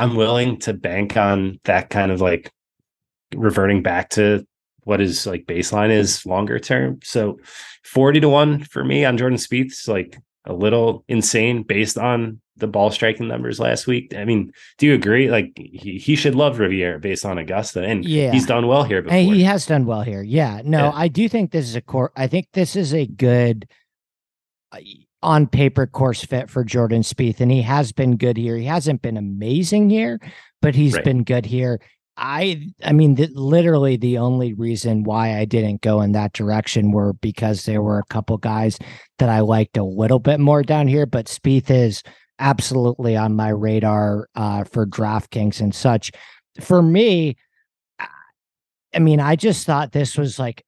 I'm 0.00 0.16
willing 0.16 0.58
to 0.60 0.72
bank 0.72 1.16
on 1.16 1.60
that 1.64 1.90
kind 1.90 2.10
of 2.10 2.20
like 2.20 2.50
reverting 3.34 3.82
back 3.82 4.08
to 4.10 4.46
what 4.84 4.98
his 5.00 5.26
like 5.26 5.44
baseline 5.44 5.90
is 5.90 6.24
longer 6.24 6.58
term. 6.58 7.00
So 7.04 7.38
40 7.84 8.20
to 8.20 8.28
1 8.28 8.64
for 8.64 8.82
me 8.84 9.04
on 9.04 9.18
Jordan 9.18 9.38
Spieth's 9.38 9.86
like 9.86 10.18
a 10.46 10.54
little 10.54 11.04
insane 11.06 11.62
based 11.62 11.98
on 11.98 12.40
the 12.56 12.66
ball 12.66 12.90
striking 12.90 13.28
numbers 13.28 13.60
last 13.60 13.86
week. 13.86 14.14
I 14.14 14.24
mean, 14.24 14.52
do 14.78 14.86
you 14.86 14.94
agree? 14.94 15.30
Like 15.30 15.52
he, 15.56 15.98
he 15.98 16.16
should 16.16 16.34
love 16.34 16.58
Riviera 16.58 16.98
based 16.98 17.24
on 17.26 17.36
Augusta 17.38 17.82
and 17.84 18.04
Yeah. 18.04 18.32
he's 18.32 18.46
done 18.46 18.66
well 18.66 18.84
here 18.84 19.02
before. 19.02 19.16
And 19.18 19.34
he 19.34 19.42
has 19.44 19.66
done 19.66 19.84
well 19.86 20.02
here. 20.02 20.22
Yeah. 20.22 20.62
No, 20.64 20.84
Yeah. 20.86 20.92
I 20.94 21.08
do 21.08 21.28
think 21.28 21.50
this 21.50 21.66
is 21.66 21.76
a 21.76 21.80
core. 21.82 22.10
I 22.16 22.26
think 22.26 22.48
this 22.52 22.74
is 22.76 22.94
a 22.94 23.06
good 23.06 23.68
uh, 24.72 24.78
on 25.22 25.46
paper 25.46 25.86
course 25.86 26.24
fit 26.24 26.48
for 26.48 26.64
Jordan 26.64 27.02
Spieth, 27.02 27.40
and 27.40 27.50
he 27.50 27.62
has 27.62 27.92
been 27.92 28.16
good 28.16 28.36
here. 28.36 28.56
He 28.56 28.64
hasn't 28.64 29.02
been 29.02 29.16
amazing 29.16 29.90
here, 29.90 30.18
but 30.62 30.74
he's 30.74 30.94
Right. 30.94 31.04
been 31.04 31.24
good 31.24 31.46
here. 31.46 31.80
I, 32.16 32.68
I 32.84 32.92
mean, 32.92 33.14
the, 33.14 33.28
literally 33.32 33.96
the 33.96 34.18
only 34.18 34.52
reason 34.52 35.04
why 35.04 35.38
I 35.38 35.44
didn't 35.46 35.80
go 35.80 36.00
in 36.02 36.12
that 36.12 36.32
direction 36.34 36.90
were 36.92 37.14
because 37.14 37.64
there 37.64 37.80
were 37.80 37.98
a 37.98 38.04
couple 38.12 38.36
guys 38.36 38.78
that 39.18 39.28
I 39.30 39.40
liked 39.40 39.76
a 39.76 39.84
little 39.84 40.18
bit 40.18 40.38
more 40.40 40.62
down 40.62 40.86
here, 40.86 41.06
but 41.06 41.26
Spieth 41.26 41.70
is 41.70 42.02
absolutely 42.38 43.16
on 43.16 43.36
my 43.36 43.48
radar 43.50 44.28
uh, 44.34 44.64
for 44.64 44.86
DraftKings 44.86 45.60
and 45.60 45.74
such. 45.74 46.10
For 46.60 46.82
me, 46.82 47.36
I 48.94 48.98
mean, 48.98 49.20
I 49.20 49.36
just 49.36 49.66
thought 49.66 49.92
this 49.92 50.18
was 50.18 50.38
like, 50.38 50.64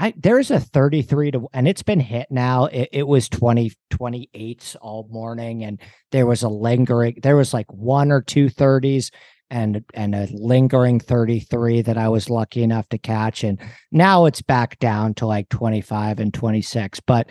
I 0.00 0.14
there's 0.16 0.50
a 0.50 0.58
33 0.58 1.32
to 1.32 1.48
and 1.52 1.68
it's 1.68 1.82
been 1.82 2.00
hit 2.00 2.28
now. 2.30 2.64
It, 2.66 2.88
it 2.90 3.06
was 3.06 3.28
20 3.28 3.72
28s 3.92 4.74
all 4.80 5.06
morning 5.10 5.62
and 5.62 5.78
there 6.10 6.26
was 6.26 6.42
a 6.42 6.48
lingering 6.48 7.18
there 7.22 7.36
was 7.36 7.52
like 7.52 7.70
one 7.70 8.10
or 8.10 8.22
two 8.22 8.46
30s 8.46 9.10
and 9.50 9.84
and 9.92 10.14
a 10.14 10.26
lingering 10.32 11.00
33 11.00 11.82
that 11.82 11.98
I 11.98 12.08
was 12.08 12.30
lucky 12.30 12.62
enough 12.62 12.88
to 12.88 12.98
catch 12.98 13.44
and 13.44 13.60
now 13.92 14.24
it's 14.24 14.40
back 14.40 14.78
down 14.78 15.12
to 15.14 15.26
like 15.26 15.50
25 15.50 16.18
and 16.18 16.32
26. 16.32 17.00
But 17.00 17.28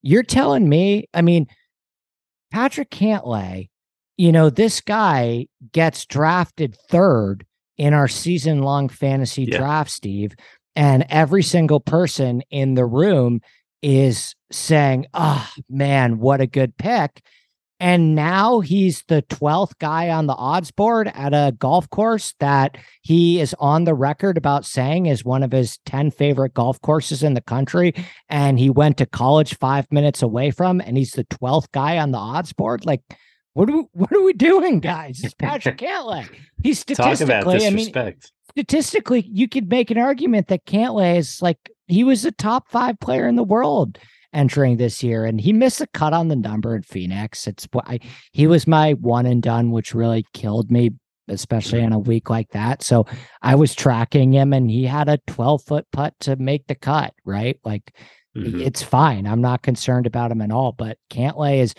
you're 0.00 0.22
telling 0.22 0.68
me, 0.68 1.08
I 1.12 1.22
mean, 1.22 1.48
Patrick 2.52 2.90
Cantlay, 2.90 3.68
you 4.16 4.30
know, 4.30 4.48
this 4.48 4.80
guy 4.80 5.48
gets 5.72 6.06
drafted 6.06 6.76
third 6.88 7.44
in 7.78 7.94
our 7.94 8.06
season 8.06 8.62
long 8.62 8.88
fantasy 8.88 9.44
yeah. 9.44 9.58
draft, 9.58 9.90
Steve 9.90 10.36
and 10.74 11.04
every 11.08 11.42
single 11.42 11.80
person 11.80 12.42
in 12.50 12.74
the 12.74 12.86
room 12.86 13.40
is 13.82 14.34
saying, 14.50 15.06
"Oh 15.14 15.48
man, 15.68 16.18
what 16.18 16.40
a 16.40 16.46
good 16.46 16.76
pick." 16.76 17.22
And 17.82 18.14
now 18.14 18.60
he's 18.60 19.02
the 19.08 19.22
12th 19.22 19.76
guy 19.80 20.08
on 20.08 20.28
the 20.28 20.36
odds 20.36 20.70
board 20.70 21.10
at 21.16 21.34
a 21.34 21.52
golf 21.58 21.90
course 21.90 22.32
that 22.38 22.78
he 23.02 23.40
is 23.40 23.56
on 23.58 23.82
the 23.82 23.92
record 23.92 24.38
about 24.38 24.64
saying 24.64 25.06
is 25.06 25.24
one 25.24 25.42
of 25.42 25.50
his 25.50 25.78
10 25.86 26.12
favorite 26.12 26.54
golf 26.54 26.80
courses 26.80 27.24
in 27.24 27.34
the 27.34 27.40
country. 27.40 27.92
And 28.28 28.56
he 28.56 28.70
went 28.70 28.98
to 28.98 29.06
college 29.06 29.58
five 29.58 29.90
minutes 29.90 30.22
away 30.22 30.52
from, 30.52 30.80
and 30.80 30.96
he's 30.96 31.10
the 31.10 31.24
12th 31.24 31.72
guy 31.72 31.98
on 31.98 32.12
the 32.12 32.18
odds 32.18 32.52
board. 32.52 32.86
Like, 32.86 33.02
what 33.54 33.68
are 33.68 33.76
we, 33.76 33.84
what 33.94 34.12
are 34.12 34.22
we 34.22 34.32
doing, 34.32 34.78
guys? 34.78 35.20
It's 35.24 35.34
Patrick 35.34 35.78
Cantlay. 35.78 36.28
He's 36.62 36.78
statistically, 36.78 37.66
I 37.66 37.70
mean, 37.70 37.92
statistically, 38.52 39.26
you 39.30 39.48
could 39.48 39.68
make 39.68 39.90
an 39.90 39.98
argument 39.98 40.48
that 40.48 40.66
Cantlay 40.66 41.16
is 41.16 41.42
like 41.42 41.58
he 41.86 42.04
was 42.04 42.24
a 42.24 42.32
top 42.32 42.68
five 42.68 42.98
player 43.00 43.26
in 43.26 43.36
the 43.36 43.44
world 43.44 43.98
entering 44.32 44.76
this 44.76 45.02
year, 45.02 45.24
and 45.24 45.40
he 45.40 45.52
missed 45.52 45.80
a 45.80 45.86
cut 45.88 46.12
on 46.12 46.28
the 46.28 46.36
number 46.36 46.74
in 46.76 46.82
Phoenix. 46.82 47.46
It's 47.46 47.66
why 47.72 48.00
he 48.32 48.46
was 48.46 48.66
my 48.66 48.92
one 48.94 49.26
and 49.26 49.42
done, 49.42 49.70
which 49.70 49.94
really 49.94 50.24
killed 50.32 50.70
me, 50.70 50.90
especially 51.28 51.80
in 51.80 51.92
a 51.92 51.98
week 51.98 52.30
like 52.30 52.50
that. 52.50 52.82
So 52.82 53.06
I 53.40 53.54
was 53.54 53.74
tracking 53.74 54.32
him, 54.32 54.52
and 54.52 54.70
he 54.70 54.84
had 54.84 55.08
a 55.08 55.20
12 55.26 55.62
foot 55.64 55.86
putt 55.92 56.14
to 56.20 56.36
make 56.36 56.66
the 56.66 56.74
cut. 56.74 57.14
Right, 57.24 57.58
like 57.64 57.94
mm-hmm. 58.36 58.60
it's 58.60 58.82
fine. 58.82 59.26
I'm 59.26 59.42
not 59.42 59.62
concerned 59.62 60.06
about 60.06 60.30
him 60.30 60.42
at 60.42 60.52
all. 60.52 60.72
But 60.72 60.98
Cantlay 61.10 61.58
is 61.60 61.74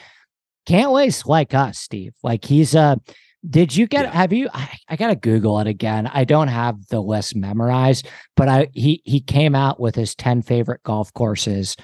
Cantlay's 0.68 1.26
like 1.26 1.54
us, 1.54 1.78
Steve. 1.78 2.14
Like 2.24 2.46
he's 2.46 2.76
a 2.76 3.00
did 3.48 3.76
you 3.76 3.88
get? 3.88 4.06
Yeah. 4.06 4.12
Have 4.12 4.34
you? 4.34 4.50
I, 4.54 4.70
I, 4.88 4.96
gotta 4.96 5.16
Google 5.16 5.60
it 5.60 5.68
again. 5.68 6.08
I 6.08 6.24
don't 6.24 6.48
have 6.48 6.88
the 6.88 7.02
list 7.02 7.36
memorized, 7.36 8.08
but 8.36 8.48
I 8.48 8.70
he 8.74 9.02
he 9.04 9.20
came 9.20 9.54
out 9.54 9.80
with 9.80 9.96
his 9.96 10.16
ten 10.16 10.42
favorite 10.42 10.82
golf 10.84 11.14
courses 11.14 11.76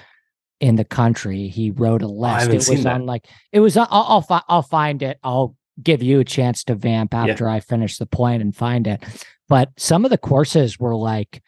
in 0.60 0.76
the 0.76 0.84
country. 0.84 1.48
He 1.48 1.70
wrote 1.70 2.02
a 2.02 2.06
list. 2.06 2.50
it 2.50 2.74
was 2.74 2.86
on 2.86 3.04
like 3.04 3.26
it 3.52 3.60
was. 3.60 3.76
I'll 3.76 3.88
I'll, 3.90 4.22
fi- 4.22 4.42
I'll 4.48 4.62
find 4.62 5.02
it. 5.02 5.18
I'll 5.22 5.56
give 5.82 6.02
you 6.02 6.20
a 6.20 6.24
chance 6.24 6.64
to 6.64 6.74
vamp 6.74 7.12
after 7.14 7.44
yeah. 7.44 7.54
I 7.54 7.60
finish 7.60 7.98
the 7.98 8.06
point 8.06 8.42
and 8.42 8.56
find 8.56 8.86
it. 8.86 9.02
But 9.48 9.70
some 9.76 10.04
of 10.04 10.10
the 10.10 10.18
courses 10.18 10.78
were 10.78 10.96
like, 10.96 11.42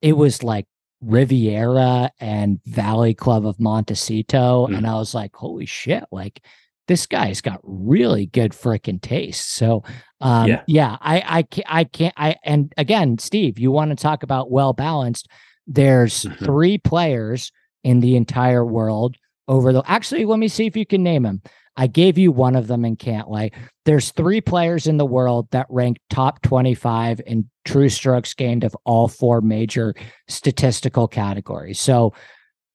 it 0.00 0.14
was 0.14 0.42
like 0.42 0.66
Riviera 1.00 2.10
and 2.18 2.60
Valley 2.64 3.14
Club 3.14 3.46
of 3.46 3.60
Montecito, 3.60 4.66
mm. 4.66 4.76
and 4.76 4.86
I 4.86 4.94
was 4.94 5.14
like, 5.14 5.34
holy 5.34 5.66
shit! 5.66 6.04
Like 6.10 6.42
this 6.86 7.06
guy's 7.06 7.40
got 7.40 7.60
really 7.62 8.26
good 8.26 8.52
freaking 8.52 9.00
taste. 9.00 9.54
So, 9.54 9.84
um, 10.20 10.48
yeah, 10.48 10.62
yeah 10.66 10.96
I, 11.00 11.22
I 11.26 11.42
can't, 11.42 11.66
I 11.68 11.84
can't, 11.84 12.14
I, 12.16 12.36
and 12.44 12.72
again, 12.76 13.18
Steve, 13.18 13.58
you 13.58 13.70
want 13.70 13.90
to 13.90 13.96
talk 13.96 14.22
about 14.22 14.50
well 14.50 14.72
balanced. 14.72 15.28
There's 15.66 16.24
mm-hmm. 16.24 16.44
three 16.44 16.78
players 16.78 17.52
in 17.82 18.00
the 18.00 18.16
entire 18.16 18.64
world 18.64 19.16
over 19.48 19.72
the, 19.72 19.82
actually, 19.86 20.24
let 20.24 20.38
me 20.38 20.48
see 20.48 20.66
if 20.66 20.76
you 20.76 20.86
can 20.86 21.02
name 21.02 21.22
them. 21.22 21.42
I 21.76 21.86
gave 21.86 22.18
you 22.18 22.30
one 22.30 22.54
of 22.54 22.68
them 22.68 22.84
in 22.84 22.96
Cantlay. 22.96 23.52
There's 23.84 24.12
three 24.12 24.40
players 24.40 24.86
in 24.86 24.96
the 24.96 25.06
world 25.06 25.48
that 25.50 25.66
rank 25.68 25.98
top 26.08 26.40
25 26.42 27.20
in 27.26 27.48
true 27.64 27.88
strokes 27.88 28.32
gained 28.32 28.62
of 28.62 28.76
all 28.84 29.08
four 29.08 29.40
major 29.40 29.94
statistical 30.28 31.08
categories. 31.08 31.80
So, 31.80 32.14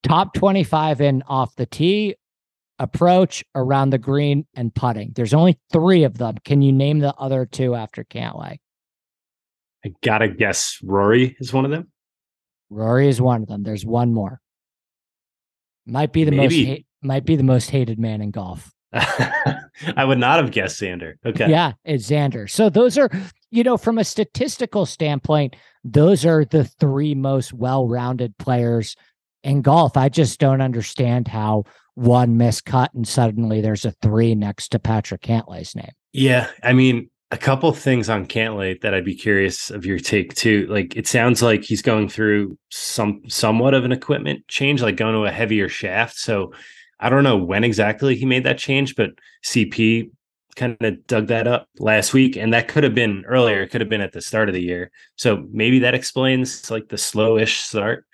top 0.03 0.33
25 0.33 1.01
in 1.01 1.23
off 1.27 1.55
the 1.55 1.65
tee, 1.65 2.15
approach, 2.79 3.43
around 3.55 3.91
the 3.91 3.97
green, 3.97 4.45
and 4.55 4.73
putting. 4.73 5.11
There's 5.13 5.33
only 5.33 5.59
three 5.71 6.03
of 6.03 6.17
them. 6.17 6.35
Can 6.45 6.61
you 6.61 6.71
name 6.71 6.99
the 6.99 7.13
other 7.15 7.45
two 7.45 7.75
after 7.75 8.03
Cantlay? 8.03 8.57
I 9.85 9.93
gotta 10.03 10.27
guess 10.27 10.79
Rory 10.83 11.35
is 11.39 11.53
one 11.53 11.65
of 11.65 11.71
them. 11.71 11.91
Rory 12.69 13.07
is 13.07 13.21
one 13.21 13.41
of 13.43 13.47
them. 13.47 13.63
There's 13.63 13.85
one 13.85 14.13
more. 14.13 14.41
Might 15.85 16.13
be 16.13 16.23
the 16.23 16.31
Maybe. 16.31 16.65
most 16.65 16.77
ha- 16.77 16.85
might 17.01 17.25
be 17.25 17.35
the 17.35 17.43
most 17.43 17.69
hated 17.69 17.99
man 17.99 18.21
in 18.21 18.31
golf. 18.31 18.71
I 18.93 20.03
would 20.03 20.19
not 20.19 20.39
have 20.39 20.51
guessed 20.51 20.81
Xander. 20.81 21.13
Okay. 21.25 21.49
Yeah, 21.49 21.73
it's 21.85 22.09
Xander. 22.09 22.49
So 22.49 22.69
those 22.69 22.97
are, 22.97 23.09
you 23.51 23.63
know, 23.63 23.77
from 23.77 23.97
a 23.97 24.03
statistical 24.03 24.85
standpoint, 24.85 25.55
those 25.83 26.25
are 26.25 26.43
the 26.43 26.65
three 26.65 27.15
most 27.15 27.53
well-rounded 27.53 28.37
players 28.37 28.95
in 29.43 29.61
golf. 29.61 29.95
I 29.95 30.09
just 30.09 30.39
don't 30.39 30.61
understand 30.61 31.27
how 31.27 31.63
one 31.95 32.37
miscut 32.37 32.89
and 32.93 33.07
suddenly 33.07 33.61
there's 33.61 33.85
a 33.85 33.91
three 34.01 34.35
next 34.35 34.69
to 34.69 34.79
Patrick 34.79 35.21
Cantlay's 35.21 35.75
name. 35.75 35.91
Yeah. 36.13 36.49
I 36.63 36.73
mean, 36.73 37.09
a 37.31 37.37
couple 37.37 37.71
things 37.71 38.09
on 38.09 38.25
Cantlay 38.25 38.79
that 38.81 38.93
I'd 38.93 39.05
be 39.05 39.15
curious 39.15 39.69
of 39.69 39.85
your 39.85 39.99
take 39.99 40.33
too. 40.33 40.65
Like 40.67 40.95
it 40.95 41.07
sounds 41.07 41.41
like 41.41 41.63
he's 41.63 41.81
going 41.81 42.09
through 42.09 42.57
some 42.69 43.21
somewhat 43.27 43.73
of 43.73 43.85
an 43.85 43.91
equipment 43.91 44.47
change, 44.47 44.81
like 44.81 44.97
going 44.97 45.13
to 45.13 45.25
a 45.25 45.31
heavier 45.31 45.69
shaft. 45.69 46.17
So 46.17 46.53
I 46.99 47.09
don't 47.09 47.23
know 47.23 47.37
when 47.37 47.63
exactly 47.63 48.15
he 48.15 48.25
made 48.25 48.45
that 48.45 48.57
change, 48.57 48.95
but 48.95 49.11
CP 49.45 50.09
kind 50.55 50.75
of 50.81 51.05
dug 51.05 51.27
that 51.27 51.47
up 51.47 51.67
last 51.77 52.13
week. 52.13 52.35
And 52.35 52.51
that 52.53 52.67
could 52.67 52.83
have 52.83 52.95
been 52.95 53.23
earlier, 53.27 53.61
it 53.61 53.69
could 53.69 53.81
have 53.81 53.89
been 53.89 54.01
at 54.01 54.11
the 54.11 54.21
start 54.21 54.49
of 54.49 54.55
the 54.55 54.63
year. 54.63 54.91
So 55.15 55.45
maybe 55.51 55.79
that 55.79 55.93
explains 55.93 56.71
like 56.71 56.89
the 56.89 56.95
slowish 56.95 57.61
start. 57.61 58.05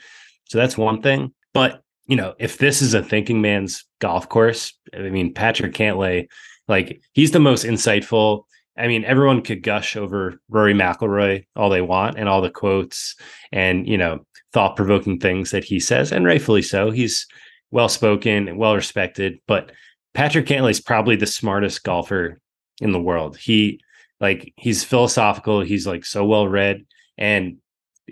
So 0.50 0.58
that's 0.58 0.78
one 0.78 1.02
thing. 1.02 1.34
But 1.54 1.82
you 2.08 2.16
know, 2.16 2.34
if 2.39 2.58
this 2.58 2.82
is 2.82 2.93
a 2.93 3.03
thinking 3.03 3.41
man's 3.41 3.86
golf 3.99 4.30
course, 4.30 4.78
I 4.93 5.10
mean, 5.10 5.34
Patrick 5.34 5.74
Cantlay, 5.74 6.28
like 6.68 7.01
he's 7.14 7.32
the 7.32 7.39
most 7.39 7.66
insightful. 7.66 8.43
I 8.78 8.88
mean, 8.88 9.06
everyone 9.06 9.41
could 9.41 9.64
gush 9.64 9.95
over 9.95 10.39
Rory 10.49 10.74
McIlroy 10.74 11.45
all 11.56 11.70
they 11.70 11.82
want 11.82 12.18
and 12.18 12.28
all 12.28 12.41
the 12.41 12.49
quotes 12.49 13.16
and, 13.51 13.88
you 13.88 13.97
know, 13.97 14.26
thought 14.51 14.76
provoking 14.76 15.20
things 15.20 15.51
that 15.51 15.64
he 15.64 15.80
says, 15.80 16.12
and 16.12 16.26
rightfully 16.26 16.62
so. 16.62 16.91
He's 16.91 17.26
well 17.72 17.89
spoken 17.89 18.47
and 18.47 18.58
well 18.58 18.76
respected, 18.76 19.39
but 19.47 19.72
Patrick 20.14 20.45
Cantlay 20.45 20.72
is 20.72 20.82
probably 20.82 21.16
the 21.16 21.26
smartest 21.26 21.84
golfer 21.84 22.39
in 22.80 22.91
the 22.91 23.01
world. 23.01 23.38
He, 23.38 23.82
like, 24.20 24.53
he's 24.56 24.84
philosophical. 24.84 25.62
He's 25.62 25.88
like 25.88 26.06
so 26.06 26.26
well 26.26 26.47
read. 26.47 26.86
And 27.18 27.58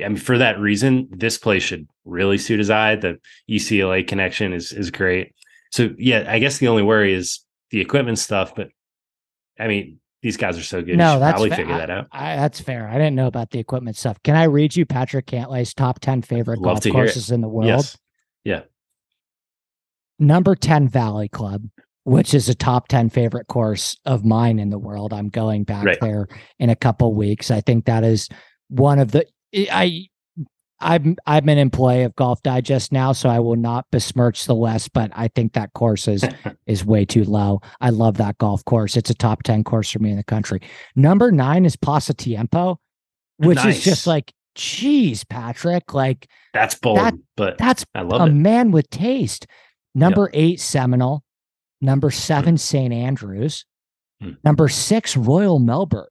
I 0.02 0.08
mean, 0.08 0.18
for 0.18 0.38
that 0.38 0.60
reason, 0.60 1.08
this 1.12 1.38
place 1.38 1.64
should 1.64 1.88
really 2.06 2.38
suit 2.38 2.60
his 2.60 2.70
eye. 2.70 2.96
The 2.96 3.20
UCLA 3.50 4.08
connection 4.08 4.54
is 4.54 4.72
is 4.72 4.92
great. 4.92 5.34
So 5.72 5.90
yeah, 5.98 6.26
I 6.28 6.40
guess 6.40 6.58
the 6.58 6.68
only 6.68 6.84
worry 6.84 7.14
is 7.14 7.42
the 7.70 7.82
equipment 7.82 8.20
stuff. 8.20 8.56
But 8.56 8.70
I 9.60 9.68
mean, 9.68 10.00
these 10.22 10.38
guys 10.38 10.58
are 10.58 10.64
so 10.64 10.82
good. 10.82 10.98
No, 10.98 11.20
that's 11.20 11.34
probably 11.34 11.50
fa- 11.50 11.58
figure 11.58 11.78
that 11.78 11.90
out. 11.90 12.08
I, 12.12 12.34
I, 12.34 12.36
that's 12.38 12.60
fair. 12.60 12.88
I 12.88 12.94
didn't 12.94 13.16
know 13.16 13.28
about 13.28 13.52
the 13.52 13.60
equipment 13.60 13.96
stuff. 13.96 14.22
Can 14.24 14.36
I 14.36 14.46
read 14.46 14.76
you 14.76 14.86
Patrick 14.86 15.28
Cantlay's 15.28 15.74
top 15.74 16.00
ten 16.00 16.22
favorite 16.22 16.62
golf 16.62 16.84
courses 16.84 17.30
in 17.30 17.42
the 17.42 17.50
world? 17.50 17.68
Yes. 17.68 17.98
Yeah. 18.44 18.62
Number 20.18 20.56
ten 20.56 20.88
Valley 20.88 21.28
Club, 21.28 21.68
which 22.04 22.34
is 22.34 22.50
a 22.50 22.56
top 22.56 22.88
10 22.88 23.10
favorite 23.10 23.48
course 23.48 23.98
of 24.06 24.26
mine 24.26 24.60
in 24.60 24.70
the 24.70 24.78
world. 24.78 25.14
I'm 25.14 25.30
going 25.30 25.64
back 25.64 25.86
right. 25.86 25.98
there 26.02 26.28
in 26.60 26.70
a 26.70 26.76
couple 26.76 27.14
weeks. 27.14 27.50
I 27.50 27.62
think 27.62 27.86
that 27.86 28.04
is 28.04 28.30
one 28.70 29.00
of 29.00 29.12
the 29.12 29.26
I 29.54 30.08
I'm 30.84 31.16
I'm 31.26 31.50
an 31.50 31.58
employee 31.58 32.04
of 32.04 32.16
Golf 32.16 32.42
Digest 32.44 32.92
now, 32.92 33.14
so 33.14 33.30
I 33.30 33.40
will 33.40 33.56
not 33.56 33.86
besmirch 33.92 34.46
the 34.46 34.56
West, 34.56 34.92
but 34.94 35.12
I 35.16 35.30
think 35.30 35.54
that 35.54 35.74
course 35.74 36.08
is 36.08 36.24
is 36.68 36.86
way 36.86 37.06
too 37.06 37.24
low. 37.24 37.62
I 37.82 37.90
love 37.90 38.18
that 38.18 38.38
golf 38.38 38.64
course. 38.66 38.98
It's 38.98 39.10
a 39.10 39.16
top 39.16 39.44
10 39.44 39.64
course 39.64 39.90
for 39.92 40.00
me 40.00 40.12
in 40.12 40.18
the 40.18 40.24
country. 40.24 40.62
Number 40.96 41.32
nine 41.32 41.66
is 41.66 41.76
Pasatiempo, 41.76 42.78
which 43.38 43.56
nice. 43.58 43.78
is 43.78 43.84
just 43.84 44.08
like, 44.08 44.34
geez, 44.56 45.24
Patrick, 45.24 45.94
like 45.94 46.28
that's 46.54 46.76
bold, 46.76 46.98
that, 46.98 47.14
but 47.38 47.58
that's 47.58 47.86
I 47.96 48.02
love 48.02 48.22
a 48.22 48.26
it. 48.26 48.34
man 48.34 48.72
with 48.72 48.90
taste. 48.90 49.48
Number 49.96 50.30
yep. 50.34 50.42
eight, 50.42 50.60
Seminole. 50.60 51.24
Number 51.82 52.12
seven, 52.12 52.58
St. 52.58 52.94
Andrews. 52.94 53.66
Hmm. 54.22 54.32
Number 54.44 54.70
six, 54.70 55.18
Royal 55.18 55.60
Melbourne. 55.60 56.08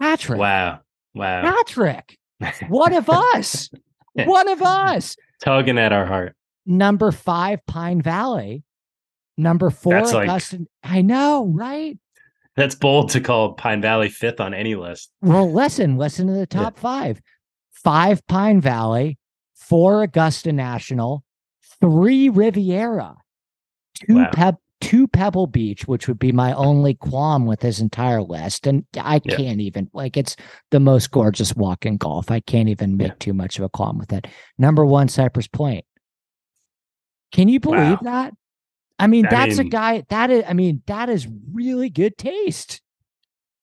Patrick. 0.00 0.38
Wow. 0.38 0.80
Wow. 1.14 1.42
Patrick. 1.42 2.18
One 2.68 2.94
of 2.94 3.08
us. 3.08 3.70
One 4.14 4.48
of 4.48 4.62
us. 4.62 5.16
Tugging 5.42 5.78
at 5.78 5.92
our 5.92 6.06
heart. 6.06 6.36
Number 6.66 7.10
five, 7.10 7.64
Pine 7.66 8.02
Valley. 8.02 8.62
Number 9.36 9.70
four, 9.70 9.94
That's 9.94 10.12
Augusta. 10.12 10.58
Like, 10.58 10.66
I 10.84 11.02
know, 11.02 11.46
right? 11.46 11.98
That's 12.56 12.74
bold 12.74 13.10
to 13.10 13.20
call 13.20 13.54
Pine 13.54 13.80
Valley 13.80 14.10
fifth 14.10 14.40
on 14.40 14.52
any 14.52 14.74
list. 14.74 15.10
Well, 15.22 15.50
listen, 15.50 15.96
listen 15.96 16.26
to 16.26 16.34
the 16.34 16.46
top 16.46 16.74
yeah. 16.76 16.80
five. 16.82 17.22
Five 17.70 18.26
Pine 18.26 18.60
Valley, 18.60 19.18
four 19.54 20.02
Augusta 20.02 20.52
National, 20.52 21.24
three 21.80 22.28
Riviera, 22.28 23.16
two 23.94 24.16
Wow. 24.16 24.30
Two 24.82 25.06
Pebble 25.06 25.46
Beach, 25.46 25.86
which 25.86 26.08
would 26.08 26.18
be 26.18 26.32
my 26.32 26.52
only 26.52 26.94
qualm 26.94 27.46
with 27.46 27.62
his 27.62 27.80
entire 27.80 28.20
list. 28.20 28.66
And 28.66 28.84
I 29.00 29.22
Yeah. 29.24 29.36
can't 29.36 29.60
even 29.60 29.88
like 29.94 30.16
it's 30.16 30.36
the 30.70 30.80
most 30.80 31.10
gorgeous 31.12 31.54
walk 31.54 31.86
in 31.86 31.96
golf. 31.96 32.30
I 32.30 32.40
can't 32.40 32.68
even 32.68 32.96
make 32.96 33.12
Yeah. 33.12 33.16
too 33.20 33.32
much 33.32 33.58
of 33.58 33.64
a 33.64 33.68
qualm 33.70 33.96
with 33.96 34.12
it. 34.12 34.26
Number 34.58 34.84
one, 34.84 35.08
Cypress 35.08 35.46
Point. 35.46 35.84
Can 37.30 37.48
you 37.48 37.60
believe 37.60 38.00
Wow. 38.02 38.02
that? 38.02 38.34
I 38.98 39.06
mean, 39.06 39.26
I 39.26 39.30
that's 39.30 39.58
a 39.58 39.64
guy 39.64 40.04
that 40.10 40.30
is. 40.30 40.44
I 40.46 40.52
mean, 40.52 40.82
that 40.86 41.08
is 41.08 41.28
really 41.52 41.88
good 41.88 42.18
taste. 42.18 42.82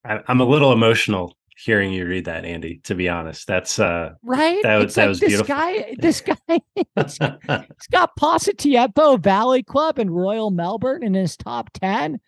I, 0.05 0.21
I'm 0.27 0.39
a 0.39 0.45
little 0.45 0.71
emotional 0.71 1.35
hearing 1.63 1.91
you 1.91 2.05
read 2.07 2.25
that, 2.25 2.45
Andy. 2.45 2.79
To 2.85 2.95
be 2.95 3.09
honest, 3.09 3.45
that's 3.47 3.79
uh, 3.79 4.13
right? 4.23 4.61
That 4.63 4.75
was- 4.77 4.85
it's 4.85 4.95
that 4.95 5.01
like 5.03 5.09
was 5.09 5.19
this 5.19 5.29
beautiful. 5.29 5.55
guy, 5.55 5.95
this 5.99 6.21
guy, 6.21 6.35
he's 6.75 7.87
got 7.91 8.15
Pasatiempo 8.17 9.19
Valley 9.21 9.63
Club 9.63 9.99
and 9.99 10.15
Royal 10.15 10.51
Melbourne 10.51 11.03
in 11.03 11.13
his 11.13 11.35
top 11.37 11.69
ten. 11.73 12.19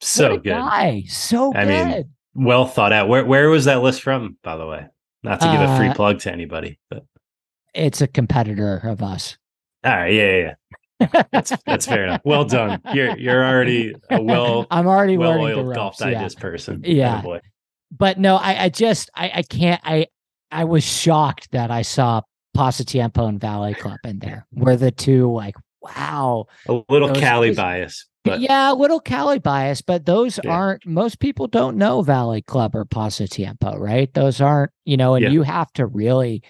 so 0.00 0.36
good. 0.36 0.44
guy, 0.44 1.04
so 1.08 1.52
I 1.54 1.64
good. 1.64 1.86
mean, 1.96 2.04
Well 2.34 2.66
thought 2.66 2.92
out. 2.92 3.08
Where 3.08 3.24
where 3.24 3.50
was 3.50 3.64
that 3.66 3.82
list 3.82 4.02
from, 4.02 4.36
by 4.42 4.56
the 4.56 4.66
way? 4.66 4.86
Not 5.22 5.40
to 5.40 5.46
give 5.50 5.60
a 5.60 5.76
free 5.76 5.88
Uh, 5.88 5.94
plug 5.94 6.20
to 6.20 6.32
anybody, 6.32 6.78
but 6.90 7.04
it's 7.74 8.00
a 8.00 8.06
competitor 8.06 8.78
of 8.84 9.02
us. 9.02 9.36
all 9.84 9.92
right, 9.96 10.12
yeah, 10.12 10.30
yeah, 10.36 10.54
yeah. 11.00 11.22
That's 11.32 11.52
that's 11.66 11.86
fair 11.86 12.04
enough. 12.04 12.22
Well 12.24 12.44
done. 12.44 12.80
You're 12.94 13.16
you're 13.18 13.44
already 13.44 13.94
a 14.10 14.20
well 14.22 14.66
I'm 14.70 14.86
already 14.86 15.16
well 15.16 15.40
oiled 15.40 15.74
golf 15.74 16.00
ropes, 16.00 16.12
yeah. 16.12 16.28
person. 16.40 16.82
Yeah. 16.84 17.20
boy. 17.22 17.40
But 17.90 18.18
no, 18.18 18.36
I, 18.36 18.64
I 18.64 18.68
just 18.68 19.10
I, 19.14 19.30
I 19.36 19.42
can't 19.42 19.80
I 19.84 20.06
I 20.50 20.64
was 20.64 20.84
shocked 20.84 21.50
that 21.52 21.70
I 21.70 21.82
saw 21.82 22.22
Pasatiempo 22.56 23.28
and 23.28 23.40
Valley 23.40 23.74
Club 23.74 23.98
in 24.04 24.18
there. 24.18 24.46
Were 24.52 24.76
the 24.76 24.90
two 24.90 25.30
like 25.32 25.54
wow. 25.80 26.46
A 26.68 26.80
little 26.88 27.08
Those- 27.08 27.20
Cali 27.20 27.54
bias, 27.54 28.06
but 28.24 28.40
yeah, 28.40 28.72
a 28.72 28.74
little 28.74 29.00
Cali 29.00 29.38
bias, 29.38 29.80
but 29.80 30.04
those 30.06 30.38
Yeah. 30.44 30.50
aren't 30.50 30.84
most 30.86 31.18
people 31.20 31.46
don't 31.46 31.76
know 31.76 32.02
Valley 32.02 32.42
Club 32.42 32.74
or 32.74 32.84
Pasatiempo, 32.84 33.78
right? 33.78 34.12
Those 34.12 34.40
aren't, 34.40 34.70
you 34.84 34.96
know, 34.96 35.14
and 35.14 35.22
Yeah. 35.24 35.30
you 35.30 35.42
have 35.42 35.72
to 35.74 35.86
really 35.86 36.42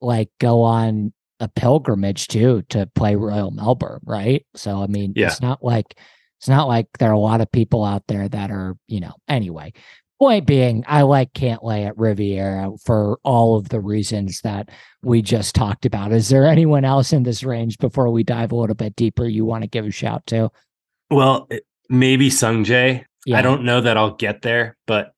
like 0.00 0.30
go 0.40 0.62
on 0.62 1.12
a 1.40 1.48
pilgrimage 1.48 2.28
too 2.28 2.62
to 2.70 2.88
play 2.94 3.16
Royal 3.16 3.50
Melbourne, 3.50 4.00
right? 4.04 4.46
So 4.54 4.82
I 4.82 4.86
mean, 4.86 5.12
Yeah. 5.16 5.26
it's 5.26 5.42
not 5.42 5.62
like 5.62 5.98
it's 6.40 6.48
not 6.48 6.68
like 6.68 6.86
there 6.98 7.10
are 7.10 7.14
a 7.14 7.18
lot 7.18 7.40
of 7.40 7.50
people 7.50 7.84
out 7.84 8.06
there 8.08 8.28
that 8.28 8.50
are, 8.50 8.76
you 8.88 9.00
know, 9.00 9.14
anyway. 9.28 9.72
Point 10.18 10.46
being, 10.46 10.82
I 10.86 11.02
like 11.02 11.34
Cantlay 11.34 11.86
at 11.86 11.98
Riviera 11.98 12.72
for 12.82 13.18
all 13.22 13.56
of 13.56 13.68
the 13.68 13.80
reasons 13.80 14.40
that 14.40 14.70
we 15.02 15.20
just 15.20 15.54
talked 15.54 15.84
about. 15.84 16.12
Is 16.12 16.30
there 16.30 16.46
anyone 16.46 16.86
else 16.86 17.12
in 17.12 17.22
this 17.22 17.44
range 17.44 17.76
before 17.76 18.10
we 18.10 18.24
dive 18.24 18.50
a 18.50 18.56
little 18.56 18.74
bit 18.74 18.96
deeper 18.96 19.26
you 19.26 19.44
want 19.44 19.62
to 19.62 19.68
give 19.68 19.84
a 19.84 19.90
shout 19.90 20.26
to? 20.28 20.50
well, 21.10 21.48
maybe 21.88 22.30
Sungjae. 22.30 23.04
Yeah. 23.24 23.38
I 23.38 23.42
don't 23.42 23.64
know 23.64 23.80
that 23.80 23.96
I'll 23.96 24.14
get 24.14 24.42
there, 24.42 24.76
but 24.86 25.12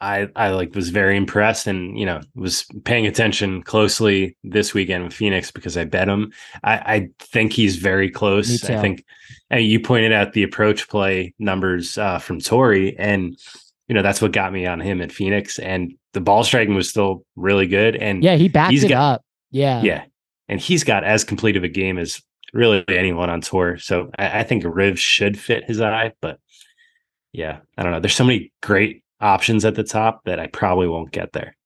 I 0.00 0.28
I 0.34 0.50
like 0.50 0.74
was 0.74 0.88
very 0.88 1.16
impressed 1.16 1.68
and 1.68 1.96
you 1.96 2.04
know 2.04 2.20
was 2.34 2.66
paying 2.84 3.06
attention 3.06 3.62
closely 3.62 4.36
this 4.42 4.74
weekend 4.74 5.04
with 5.04 5.12
Phoenix 5.12 5.52
because 5.52 5.76
I 5.76 5.84
bet 5.84 6.08
him. 6.08 6.32
I, 6.64 6.74
I 6.74 7.08
think 7.20 7.52
he's 7.52 7.76
very 7.76 8.10
close. 8.10 8.64
I 8.64 8.80
think 8.80 9.04
and 9.48 9.64
you 9.64 9.78
pointed 9.78 10.12
out 10.12 10.32
the 10.32 10.42
approach 10.42 10.88
play 10.88 11.34
numbers 11.38 11.98
uh, 11.98 12.18
from 12.18 12.40
Tori 12.40 12.98
and 12.98 13.38
you 13.88 13.94
know 13.94 14.02
that's 14.02 14.22
what 14.22 14.32
got 14.32 14.52
me 14.52 14.66
on 14.66 14.80
him 14.80 15.00
at 15.00 15.12
Phoenix. 15.12 15.58
And 15.58 15.92
the 16.12 16.20
ball 16.20 16.44
striking 16.44 16.74
was 16.74 16.88
still 16.88 17.24
really 17.36 17.66
good. 17.66 17.96
And 17.96 18.22
Yeah, 18.22 18.36
he 18.36 18.48
backed 18.48 18.72
He's 18.72 18.84
it 18.84 18.88
got- 18.88 19.14
up. 19.14 19.24
Yeah. 19.50 19.82
yeah, 19.82 20.04
and 20.48 20.58
he's 20.60 20.82
got 20.82 21.04
as 21.04 21.24
complete 21.24 21.56
of 21.58 21.64
a 21.64 21.68
game 21.68 21.98
as 21.98 22.22
really 22.54 22.84
anyone 22.88 23.28
on 23.28 23.42
tour. 23.42 23.76
So 23.78 24.10
I, 24.18 24.40
I 24.40 24.42
think 24.44 24.64
Riv 24.66 24.98
should 24.98 25.38
fit 25.38 25.64
his 25.64 25.80
eye, 25.80 26.12
but 26.20 26.38
yeah, 27.32 27.58
I 27.76 27.82
don't 27.82 27.92
know. 27.92 28.00
There's 28.00 28.14
so 28.14 28.24
many 28.24 28.52
great 28.62 29.02
options 29.20 29.64
at 29.64 29.74
the 29.74 29.84
top 29.84 30.24
that 30.24 30.38
I 30.38 30.46
probably 30.48 30.88
won't 30.88 31.12
get 31.12 31.32
there. 31.32 31.56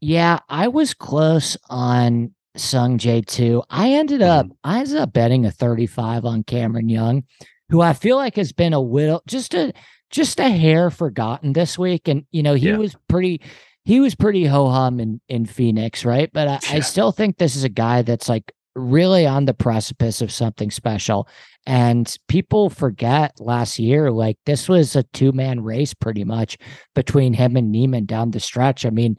Yeah, 0.00 0.40
I 0.48 0.68
was 0.68 0.94
close 0.94 1.56
on 1.70 2.34
Sungjae 2.56 3.26
too. 3.26 3.62
I 3.70 3.90
ended 3.90 4.20
mm-hmm. 4.20 4.50
up 4.50 4.56
I 4.64 4.80
ended 4.80 4.96
up 4.96 5.12
betting 5.12 5.46
a 5.46 5.50
35 5.50 6.24
on 6.24 6.44
Cameron 6.44 6.88
Young, 6.88 7.24
who 7.68 7.80
I 7.80 7.92
feel 7.92 8.16
like 8.16 8.36
has 8.36 8.52
been 8.52 8.72
a 8.72 8.80
little 8.80 9.22
just 9.26 9.54
a 9.54 9.72
just 10.14 10.38
a 10.38 10.48
hair 10.48 10.90
forgotten 10.90 11.52
this 11.52 11.76
week. 11.78 12.06
And 12.08 12.24
you 12.30 12.42
know, 12.42 12.54
he 12.54 12.68
Yeah. 12.68 12.76
was 12.78 12.94
pretty 13.08 13.40
he 13.84 14.00
was 14.00 14.14
pretty 14.14 14.46
ho 14.46 14.70
hum 14.70 14.98
in, 14.98 15.20
in 15.28 15.44
Phoenix, 15.44 16.06
right? 16.06 16.30
But 16.32 16.48
I, 16.48 16.76
I 16.76 16.80
still 16.80 17.12
think 17.12 17.36
this 17.36 17.54
is 17.54 17.64
a 17.64 17.68
guy 17.68 18.00
that's 18.00 18.30
like 18.30 18.50
really 18.74 19.26
on 19.26 19.44
the 19.44 19.52
precipice 19.52 20.22
of 20.22 20.32
something 20.32 20.70
special. 20.70 21.28
And 21.66 22.16
people 22.28 22.70
forget 22.70 23.32
last 23.40 23.78
year, 23.78 24.10
like 24.10 24.38
this 24.46 24.68
was 24.68 24.96
a 24.96 25.02
two 25.12 25.32
man 25.32 25.62
race 25.62 25.92
pretty 25.94 26.24
much 26.24 26.56
between 26.94 27.34
him 27.34 27.56
and 27.56 27.70
Niemann 27.70 28.06
down 28.06 28.30
the 28.30 28.40
stretch. 28.40 28.86
I 28.86 28.90
mean, 28.90 29.18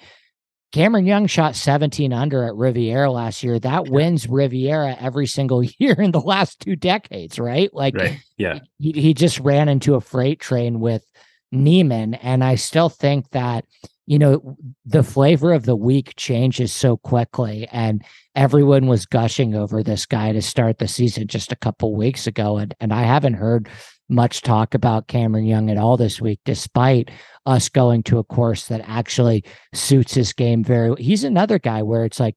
Cameron 0.75 1.05
Young 1.05 1.25
shot 1.25 1.55
17 1.55 2.11
under 2.11 2.43
at 2.43 2.53
Riviera 2.53 3.09
last 3.09 3.43
year. 3.43 3.57
That 3.57 3.87
wins 3.87 4.27
Riviera 4.27 4.97
every 4.99 5.25
single 5.25 5.63
year 5.79 5.93
in 5.93 6.11
the 6.11 6.19
last 6.19 6.59
two 6.59 6.75
decades, 6.75 7.39
right? 7.39 7.73
Like 7.73 7.95
Right. 7.95 8.19
Yeah. 8.37 8.59
he, 8.77 8.91
he 8.91 9.13
just 9.13 9.39
ran 9.39 9.69
into 9.69 9.95
a 9.95 10.01
freight 10.01 10.41
train 10.41 10.81
with 10.81 11.05
Niemann. 11.49 12.15
And 12.15 12.43
I 12.43 12.55
still 12.55 12.89
think 12.89 13.29
that, 13.29 13.63
you 14.05 14.19
know, 14.19 14.57
the 14.85 15.01
flavor 15.01 15.53
of 15.53 15.63
the 15.63 15.77
week 15.77 16.13
changes 16.17 16.73
so 16.73 16.97
quickly. 16.97 17.69
And 17.71 18.03
everyone 18.35 18.87
was 18.87 19.05
gushing 19.05 19.55
over 19.55 19.81
this 19.81 20.05
guy 20.05 20.33
to 20.33 20.41
start 20.41 20.79
the 20.79 20.89
season 20.89 21.27
just 21.27 21.53
a 21.53 21.55
couple 21.55 21.95
weeks 21.95 22.27
ago. 22.27 22.57
And, 22.57 22.75
and 22.81 22.91
I 22.91 23.03
haven't 23.03 23.35
heard 23.35 23.69
much 24.09 24.41
talk 24.41 24.73
about 24.73 25.07
Cameron 25.07 25.45
Young 25.45 25.69
at 25.69 25.77
all 25.77 25.97
this 25.97 26.21
week, 26.21 26.39
despite 26.45 27.09
us 27.45 27.69
going 27.69 28.03
to 28.03 28.19
a 28.19 28.23
course 28.23 28.67
that 28.67 28.81
actually 28.85 29.43
suits 29.73 30.13
his 30.13 30.33
game 30.33 30.63
very 30.63 30.95
he's 31.01 31.23
another 31.23 31.59
guy 31.59 31.81
where 31.83 32.05
it's 32.05 32.19
like 32.19 32.35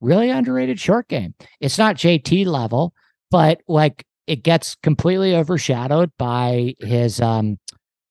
really 0.00 0.30
underrated 0.30 0.78
short 0.78 1.08
game. 1.08 1.34
It's 1.60 1.78
not 1.78 1.96
JT 1.96 2.46
level, 2.46 2.92
but 3.30 3.60
like 3.68 4.04
it 4.26 4.42
gets 4.42 4.74
completely 4.76 5.34
overshadowed 5.34 6.10
by 6.18 6.74
his 6.80 7.20
um 7.20 7.58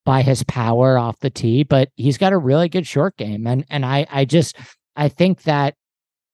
by 0.06 0.22
his 0.22 0.44
power 0.44 0.98
off 0.98 1.20
the 1.20 1.30
tee, 1.30 1.64
but 1.64 1.90
he's 1.96 2.18
got 2.18 2.34
a 2.34 2.38
really 2.38 2.70
good 2.70 2.88
short 2.88 3.18
game. 3.18 3.48
And 3.48 3.66
and 3.70 3.86
I 3.86 4.06
I 4.10 4.26
just 4.26 4.56
I 4.96 5.10
think 5.10 5.44
that 5.44 5.76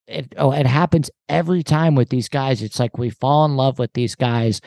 it 0.07 0.33
oh 0.37 0.51
it 0.51 0.65
happens 0.65 1.09
every 1.29 1.63
time 1.63 1.95
with 1.95 2.09
these 2.09 2.29
guys. 2.29 2.61
It's 2.61 2.79
like 2.79 2.97
we 2.97 3.09
fall 3.09 3.45
in 3.45 3.55
love 3.55 3.79
with 3.79 3.93
these 3.93 4.15
guys 4.15 4.61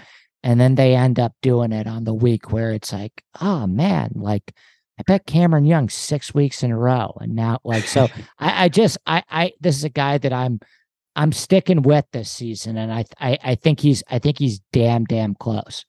and 0.45 0.61
then 0.61 0.75
they 0.75 0.95
end 0.95 1.19
up 1.19 1.33
doing 1.41 1.73
it 1.73 1.87
on 1.87 2.05
the 2.05 2.13
week 2.13 2.53
where 2.53 2.71
it's 2.73 2.93
like, 2.93 3.25
oh 3.41 3.67
man, 3.67 4.13
like 4.15 4.55
I 5.01 5.03
bet 5.05 5.27
Cameron 5.27 5.65
Young 5.65 5.89
six 5.89 6.35
weeks 6.35 6.63
in 6.63 6.71
a 6.71 6.79
row. 6.79 7.17
And 7.21 7.35
now 7.35 7.59
like 7.65 7.85
so 7.85 8.09
I, 8.39 8.65
I 8.65 8.69
just 8.69 8.99
I 9.07 9.25
I 9.31 9.53
this 9.61 9.75
is 9.77 9.85
a 9.85 9.89
guy 9.89 10.19
that 10.19 10.35
I'm 10.35 10.61
I'm 11.17 11.33
sticking 11.33 11.81
with 11.83 12.05
this 12.13 12.31
season 12.31 12.77
and 12.77 12.93
I 12.93 13.05
I 13.19 13.39
I 13.43 13.55
think 13.55 13.81
he's 13.81 14.05
I 14.09 14.19
think 14.19 14.39
he's 14.39 14.61
damn 14.71 15.05
damn 15.07 15.35
close. 15.35 15.87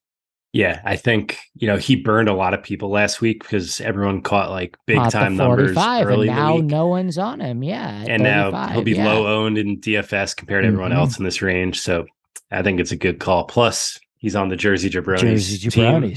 Yeah. 0.53 0.79
I 0.85 0.95
think, 0.95 1.37
you 1.55 1.67
know, 1.67 1.75
he 1.75 1.97
burned 1.97 2.29
a 2.29 2.33
lot 2.33 2.53
of 2.53 2.63
people 2.63 2.89
last 2.89 3.19
week 3.19 3.41
because 3.41 3.81
everyone 3.81 4.21
caught 4.21 4.51
like 4.51 4.77
big 4.87 4.95
time 5.09 5.35
numbers 5.35 5.73
45, 5.73 6.07
early 6.07 6.29
and 6.29 6.37
now 6.37 6.57
no 6.59 6.87
one's 6.87 7.17
on 7.17 7.41
him. 7.41 7.61
Yeah. 7.61 8.05
and 8.07 8.23
now 8.23 8.69
he'll 8.69 8.81
be 8.81 8.93
yeah. 8.93 9.05
low 9.05 9.27
owned 9.27 9.57
in 9.57 9.81
DFS 9.81 10.33
compared 10.33 10.63
to 10.63 10.69
everyone 10.69 10.91
Mhm. 10.91 10.95
else 10.95 11.17
in 11.19 11.25
this 11.25 11.41
range. 11.41 11.81
So 11.81 12.05
I 12.51 12.61
think 12.61 12.79
it's 12.79 12.93
a 12.93 12.95
good 12.95 13.19
call. 13.19 13.43
Plus, 13.43 13.99
he's 14.25 14.35
on 14.35 14.49
the 14.49 14.55
Jersey 14.55 14.89
Jabronis. 14.89 15.19
Jersey 15.19 15.69
team. 15.69 16.15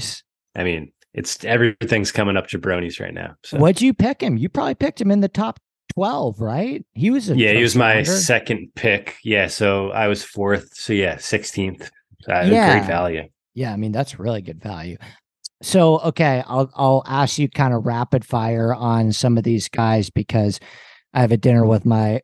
I 0.55 0.63
mean, 0.63 0.91
it's 1.13 1.45
everything's 1.45 2.11
coming 2.11 2.37
up 2.37 2.47
Jabronis 2.47 2.99
right 2.99 3.13
now. 3.13 3.35
So 3.43 3.59
What'd 3.59 3.83
you 3.83 3.93
pick 3.93 4.21
him? 4.21 4.35
You 4.35 4.49
probably 4.49 4.73
picked 4.73 4.99
him 4.99 5.11
in 5.11 5.19
the 5.19 5.27
top 5.27 5.59
12, 5.93 6.41
right? 6.41 6.83
He 6.93 7.11
was 7.11 7.29
a 7.29 7.37
yeah, 7.37 7.53
he 7.53 7.61
was 7.61 7.75
my 7.75 7.97
rounder. 7.97 8.09
second 8.09 8.71
pick. 8.73 9.17
Yeah, 9.23 9.45
so 9.45 9.91
I 9.91 10.07
was 10.07 10.23
fourth. 10.23 10.73
So 10.73 10.91
yeah, 10.91 11.17
sixteenth. 11.17 11.91
Uh, 12.27 12.47
Yeah. 12.47 12.79
Great 12.79 12.87
value. 12.87 13.29
Yeah, 13.53 13.73
I 13.73 13.75
mean 13.75 13.91
that's 13.91 14.17
really 14.17 14.41
good 14.41 14.59
value. 14.61 14.97
So 15.61 15.99
okay, 15.99 16.43
I'll 16.47 16.71
I'll 16.73 17.03
ask 17.05 17.37
you 17.37 17.47
kind 17.47 17.75
of 17.75 17.85
rapid 17.85 18.25
fire 18.25 18.73
on 18.73 19.11
some 19.11 19.37
of 19.37 19.43
these 19.43 19.69
guys 19.69 20.09
because 20.09 20.59
I 21.13 21.21
have 21.21 21.31
a 21.31 21.37
dinner 21.37 21.63
with 21.63 21.85
my 21.85 22.21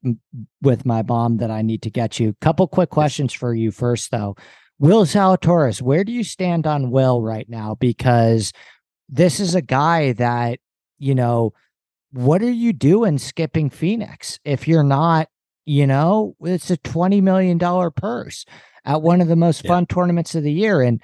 with 0.63 0.83
my 0.83 1.03
mom 1.03 1.37
that 1.37 1.51
I 1.51 1.61
need 1.61 1.83
to 1.83 1.91
get 1.91 2.19
you. 2.19 2.35
Couple 2.41 2.67
quick 2.67 2.89
questions 2.89 3.33
for 3.33 3.53
you 3.53 3.69
first 3.69 4.09
though. 4.09 4.35
Will 4.79 5.05
Zalatoris, 5.05 5.81
where 5.81 6.03
do 6.03 6.11
you 6.11 6.23
stand 6.23 6.67
on 6.67 6.91
Will 6.91 7.21
right 7.21 7.47
now? 7.49 7.75
Because 7.79 8.51
this 9.07 9.39
is 9.39 9.55
a 9.55 9.61
guy 9.61 10.13
that, 10.13 10.59
you 10.97 11.15
know, 11.15 11.53
what 12.11 12.41
are 12.41 12.51
you 12.51 12.73
doing 12.73 13.17
skipping 13.17 13.69
Phoenix 13.69 14.39
if 14.43 14.67
you're 14.67 14.83
not, 14.83 15.29
you 15.65 15.87
know, 15.87 16.35
it's 16.41 16.69
a 16.71 16.77
$20 16.77 17.21
million 17.21 17.59
purse 17.91 18.45
at 18.85 19.01
one 19.01 19.21
of 19.21 19.27
the 19.27 19.35
most 19.35 19.63
Yeah. 19.63 19.69
fun 19.69 19.85
tournaments 19.85 20.35
of 20.35 20.43
the 20.43 20.51
year. 20.51 20.81
And, 20.81 21.01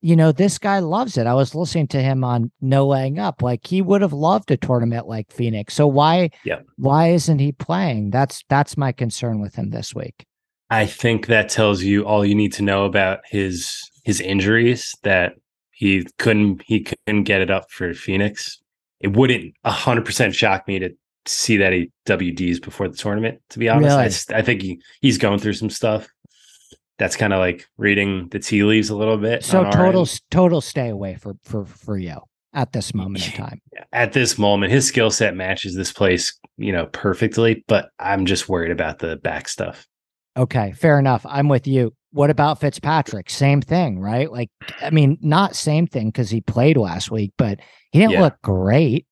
you 0.00 0.16
know, 0.16 0.32
this 0.32 0.58
guy 0.58 0.80
loves 0.80 1.16
it. 1.16 1.26
I 1.26 1.34
was 1.34 1.54
listening 1.54 1.88
to 1.88 2.02
him 2.02 2.24
on 2.24 2.52
No 2.60 2.86
Laying 2.86 3.18
Up. 3.18 3.40
Like 3.42 3.66
he 3.66 3.80
would 3.80 4.02
have 4.02 4.12
loved 4.12 4.50
a 4.50 4.56
tournament 4.56 5.06
like 5.08 5.32
Phoenix. 5.32 5.72
So 5.74 5.86
why 5.86 6.30
yeah. 6.44 6.60
why 6.76 7.08
isn't 7.08 7.38
he 7.38 7.52
playing? 7.52 8.10
That's 8.10 8.44
that's 8.50 8.76
my 8.76 8.92
concern 8.92 9.40
with 9.40 9.54
him 9.54 9.70
this 9.70 9.94
week. 9.94 10.26
I 10.74 10.86
think 10.86 11.28
that 11.28 11.48
tells 11.48 11.84
you 11.84 12.04
all 12.04 12.24
you 12.24 12.34
need 12.34 12.52
to 12.54 12.62
know 12.62 12.84
about 12.84 13.20
his 13.26 13.88
his 14.02 14.20
injuries 14.20 14.96
that 15.04 15.34
he 15.70 16.04
couldn't 16.18 16.62
he 16.66 16.80
couldn't 16.80 17.22
get 17.22 17.40
it 17.40 17.48
up 17.48 17.70
for 17.70 17.94
Phoenix. 17.94 18.60
It 18.98 19.16
wouldn't 19.16 19.54
hundred 19.64 20.04
percent 20.04 20.34
shock 20.34 20.66
me 20.66 20.80
to 20.80 20.90
see 21.26 21.56
that 21.58 21.72
he 21.72 21.92
WDs 22.06 22.60
before 22.60 22.88
the 22.88 22.96
tournament. 22.96 23.40
To 23.50 23.60
be 23.60 23.68
honest, 23.68 24.28
really? 24.28 24.36
I, 24.36 24.40
I, 24.40 24.42
think 24.42 24.62
he 24.62 24.80
he's 25.00 25.16
going 25.16 25.38
through 25.38 25.52
some 25.52 25.70
stuff. 25.70 26.08
That's 26.98 27.14
kind 27.14 27.32
of 27.32 27.38
like 27.38 27.68
reading 27.76 28.28
the 28.30 28.40
tea 28.40 28.64
leaves 28.64 28.90
a 28.90 28.96
little 28.96 29.16
bit. 29.16 29.44
So 29.44 29.70
total 29.70 30.08
total 30.32 30.60
stay 30.60 30.88
away 30.88 31.14
for 31.14 31.36
for 31.44 31.64
for 31.66 31.96
you 31.96 32.18
at 32.52 32.72
this 32.72 32.92
moment 32.92 33.28
in 33.28 33.32
time. 33.34 33.60
At 33.92 34.12
this 34.12 34.38
moment, 34.38 34.72
his 34.72 34.88
skill 34.88 35.12
set 35.12 35.36
matches 35.36 35.76
this 35.76 35.92
place, 35.92 36.36
you 36.56 36.72
know, 36.72 36.86
perfectly. 36.86 37.64
But 37.68 37.90
I'm 38.00 38.26
just 38.26 38.48
worried 38.48 38.72
about 38.72 38.98
the 38.98 39.14
back 39.18 39.48
stuff. 39.48 39.86
Okay, 40.36 40.72
fair 40.72 40.98
enough. 40.98 41.24
I'm 41.28 41.48
with 41.48 41.66
you. 41.66 41.94
What 42.10 42.30
about 42.30 42.60
Fitzpatrick? 42.60 43.30
Same 43.30 43.60
thing, 43.60 43.98
right? 43.98 44.30
Like, 44.30 44.50
I 44.80 44.90
mean, 44.90 45.18
not 45.20 45.56
same 45.56 45.86
thing 45.86 46.08
because 46.08 46.30
he 46.30 46.40
played 46.40 46.76
last 46.76 47.10
week, 47.10 47.32
but 47.36 47.60
he 47.90 47.98
didn't 47.98 48.12
yeah. 48.12 48.22
look 48.22 48.40
great. 48.42 49.06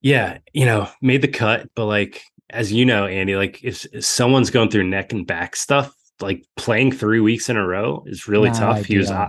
Yeah, 0.00 0.38
you 0.52 0.64
know, 0.64 0.88
made 1.02 1.22
the 1.22 1.28
cut, 1.28 1.68
but 1.74 1.86
like 1.86 2.22
as 2.50 2.72
you 2.72 2.84
know, 2.84 3.06
Andy, 3.06 3.36
like 3.36 3.62
if, 3.62 3.84
if 3.92 4.04
someone's 4.04 4.50
going 4.50 4.70
through 4.70 4.84
neck 4.84 5.12
and 5.12 5.26
back 5.26 5.56
stuff, 5.56 5.92
like 6.20 6.44
playing 6.56 6.92
three 6.92 7.20
weeks 7.20 7.48
in 7.48 7.56
a 7.56 7.66
row 7.66 8.04
is 8.06 8.28
really 8.28 8.50
tough. 8.50 8.78
Idea. 8.78 8.86
He 8.86 8.98
was 8.98 9.10
o- 9.10 9.28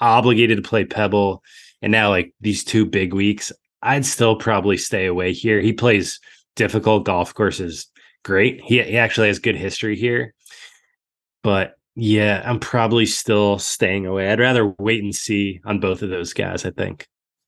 obligated 0.00 0.62
to 0.62 0.68
play 0.68 0.84
Pebble, 0.84 1.42
and 1.82 1.90
now 1.90 2.10
like 2.10 2.32
these 2.40 2.64
two 2.64 2.86
big 2.86 3.12
weeks, 3.12 3.52
I'd 3.82 4.06
still 4.06 4.36
probably 4.36 4.76
stay 4.76 5.06
away 5.06 5.32
here. 5.32 5.60
He 5.60 5.72
plays 5.72 6.20
difficult 6.54 7.04
golf 7.04 7.34
courses 7.34 7.86
great. 8.24 8.60
He 8.60 8.82
he 8.82 8.96
actually 8.96 9.28
has 9.28 9.38
good 9.38 9.56
history 9.56 9.96
here. 9.96 10.34
But 11.42 11.76
yeah, 11.96 12.42
I'm 12.44 12.60
probably 12.60 13.06
still 13.06 13.58
staying 13.58 14.06
away. 14.06 14.30
I'd 14.30 14.40
rather 14.40 14.74
wait 14.78 15.02
and 15.02 15.14
see 15.14 15.60
on 15.64 15.80
both 15.80 16.02
of 16.02 16.10
those 16.10 16.32
guys, 16.32 16.64
I 16.64 16.70
think. 16.70 17.06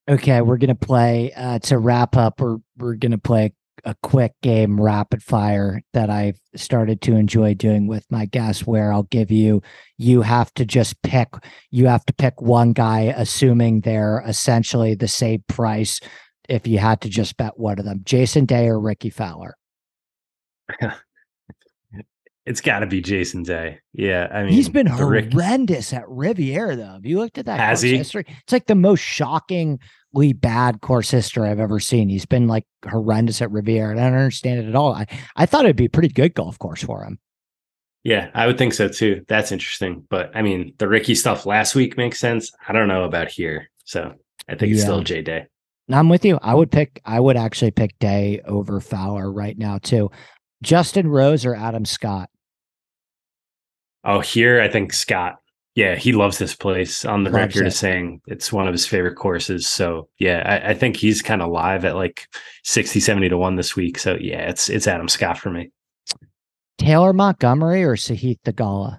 Okay, 0.08 0.40
we're 0.40 0.56
gonna 0.56 0.74
play 0.74 1.32
uh 1.36 1.58
to 1.60 1.78
wrap 1.78 2.16
up, 2.16 2.40
we're 2.40 2.58
we're 2.78 2.94
gonna 2.94 3.18
play 3.18 3.52
a 3.84 3.94
quick 4.02 4.32
game 4.42 4.80
rapid 4.80 5.22
fire 5.22 5.82
that 5.92 6.08
I've 6.08 6.38
started 6.54 7.00
to 7.02 7.16
enjoy 7.16 7.54
doing 7.54 7.86
with 7.86 8.04
my 8.10 8.26
guests 8.26 8.66
where 8.66 8.92
I'll 8.92 9.02
give 9.04 9.30
you 9.30 9.62
you 9.98 10.22
have 10.22 10.52
to 10.54 10.64
just 10.64 11.00
pick 11.02 11.28
you 11.70 11.86
have 11.86 12.04
to 12.06 12.12
pick 12.12 12.40
one 12.40 12.72
guy 12.72 13.12
assuming 13.16 13.80
they're 13.80 14.22
essentially 14.26 14.94
the 14.94 15.08
same 15.08 15.42
price 15.48 16.00
if 16.48 16.66
you 16.66 16.78
had 16.78 17.00
to 17.02 17.08
just 17.08 17.36
bet 17.36 17.58
one 17.58 17.78
of 17.78 17.84
them. 17.84 18.02
Jason 18.04 18.44
Day 18.44 18.68
or 18.68 18.78
Rickie 18.78 19.10
Fowler. 19.10 19.56
it's 22.46 22.60
got 22.60 22.80
to 22.80 22.86
be 22.86 23.00
Jason 23.00 23.42
Day. 23.42 23.78
Yeah, 23.92 24.28
I 24.32 24.42
mean, 24.42 24.52
he's 24.52 24.68
been 24.68 24.86
horrendous 24.86 25.92
Rick... 25.92 26.02
at 26.02 26.08
Riviera, 26.08 26.76
though. 26.76 26.92
Have 26.92 27.06
you 27.06 27.18
looked 27.18 27.38
at 27.38 27.46
that 27.46 27.60
Has 27.60 27.80
course 27.80 27.82
he? 27.82 27.96
history? 27.96 28.24
It's 28.28 28.52
like 28.52 28.66
the 28.66 28.74
most 28.74 29.00
shockingly 29.00 30.32
bad 30.32 30.80
course 30.80 31.10
history 31.10 31.48
I've 31.48 31.60
ever 31.60 31.80
seen. 31.80 32.08
He's 32.08 32.26
been 32.26 32.48
like 32.48 32.64
horrendous 32.88 33.40
at 33.42 33.50
Riviera, 33.50 33.92
and 33.92 34.00
I 34.00 34.10
don't 34.10 34.18
understand 34.18 34.60
it 34.60 34.68
at 34.68 34.74
all. 34.74 34.94
I 34.94 35.06
I 35.36 35.46
thought 35.46 35.64
it'd 35.64 35.76
be 35.76 35.86
a 35.86 35.90
pretty 35.90 36.08
good 36.08 36.34
golf 36.34 36.58
course 36.58 36.82
for 36.82 37.04
him. 37.04 37.18
Yeah, 38.04 38.30
I 38.34 38.46
would 38.46 38.58
think 38.58 38.74
so 38.74 38.88
too. 38.88 39.24
That's 39.28 39.52
interesting. 39.52 40.04
But 40.10 40.30
I 40.34 40.42
mean, 40.42 40.74
the 40.78 40.88
Rickie 40.88 41.14
stuff 41.14 41.46
last 41.46 41.74
week 41.74 41.96
makes 41.96 42.18
sense. 42.18 42.50
I 42.66 42.72
don't 42.72 42.88
know 42.88 43.04
about 43.04 43.28
here, 43.28 43.70
so 43.84 44.14
I 44.48 44.56
think 44.56 44.70
yeah. 44.70 44.74
it's 44.74 44.82
still 44.82 45.02
J 45.02 45.22
Day. 45.22 45.46
I'm 45.90 46.08
with 46.08 46.24
you. 46.24 46.38
I 46.42 46.54
would 46.54 46.70
pick. 46.70 47.00
I 47.04 47.20
would 47.20 47.36
actually 47.36 47.70
pick 47.70 47.98
Day 47.98 48.40
over 48.44 48.80
Fowler 48.80 49.30
right 49.30 49.56
now 49.56 49.78
too. 49.78 50.10
Justin 50.62 51.08
Rose 51.08 51.44
or 51.44 51.54
Adam 51.54 51.84
Scott? 51.84 52.30
Oh, 54.04 54.20
here 54.20 54.60
I 54.60 54.68
think 54.68 54.92
Scott. 54.92 55.38
Yeah, 55.74 55.94
he 55.94 56.12
loves 56.12 56.38
this 56.38 56.54
place. 56.54 57.04
On 57.04 57.24
the 57.24 57.30
loves 57.30 57.54
record, 57.54 57.66
is 57.66 57.78
saying 57.78 58.20
it's 58.26 58.52
one 58.52 58.66
of 58.66 58.74
his 58.74 58.86
favorite 58.86 59.14
courses. 59.14 59.66
So 59.66 60.08
yeah, 60.18 60.42
I, 60.44 60.70
I 60.70 60.74
think 60.74 60.96
he's 60.96 61.22
kind 61.22 61.40
of 61.40 61.50
live 61.50 61.84
at 61.84 61.96
like 61.96 62.26
60, 62.64 63.00
70 63.00 63.30
to 63.30 63.38
one 63.38 63.56
this 63.56 63.74
week. 63.74 63.98
So 63.98 64.16
yeah, 64.20 64.48
it's 64.48 64.68
it's 64.68 64.86
Adam 64.86 65.08
Scott 65.08 65.38
for 65.38 65.50
me. 65.50 65.70
Taylor 66.78 67.12
Montgomery 67.12 67.84
or 67.84 67.96
Sahith 67.96 68.40
Theegala? 68.44 68.98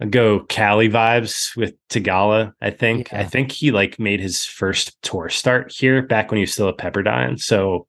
I 0.00 0.06
go 0.06 0.40
Cali 0.40 0.88
vibes 0.88 1.56
with 1.56 1.74
Theegala. 1.88 2.52
I 2.60 2.70
think. 2.70 3.10
Yeah. 3.10 3.20
I 3.20 3.24
think 3.24 3.50
he 3.50 3.72
like 3.72 3.98
made 3.98 4.20
his 4.20 4.44
first 4.44 5.00
tour 5.02 5.28
start 5.28 5.72
here 5.72 6.02
back 6.02 6.30
when 6.30 6.36
he 6.36 6.42
was 6.42 6.52
still 6.52 6.68
at 6.68 6.78
Pepperdine. 6.78 7.40
So 7.40 7.88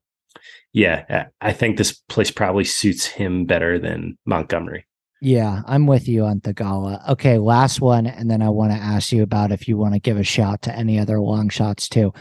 yeah, 0.72 1.26
I 1.40 1.52
think 1.52 1.76
this 1.76 1.92
place 2.08 2.30
probably 2.30 2.64
suits 2.64 3.06
him 3.06 3.44
better 3.44 3.78
than 3.78 4.18
Montgomery. 4.26 4.86
Yeah, 5.22 5.62
I'm 5.66 5.86
with 5.86 6.08
you 6.08 6.24
on 6.24 6.40
Theegala. 6.40 7.08
Okay, 7.08 7.38
last 7.38 7.80
one, 7.80 8.06
and 8.06 8.30
then 8.30 8.42
I 8.42 8.50
want 8.50 8.72
to 8.72 8.78
ask 8.78 9.12
you 9.12 9.22
about 9.22 9.50
if 9.50 9.66
you 9.66 9.78
want 9.78 9.94
to 9.94 10.00
give 10.00 10.18
a 10.18 10.22
shout 10.22 10.62
to 10.62 10.76
any 10.76 10.98
other 10.98 11.18
long 11.20 11.48
shots 11.48 11.88
too. 11.88 12.12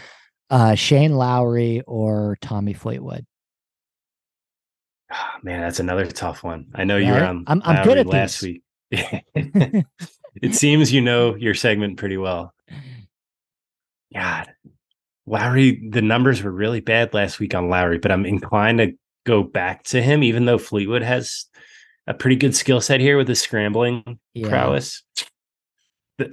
Uh, 0.49 0.75
Shane 0.75 1.15
Lowry 1.15 1.81
or 1.87 2.37
Tommy 2.41 2.73
Fleetwood? 2.73 3.25
Oh, 5.11 5.33
man, 5.43 5.61
that's 5.61 5.79
another 5.79 6.05
tough 6.05 6.43
one. 6.43 6.67
I 6.73 6.83
know 6.83 6.95
right? 6.95 7.05
you 7.05 7.11
were 7.11 7.23
on. 7.23 7.43
I'm, 7.47 7.61
I'm 7.65 7.83
good 7.83 7.97
at 7.97 8.07
last 8.07 8.41
these. 8.41 8.61
week. 8.91 9.23
it 10.41 10.55
seems 10.55 10.93
you 10.93 11.01
know 11.01 11.35
your 11.35 11.53
segment 11.53 11.97
pretty 11.97 12.17
well. 12.17 12.53
God, 14.13 14.47
Lowry, 15.27 15.87
the 15.89 16.01
numbers 16.01 16.43
were 16.43 16.51
really 16.51 16.81
bad 16.81 17.13
last 17.13 17.39
week 17.39 17.55
on 17.55 17.69
Lowry, 17.69 17.97
but 17.97 18.11
I'm 18.11 18.25
inclined 18.25 18.77
to 18.79 18.93
go 19.25 19.43
back 19.43 19.83
to 19.85 20.01
him, 20.01 20.23
even 20.23 20.45
though 20.45 20.57
Fleetwood 20.57 21.01
has 21.01 21.45
a 22.07 22.13
pretty 22.13 22.35
good 22.35 22.55
skill 22.55 22.81
set 22.81 22.99
here 22.99 23.17
with 23.17 23.27
his 23.27 23.41
scrambling 23.41 24.19
yeah. 24.33 24.49
prowess. 24.49 25.03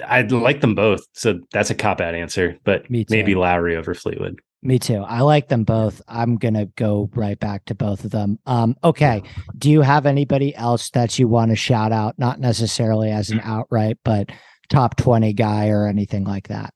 I'd 0.06 0.30
like 0.30 0.60
them 0.60 0.74
both. 0.74 1.06
So 1.14 1.40
that's 1.52 1.70
a 1.70 1.74
cop 1.74 2.00
out 2.00 2.14
answer, 2.14 2.58
but 2.64 2.88
maybe 2.90 3.34
Lowry 3.34 3.76
over 3.76 3.94
Fleetwood. 3.94 4.40
Me 4.64 4.78
too. 4.78 4.98
I 4.98 5.22
like 5.22 5.48
them 5.48 5.64
both. 5.64 6.00
I'm 6.06 6.36
gonna 6.36 6.66
go 6.76 7.10
right 7.14 7.38
back 7.38 7.64
to 7.64 7.74
both 7.74 8.04
of 8.04 8.12
them. 8.12 8.38
Um, 8.46 8.76
okay. 8.84 9.22
Do 9.58 9.68
you 9.68 9.80
have 9.80 10.06
anybody 10.06 10.54
else 10.54 10.90
that 10.90 11.18
you 11.18 11.26
want 11.26 11.50
to 11.50 11.56
shout 11.56 11.90
out? 11.90 12.16
Not 12.16 12.38
necessarily 12.38 13.10
as 13.10 13.30
an 13.30 13.40
outright, 13.40 13.98
but 14.04 14.30
top 14.70 14.96
20 14.96 15.32
guy 15.32 15.70
or 15.70 15.88
anything 15.88 16.22
like 16.22 16.46
that. 16.46 16.72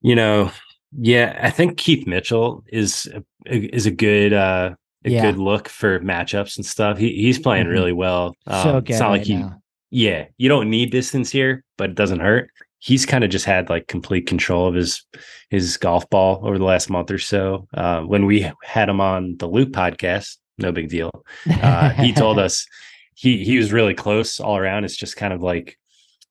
You 0.00 0.14
know, 0.14 0.52
yeah, 0.98 1.38
I 1.42 1.50
think 1.50 1.76
Keith 1.76 2.06
Mitchell 2.06 2.64
is 2.68 3.08
a, 3.46 3.74
is 3.74 3.86
a 3.86 3.90
good 3.90 4.32
uh, 4.32 4.74
a 5.04 5.10
yeah. 5.10 5.22
good 5.22 5.38
look 5.38 5.68
for 5.68 6.00
matchups 6.00 6.56
and 6.56 6.64
stuff. 6.64 6.98
He 6.98 7.12
he's 7.12 7.38
playing 7.38 7.64
mm-hmm. 7.64 7.72
really 7.72 7.92
well. 7.92 8.34
Um, 8.46 8.62
so 8.62 8.80
good 8.80 8.90
it's 8.90 9.00
not 9.00 9.06
right 9.06 9.18
like 9.18 9.26
he, 9.26 9.36
now. 9.36 9.60
yeah, 9.90 10.26
you 10.38 10.48
don't 10.48 10.70
need 10.70 10.90
distance 10.90 11.30
here, 11.30 11.64
but 11.76 11.90
it 11.90 11.96
doesn't 11.96 12.20
hurt. 12.20 12.50
He's 12.78 13.06
kind 13.06 13.24
of 13.24 13.30
just 13.30 13.44
had 13.44 13.68
like 13.68 13.88
complete 13.88 14.26
control 14.26 14.68
of 14.68 14.74
his 14.74 15.04
his 15.50 15.76
golf 15.76 16.08
ball 16.10 16.40
over 16.46 16.58
the 16.58 16.64
last 16.64 16.90
month 16.90 17.10
or 17.10 17.18
so. 17.18 17.68
Uh, 17.74 18.00
when 18.02 18.26
we 18.26 18.50
had 18.62 18.88
him 18.88 19.00
on 19.00 19.36
the 19.38 19.46
Loop 19.46 19.70
podcast, 19.70 20.36
no 20.58 20.72
big 20.72 20.88
deal. 20.88 21.24
Uh, 21.62 21.90
he 21.90 22.12
told 22.12 22.38
us 22.40 22.66
he 23.14 23.44
he 23.44 23.58
was 23.58 23.72
really 23.72 23.94
close 23.94 24.40
all 24.40 24.56
around. 24.56 24.84
It's 24.84 24.96
just 24.96 25.16
kind 25.16 25.32
of 25.32 25.42
like 25.42 25.78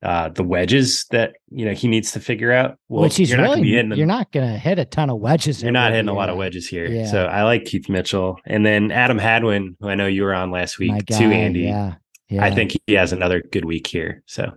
uh, 0.04 0.30
the 0.30 0.44
wedges 0.44 1.06
that 1.12 1.34
you 1.50 1.66
know 1.66 1.74
he 1.74 1.88
needs 1.88 2.12
to 2.12 2.20
figure 2.20 2.52
out. 2.52 2.78
Well, 2.90 3.04
Which 3.04 3.18
he's 3.18 3.32
you're 3.32 3.42
really, 3.42 3.62
not 3.62 3.82
gonna 3.82 3.96
you're 3.96 4.06
not 4.06 4.32
going 4.32 4.52
to 4.52 4.58
hit 4.58 4.80
a 4.80 4.86
ton 4.86 5.10
of 5.10 5.20
wedges. 5.20 5.64
You're 5.64 5.72
not 5.72 5.92
hitting 5.92 6.06
year. 6.06 6.14
a 6.14 6.18
lot 6.18 6.30
of 6.30 6.38
wedges 6.38 6.68
here. 6.68 6.88
Yeah. 6.88 7.10
So 7.10 7.26
I 7.26 7.44
like 7.44 7.66
Keith 7.66 7.90
Mitchell, 7.90 8.40
and 8.46 8.66
then 8.66 8.92
Adam 8.92 9.18
Hadwin, 9.18 9.78
who 9.80 9.90
I 9.90 9.96
know 9.96 10.08
you 10.08 10.24
were 10.24 10.34
on 10.34 10.52
last 10.52 10.80
week 10.80 11.06
guy, 11.06 11.18
too, 11.18 11.32
Andy. 11.32 11.62
Yeah, 11.62 11.96
yeah. 12.30 12.44
I 12.44 12.52
think 12.52 12.78
he 12.86 12.94
has 12.94 13.14
another 13.14 13.42
good 13.42 13.66
week 13.66 13.88
here. 13.88 14.24
So 14.26 14.52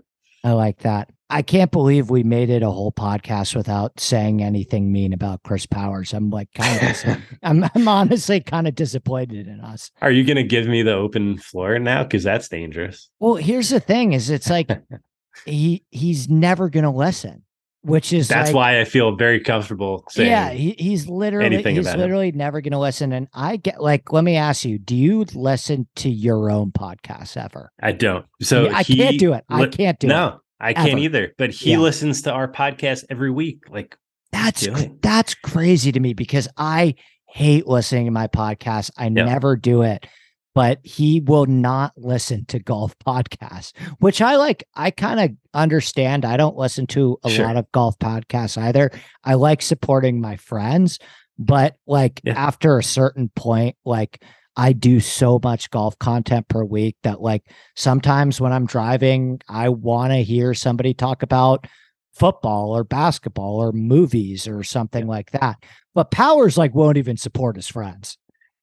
I 0.44 0.52
like 0.52 0.80
that. 0.80 1.10
I 1.30 1.42
can't 1.42 1.70
believe 1.70 2.08
we 2.08 2.22
made 2.22 2.48
it 2.48 2.62
a 2.62 2.70
whole 2.70 2.92
podcast 2.92 3.54
without 3.54 4.00
saying 4.00 4.42
anything 4.42 4.90
mean 4.90 5.12
about 5.12 5.42
Chris 5.42 5.66
Powers. 5.66 6.14
I'm 6.14 6.30
like 6.30 6.48
kind 6.54 6.88
of, 6.88 7.18
I'm, 7.42 7.64
I'm 7.74 7.86
honestly 7.86 8.40
kind 8.40 8.66
of 8.66 8.74
disappointed 8.74 9.46
in 9.46 9.60
us. 9.60 9.90
Are 10.00 10.10
you 10.10 10.24
going 10.24 10.36
to 10.36 10.42
give 10.42 10.66
me 10.66 10.82
the 10.82 10.94
open 10.94 11.36
floor 11.36 11.78
now? 11.78 12.02
Because 12.02 12.24
that's 12.24 12.48
dangerous. 12.48 13.10
Well, 13.20 13.34
here's 13.34 13.68
the 13.68 13.80
thing: 13.80 14.14
is 14.14 14.30
it's 14.30 14.48
like 14.48 14.70
he 15.44 15.84
he's 15.90 16.28
never 16.28 16.68
going 16.68 16.84
to 16.84 16.90
listen 16.90 17.42
which 17.82 18.12
is 18.12 18.28
that's 18.28 18.48
like, 18.48 18.56
why 18.56 18.80
I 18.80 18.84
feel 18.84 19.14
very 19.16 19.40
comfortable 19.40 20.04
saying 20.08 20.30
yeah 20.30 20.50
he, 20.50 20.74
he's 20.78 21.08
literally 21.08 21.62
he's 21.62 21.94
literally 21.94 22.30
him. 22.30 22.38
never 22.38 22.60
going 22.60 22.72
to 22.72 22.78
listen 22.78 23.12
and 23.12 23.28
I 23.32 23.56
get 23.56 23.80
like 23.80 24.12
let 24.12 24.24
me 24.24 24.36
ask 24.36 24.64
you 24.64 24.78
do 24.78 24.96
you 24.96 25.24
listen 25.34 25.86
to 25.96 26.08
your 26.08 26.50
own 26.50 26.72
podcast 26.72 27.36
ever? 27.36 27.70
I 27.80 27.92
don't. 27.92 28.26
So 28.42 28.68
I, 28.68 28.82
can't 28.82 29.18
do 29.18 29.32
it. 29.32 29.44
I 29.48 29.66
can't 29.66 29.98
do 29.98 30.08
no, 30.08 30.14
it. 30.14 30.30
No 30.30 30.40
I 30.60 30.74
can't 30.74 30.98
either 30.98 31.34
but 31.38 31.50
he 31.50 31.72
yeah. 31.72 31.78
listens 31.78 32.22
to 32.22 32.32
our 32.32 32.50
podcast 32.50 33.04
every 33.10 33.30
week 33.30 33.70
like 33.70 33.96
that's 34.32 34.66
that's 35.00 35.34
crazy 35.34 35.92
to 35.92 36.00
me 36.00 36.14
because 36.14 36.48
I 36.56 36.96
hate 37.28 37.66
listening 37.66 38.06
to 38.06 38.10
my 38.10 38.26
podcast. 38.26 38.90
I 38.96 39.08
never 39.08 39.56
do 39.56 39.82
it 39.82 40.06
but 40.54 40.78
he 40.82 41.20
will 41.20 41.46
not 41.46 41.92
listen 41.96 42.44
to 42.46 42.58
golf 42.58 42.98
podcasts, 43.06 43.72
which 43.98 44.20
I 44.20 44.36
like. 44.36 44.64
I 44.74 44.90
kind 44.90 45.20
of 45.20 45.30
understand. 45.54 46.24
I 46.24 46.36
don't 46.36 46.56
listen 46.56 46.86
to 46.88 47.18
a 47.24 47.30
sure. 47.30 47.46
lot 47.46 47.56
of 47.56 47.70
golf 47.72 47.98
podcasts 47.98 48.60
either. 48.60 48.90
I 49.24 49.34
like 49.34 49.62
supporting 49.62 50.20
my 50.20 50.36
friends, 50.36 50.98
but 51.38 51.76
like 51.86 52.20
yeah. 52.24 52.34
after 52.34 52.78
a 52.78 52.82
certain 52.82 53.30
point, 53.34 53.76
like 53.84 54.22
I 54.56 54.72
do 54.72 54.98
so 54.98 55.38
much 55.42 55.70
golf 55.70 55.96
content 56.00 56.48
per 56.48 56.64
week 56.64 56.96
that 57.04 57.20
like 57.20 57.44
sometimes 57.76 58.40
when 58.40 58.52
I'm 58.52 58.66
driving, 58.66 59.40
I 59.48 59.68
want 59.68 60.12
to 60.12 60.24
hear 60.24 60.52
somebody 60.52 60.94
talk 60.94 61.22
about 61.22 61.68
football 62.12 62.76
or 62.76 62.82
basketball 62.82 63.62
or 63.62 63.70
movies 63.70 64.48
or 64.48 64.64
something 64.64 65.06
like 65.06 65.30
that. 65.30 65.62
But 65.94 66.10
Powers 66.10 66.58
like 66.58 66.74
won't 66.74 66.96
even 66.96 67.16
support 67.16 67.54
his 67.54 67.68
friends. 67.68 68.18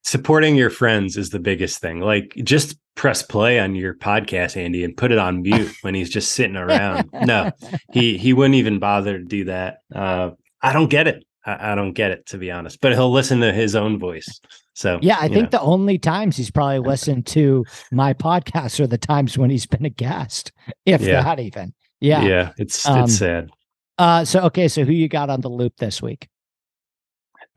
Supporting 0.05 0.55
your 0.55 0.69
friends 0.69 1.17
is 1.17 1.31
the 1.31 1.39
biggest 1.39 1.79
thing. 1.79 1.99
Like 1.99 2.33
just 2.43 2.77
press 2.93 3.23
play 3.23 3.59
on 3.59 3.73
your 3.73 3.95
podcast, 3.95 4.55
Andy, 4.55 4.83
and 4.83 4.95
put 4.95 5.11
it 5.11 5.17
on 5.17 5.41
mute 5.41 5.73
when 5.81 5.95
he's 5.95 6.11
just 6.11 6.33
sitting 6.33 6.55
around. 6.55 7.09
No, 7.25 7.51
he 7.91 8.15
he 8.15 8.31
wouldn't 8.31 8.53
even 8.53 8.77
bother 8.77 9.17
to 9.17 9.23
do 9.25 9.45
that. 9.45 9.79
Uh, 9.93 10.31
I 10.61 10.73
don't 10.73 10.89
get 10.89 11.07
it. 11.07 11.25
I, 11.43 11.71
I, 11.71 11.75
don't 11.75 11.93
get 11.93 12.11
it 12.11 12.27
to 12.27 12.37
be 12.37 12.51
honest. 12.51 12.81
But 12.81 12.93
he'll 12.93 13.11
listen 13.11 13.39
to 13.39 13.51
his 13.51 13.75
own 13.75 13.97
voice. 13.97 14.39
So 14.75 14.99
yeah, 15.01 15.17
I 15.19 15.27
think 15.27 15.51
know. 15.51 15.57
the 15.57 15.61
only 15.61 15.97
times 15.97 16.37
he's 16.37 16.51
probably 16.51 16.79
listened 16.79 17.25
to 17.27 17.65
my 17.91 18.13
podcast 18.13 18.79
are 18.79 18.87
the 18.87 18.99
times 18.99 19.39
when 19.39 19.49
he's 19.49 19.65
been 19.65 19.85
a 19.85 19.89
guest, 19.89 20.51
if 20.85 21.01
yeah. 21.01 21.23
that 21.23 21.39
even. 21.39 21.73
Yeah, 21.99 22.21
yeah, 22.21 22.51
it's 22.57 22.87
um, 22.87 23.05
it's 23.05 23.17
sad. 23.17 23.49
Uh, 23.97 24.23
so 24.23 24.41
okay, 24.41 24.67
so 24.67 24.83
who 24.83 24.91
you 24.91 25.07
got 25.07 25.31
on 25.31 25.41
the 25.41 25.49
loop 25.49 25.77
this 25.77 25.99
week? 26.01 26.27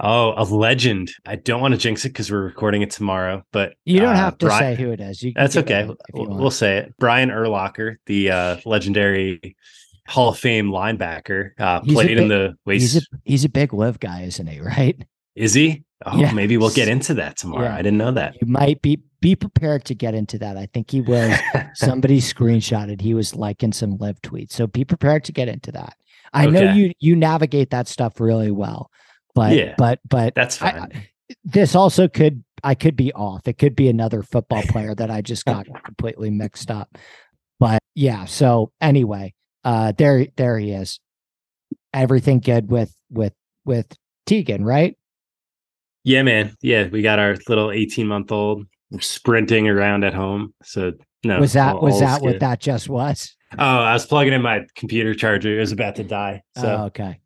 Oh, 0.01 0.35
a 0.37 0.45
legend. 0.45 1.11
I 1.27 1.37
don't 1.37 1.61
want 1.61 1.73
to 1.73 1.79
jinx 1.79 2.05
it 2.05 2.11
because 2.11 2.31
we're 2.31 2.43
recording 2.43 2.83
it 2.83 2.91
tomorrow, 2.91 3.43
but 3.53 3.75
you 3.85 3.99
don't 3.99 4.15
uh, 4.15 4.17
have 4.17 4.39
to 4.39 4.47
Brian, 4.47 4.77
say 4.77 4.83
who 4.83 4.93
it 4.93 5.01
is. 5.01 5.23
You 5.23 5.33
that's 5.35 5.57
okay. 5.57 5.91
We'll, 6.13 6.53
say 6.53 6.79
it. 6.79 6.95
Brian 6.99 7.31
Urlacher, 7.31 7.97
the 8.07 8.31
uh, 8.31 8.57
legendary 8.65 9.57
Hall 10.07 10.29
of 10.29 10.39
Fame 10.39 10.71
linebacker, 10.71 11.51
uh, 11.59 11.81
played 11.81 12.09
big, 12.09 12.19
in 12.19 12.29
the 12.29 12.55
He's 12.65 12.97
a, 12.97 13.01
he's 13.25 13.45
a 13.45 13.49
big 13.49 13.75
Liv 13.75 13.99
guy, 13.99 14.23
isn't 14.23 14.47
he? 14.47 14.61
Right? 14.69 15.05
Is 15.35 15.55
he? 15.55 15.85
Oh, 16.07 16.17
yeah. 16.17 16.33
maybe 16.33 16.57
we'll 16.57 16.71
get 16.71 16.89
into 16.89 17.15
that 17.15 17.37
tomorrow. 17.37 17.65
Yeah. 17.65 17.75
I 17.75 17.79
didn't 17.79 17.99
know 17.99 18.13
that. 18.13 18.37
You 18.41 18.47
might 18.47 18.81
be 18.83 19.03
be 19.21 19.35
prepared 19.35 19.85
to 19.87 19.95
get 19.95 20.15
into 20.15 20.39
that. 20.39 20.57
I 20.57 20.67
think 20.67 20.91
he 20.91 21.01
was 21.01 21.37
somebody 21.75 22.21
screenshotted. 22.21 23.01
He 23.01 23.15
was 23.15 23.35
liking 23.35 23.73
some 23.73 23.97
Liv 23.97 24.21
tweets, 24.23 24.53
so 24.53 24.69
be 24.69 24.85
prepared 24.85 25.25
to 25.25 25.33
get 25.33 25.49
into 25.49 25.73
that. 25.73 25.97
I 26.33 26.47
okay. 26.47 26.53
know 26.53 26.73
you 26.73 26.93
you 27.01 27.17
navigate 27.17 27.71
that 27.71 27.89
stuff 27.89 28.21
really 28.21 28.53
well, 28.53 28.91
but 29.39 29.55
yeah, 29.55 29.75
but 29.79 30.01
but 30.09 30.35
that's 30.35 30.57
fine. 30.57 30.75
I, 30.93 31.07
this 31.45 31.77
also 31.77 32.09
could 32.09 32.43
I 32.65 32.75
could 32.75 32.97
be 32.97 33.13
off. 33.13 33.47
It 33.47 33.57
could 33.57 33.77
be 33.77 33.89
another 33.89 34.25
football 34.25 34.63
player 34.63 34.97
that 34.97 35.13
I 35.13 35.21
just 35.21 35.45
got 35.45 35.67
completely 35.85 36.29
mixed 36.31 36.73
up. 36.73 36.99
But 37.61 37.81
yeah, 37.95 38.25
so 38.25 38.73
anyway, 38.81 39.35
uh 39.63 39.93
there 39.97 40.27
there 40.37 40.59
he 40.59 40.73
is. 40.73 40.99
Everything 41.95 42.41
good 42.41 42.69
with 42.69 42.93
with 43.11 43.33
with 43.65 43.87
Tegan, 44.27 44.65
right? 44.65 44.99
Yeah, 46.03 46.23
man. 46.25 46.57
Yeah, 46.61 46.89
we 46.89 47.03
got 47.03 47.21
our 47.21 47.37
little 47.49 47.71
18 47.71 48.09
month 48.09 48.33
old 48.33 48.67
sprinting 48.99 49.69
around 49.69 50.03
at 50.03 50.15
home. 50.15 50.53
So 50.65 50.95
no, 51.23 51.39
was 51.39 51.53
that 51.53 51.77
all, 51.77 51.83
was 51.83 52.01
that 52.01 52.23
what 52.23 52.41
that 52.41 52.59
just 52.59 52.89
was? 52.89 53.37
Oh, 53.57 53.65
I 53.65 53.93
was 53.93 54.05
plugging 54.05 54.33
in 54.33 54.43
my 54.43 54.67
computer 54.75 55.15
charger. 55.15 55.57
It 55.57 55.61
was 55.61 55.71
about 55.71 55.95
to 55.97 56.05
die. 56.05 56.43
So 56.57 56.77
oh, 56.81 56.85
okay. 56.87 57.21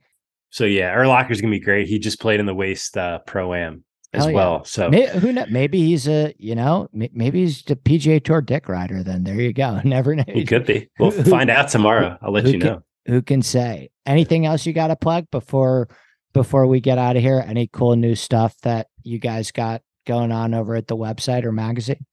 So 0.53 0.65
yeah, 0.65 0.95
Urlacher's 0.95 1.41
gonna 1.41 1.51
be 1.51 1.59
great. 1.59 1.89
He 1.89 1.99
just 1.99 2.21
played 2.21 2.39
in 2.39 2.47
the 2.47 2.55
Waste 2.55 2.97
uh, 2.97 3.21
Pro 3.21 3.55
Am 3.55 3.85
as 4.13 4.27
yeah. 4.27 4.33
well. 4.33 4.65
So 4.65 4.91
maybe, 4.91 5.19
who 5.19 5.33
knows? 5.33 5.49
Maybe 5.51 5.79
he's 5.81 6.07
a 6.07 6.35
you 6.39 6.55
know 6.55 6.89
maybe 6.93 7.41
he's 7.41 7.63
the 7.63 7.75
PGA 7.75 8.23
Tour 8.23 8.43
dick 8.43 8.69
rider. 8.69 9.03
Then 9.03 9.25
there 9.25 9.35
you 9.35 9.55
go. 9.55 9.81
Never 9.85 10.15
know. 10.15 10.25
He 10.29 10.45
could 10.45 10.67
be. 10.67 10.91
We'll 10.99 11.11
who, 11.11 11.25
find 11.25 11.49
out 11.49 11.71
tomorrow. 11.71 12.19
I'll 12.21 12.33
let 12.33 12.45
you 12.47 12.59
can, 12.59 12.61
know. 12.61 12.83
Who 13.07 13.23
can 13.23 13.41
say? 13.41 13.91
Anything 14.05 14.45
else 14.45 14.67
you 14.67 14.75
got 14.75 14.89
to 14.89 14.97
plug 14.97 15.31
before 15.31 15.89
before 16.35 16.67
we 16.67 16.81
get 16.81 16.99
out 16.99 17.17
of 17.17 17.23
here? 17.23 17.43
Any 17.45 17.69
cool 17.73 17.97
new 17.97 18.15
stuff 18.15 18.55
that 18.63 18.89
you 19.03 19.19
guys 19.19 19.53
got 19.53 19.81
going 20.07 20.33
on 20.33 20.53
over 20.53 20.75
at 20.75 20.87
the 20.87 20.97
website 20.97 21.45
or 21.45 21.53
magazine? 21.53 22.05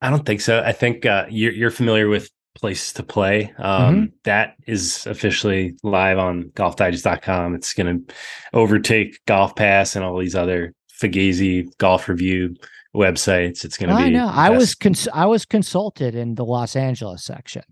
I 0.00 0.08
don't 0.08 0.24
think 0.24 0.40
so. 0.40 0.62
I 0.64 0.72
think 0.72 1.04
uh, 1.04 1.26
you're, 1.28 1.52
you're 1.52 1.70
familiar 1.70 2.08
with 2.08 2.30
Places 2.54 2.92
to 2.94 3.02
Play. 3.02 3.52
Um, 3.58 3.94
mm-hmm. 3.94 4.04
that 4.24 4.56
is 4.66 5.06
officially 5.06 5.76
live 5.82 6.18
on 6.18 6.44
golfdigest.com. 6.54 7.54
It's 7.54 7.72
going 7.74 8.06
to 8.06 8.14
overtake 8.52 9.18
Golf 9.26 9.54
Pass 9.56 9.96
and 9.96 10.04
all 10.04 10.18
these 10.18 10.34
other 10.34 10.74
Fugazi 11.00 11.66
golf 11.78 12.08
review 12.08 12.56
websites. 12.94 13.64
It's 13.64 13.76
going 13.76 13.90
to 13.90 13.96
be. 13.96 14.02
I 14.02 14.08
know. 14.10 14.28
I 14.28 14.50
was 14.50 14.74
cons- 14.74 15.08
I 15.12 15.26
was 15.26 15.44
consulted 15.44 16.14
in 16.14 16.34
the 16.34 16.44
Los 16.44 16.76
Angeles 16.76 17.24
section. 17.24 17.62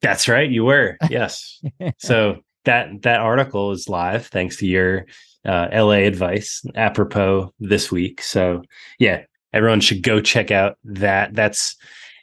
That's 0.00 0.28
right. 0.28 0.48
You 0.48 0.64
were. 0.64 0.96
Yes. 1.10 1.60
so 1.98 2.38
that 2.64 3.02
that 3.02 3.20
article 3.20 3.72
is 3.72 3.88
live 3.88 4.26
thanks 4.26 4.56
to 4.58 4.66
your 4.66 5.06
uh, 5.44 5.68
LA 5.72 6.04
advice 6.06 6.62
apropos 6.74 7.52
this 7.58 7.90
week. 7.90 8.22
So 8.22 8.62
yeah, 8.98 9.22
everyone 9.52 9.80
should 9.80 10.02
go 10.02 10.20
check 10.20 10.50
out 10.50 10.76
that. 10.84 11.34
That's 11.34 11.76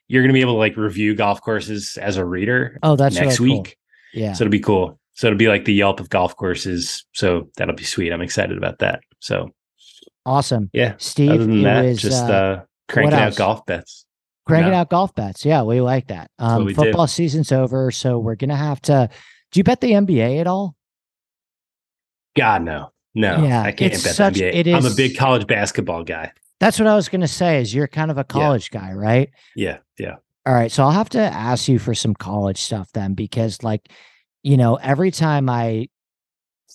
you're 0.07 0.21
going 0.21 0.29
to 0.29 0.33
be 0.33 0.41
able 0.41 0.53
to 0.53 0.59
like 0.59 0.77
review 0.77 1.15
golf 1.15 1.41
courses 1.41 1.97
as 1.97 2.17
a 2.17 2.25
reader. 2.25 2.79
Oh, 2.83 2.95
that's 2.95 3.15
next 3.15 3.39
really 3.39 3.57
week. 3.57 3.65
Cool. 4.13 4.21
Yeah, 4.21 4.33
so 4.33 4.43
it'll 4.43 4.51
be 4.51 4.59
cool. 4.59 4.99
So 5.13 5.27
it'll 5.27 5.37
be 5.37 5.47
like 5.47 5.65
the 5.65 5.73
Yelp 5.73 5.99
of 5.99 6.09
golf 6.09 6.35
courses. 6.35 7.05
So 7.13 7.49
that'll 7.57 7.75
be 7.75 7.83
sweet. 7.83 8.11
I'm 8.11 8.21
excited 8.21 8.57
about 8.57 8.79
that. 8.79 9.01
So 9.19 9.51
awesome. 10.25 10.69
Yeah, 10.73 10.95
Steve. 10.97 11.31
Other 11.31 11.45
than 11.45 11.63
that, 11.63 11.85
was, 11.85 12.01
just 12.01 12.23
uh, 12.25 12.33
uh 12.33 12.63
cranking 12.87 13.19
out 13.19 13.35
golf 13.35 13.65
bets. 13.65 14.05
Cranking 14.45 14.71
no. 14.71 14.79
out 14.79 14.89
golf 14.89 15.15
bets. 15.15 15.43
Yeah, 15.43 15.63
we 15.63 15.81
like 15.81 16.07
that. 16.07 16.29
Um, 16.37 16.73
football 16.73 17.07
do. 17.07 17.11
season's 17.11 17.51
over, 17.51 17.91
so 17.91 18.19
we're 18.19 18.35
gonna 18.35 18.55
have 18.55 18.81
to. 18.83 19.09
Do 19.51 19.59
you 19.59 19.63
bet 19.63 19.81
the 19.81 19.91
NBA 19.91 20.39
at 20.39 20.47
all? 20.47 20.75
God 22.35 22.63
no. 22.63 22.91
No, 23.17 23.45
yeah, 23.45 23.61
I 23.61 23.71
can't 23.71 23.93
bet 23.93 24.01
such, 24.01 24.33
NBA. 24.35 24.53
It 24.53 24.67
is, 24.67 24.85
I'm 24.85 24.91
a 24.91 24.93
big 24.93 25.17
college 25.17 25.47
basketball 25.47 26.03
guy. 26.03 26.33
That's 26.65 26.79
what 26.79 26.87
I 26.87 26.95
was 26.95 27.09
going 27.09 27.21
to 27.21 27.27
say. 27.27 27.61
Is 27.61 27.75
you're 27.75 27.87
kind 27.87 28.09
of 28.09 28.17
a 28.17 28.23
college 28.23 28.71
yeah. 28.73 28.79
guy, 28.79 28.93
right? 28.93 29.29
Yeah, 29.55 29.77
yeah. 29.99 30.15
All 30.47 30.53
right, 30.55 30.71
so 30.71 30.83
I'll 30.83 30.89
have 30.89 31.09
to 31.09 31.21
ask 31.21 31.67
you 31.67 31.77
for 31.77 31.93
some 31.93 32.15
college 32.15 32.57
stuff 32.57 32.91
then, 32.91 33.13
because 33.13 33.61
like, 33.61 33.87
you 34.41 34.57
know, 34.57 34.73
every 34.75 35.11
time 35.11 35.47
I 35.47 35.89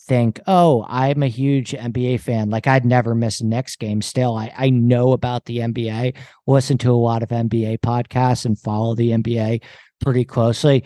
think, 0.07 0.39
oh, 0.47 0.87
I'm 0.89 1.25
a 1.25 1.29
huge 1.29 1.73
NBA 1.73 2.21
fan, 2.21 2.51
like 2.51 2.69
I'd 2.69 2.85
never 2.85 3.17
miss 3.17 3.41
a 3.41 3.47
Knicks 3.47 3.75
game. 3.75 4.01
Still, 4.01 4.37
I 4.37 4.53
I 4.57 4.71
know 4.71 5.11
about 5.11 5.47
the 5.47 5.59
NBA, 5.59 6.15
listen 6.47 6.79
to 6.79 6.93
a 6.93 6.95
lot 6.95 7.25
of 7.25 7.31
NBA 7.31 7.81
podcasts, 7.81 8.45
and 8.45 8.57
follow 8.57 8.95
the 8.95 9.11
NBA 9.11 9.61
pretty 10.01 10.25
closely. 10.25 10.85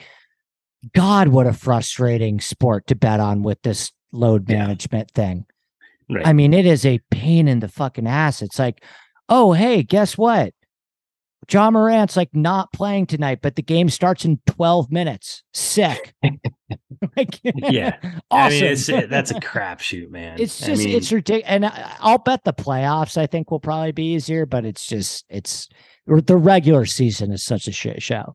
God, 0.95 1.29
what 1.29 1.47
a 1.47 1.53
frustrating 1.53 2.41
sport 2.41 2.87
to 2.87 2.95
bet 2.95 3.21
on 3.21 3.43
with 3.43 3.61
this 3.61 3.93
load 4.13 4.49
management 4.49 5.11
yeah. 5.15 5.23
thing. 5.23 5.47
Right. 6.11 6.27
I 6.27 6.33
mean, 6.33 6.53
it 6.53 6.67
is 6.67 6.85
a 6.85 7.01
pain 7.11 7.49
in 7.49 7.61
the 7.61 7.69
fucking 7.69 8.07
ass. 8.07 8.43
It's 8.43 8.59
like, 8.59 8.85
oh, 9.29 9.53
hey, 9.53 9.83
guess 9.83 10.19
what? 10.19 10.53
Ja 11.51 11.71
Morant's 11.71 12.17
like 12.17 12.35
not 12.35 12.73
playing 12.73 13.07
tonight, 13.07 13.41
but 13.43 13.57
the 13.57 13.63
game 13.63 13.89
starts 13.89 14.25
in 14.25 14.41
12 14.47 14.91
minutes. 14.91 15.43
Sick. 15.53 16.15
like, 17.17 17.39
yeah. 17.43 17.97
Awesome. 18.03 18.21
I 18.31 18.49
mean, 18.51 18.65
it's, 18.65 18.87
that's 18.87 19.31
a 19.31 19.35
crapshoot, 19.41 20.11
man. 20.11 20.39
It's 20.41 20.59
just, 20.59 20.83
I 20.83 20.85
mean, 20.87 20.97
it's 20.97 21.13
ridiculous. 21.13 21.47
And 21.47 21.67
I'll 22.01 22.19
bet 22.19 22.45
the 22.45 22.55
playoffs, 22.55 23.19
I 23.19 23.27
think, 23.27 23.51
will 23.51 23.61
probably 23.61 23.93
be 23.93 24.15
easier, 24.15 24.47
but 24.47 24.65
it's 24.65 24.87
just, 24.87 25.25
it's 25.29 25.69
the 26.07 26.37
regular 26.37 26.87
season 26.87 27.33
is 27.33 27.43
such 27.43 27.69
a 27.69 27.73
shit 27.73 28.03
show. 28.03 28.35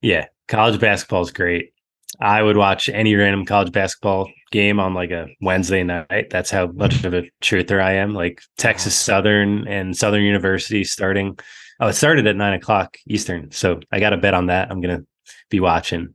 Yeah. 0.00 0.26
College 0.46 0.78
basketball 0.78 1.22
is 1.22 1.32
great. 1.32 1.73
I 2.20 2.42
would 2.42 2.56
watch 2.56 2.88
any 2.88 3.14
random 3.14 3.44
college 3.44 3.72
basketball 3.72 4.30
game 4.50 4.78
on 4.78 4.94
like 4.94 5.10
a 5.10 5.26
Wednesday 5.40 5.82
night. 5.82 6.30
That's 6.30 6.50
how 6.50 6.68
much 6.68 7.04
of 7.04 7.14
a 7.14 7.24
truther 7.42 7.82
I 7.82 7.94
am. 7.94 8.14
Like 8.14 8.42
Texas 8.56 8.94
Southern 8.94 9.66
and 9.66 9.96
Southern 9.96 10.22
University 10.22 10.84
starting. 10.84 11.38
Oh, 11.80 11.88
it 11.88 11.94
started 11.94 12.26
at 12.26 12.36
nine 12.36 12.54
o'clock 12.54 12.96
Eastern. 13.08 13.50
So 13.50 13.80
I 13.90 14.00
got 14.00 14.12
a 14.12 14.16
bet 14.16 14.34
on 14.34 14.46
that. 14.46 14.70
I'm 14.70 14.80
gonna 14.80 15.02
be 15.50 15.60
watching. 15.60 16.14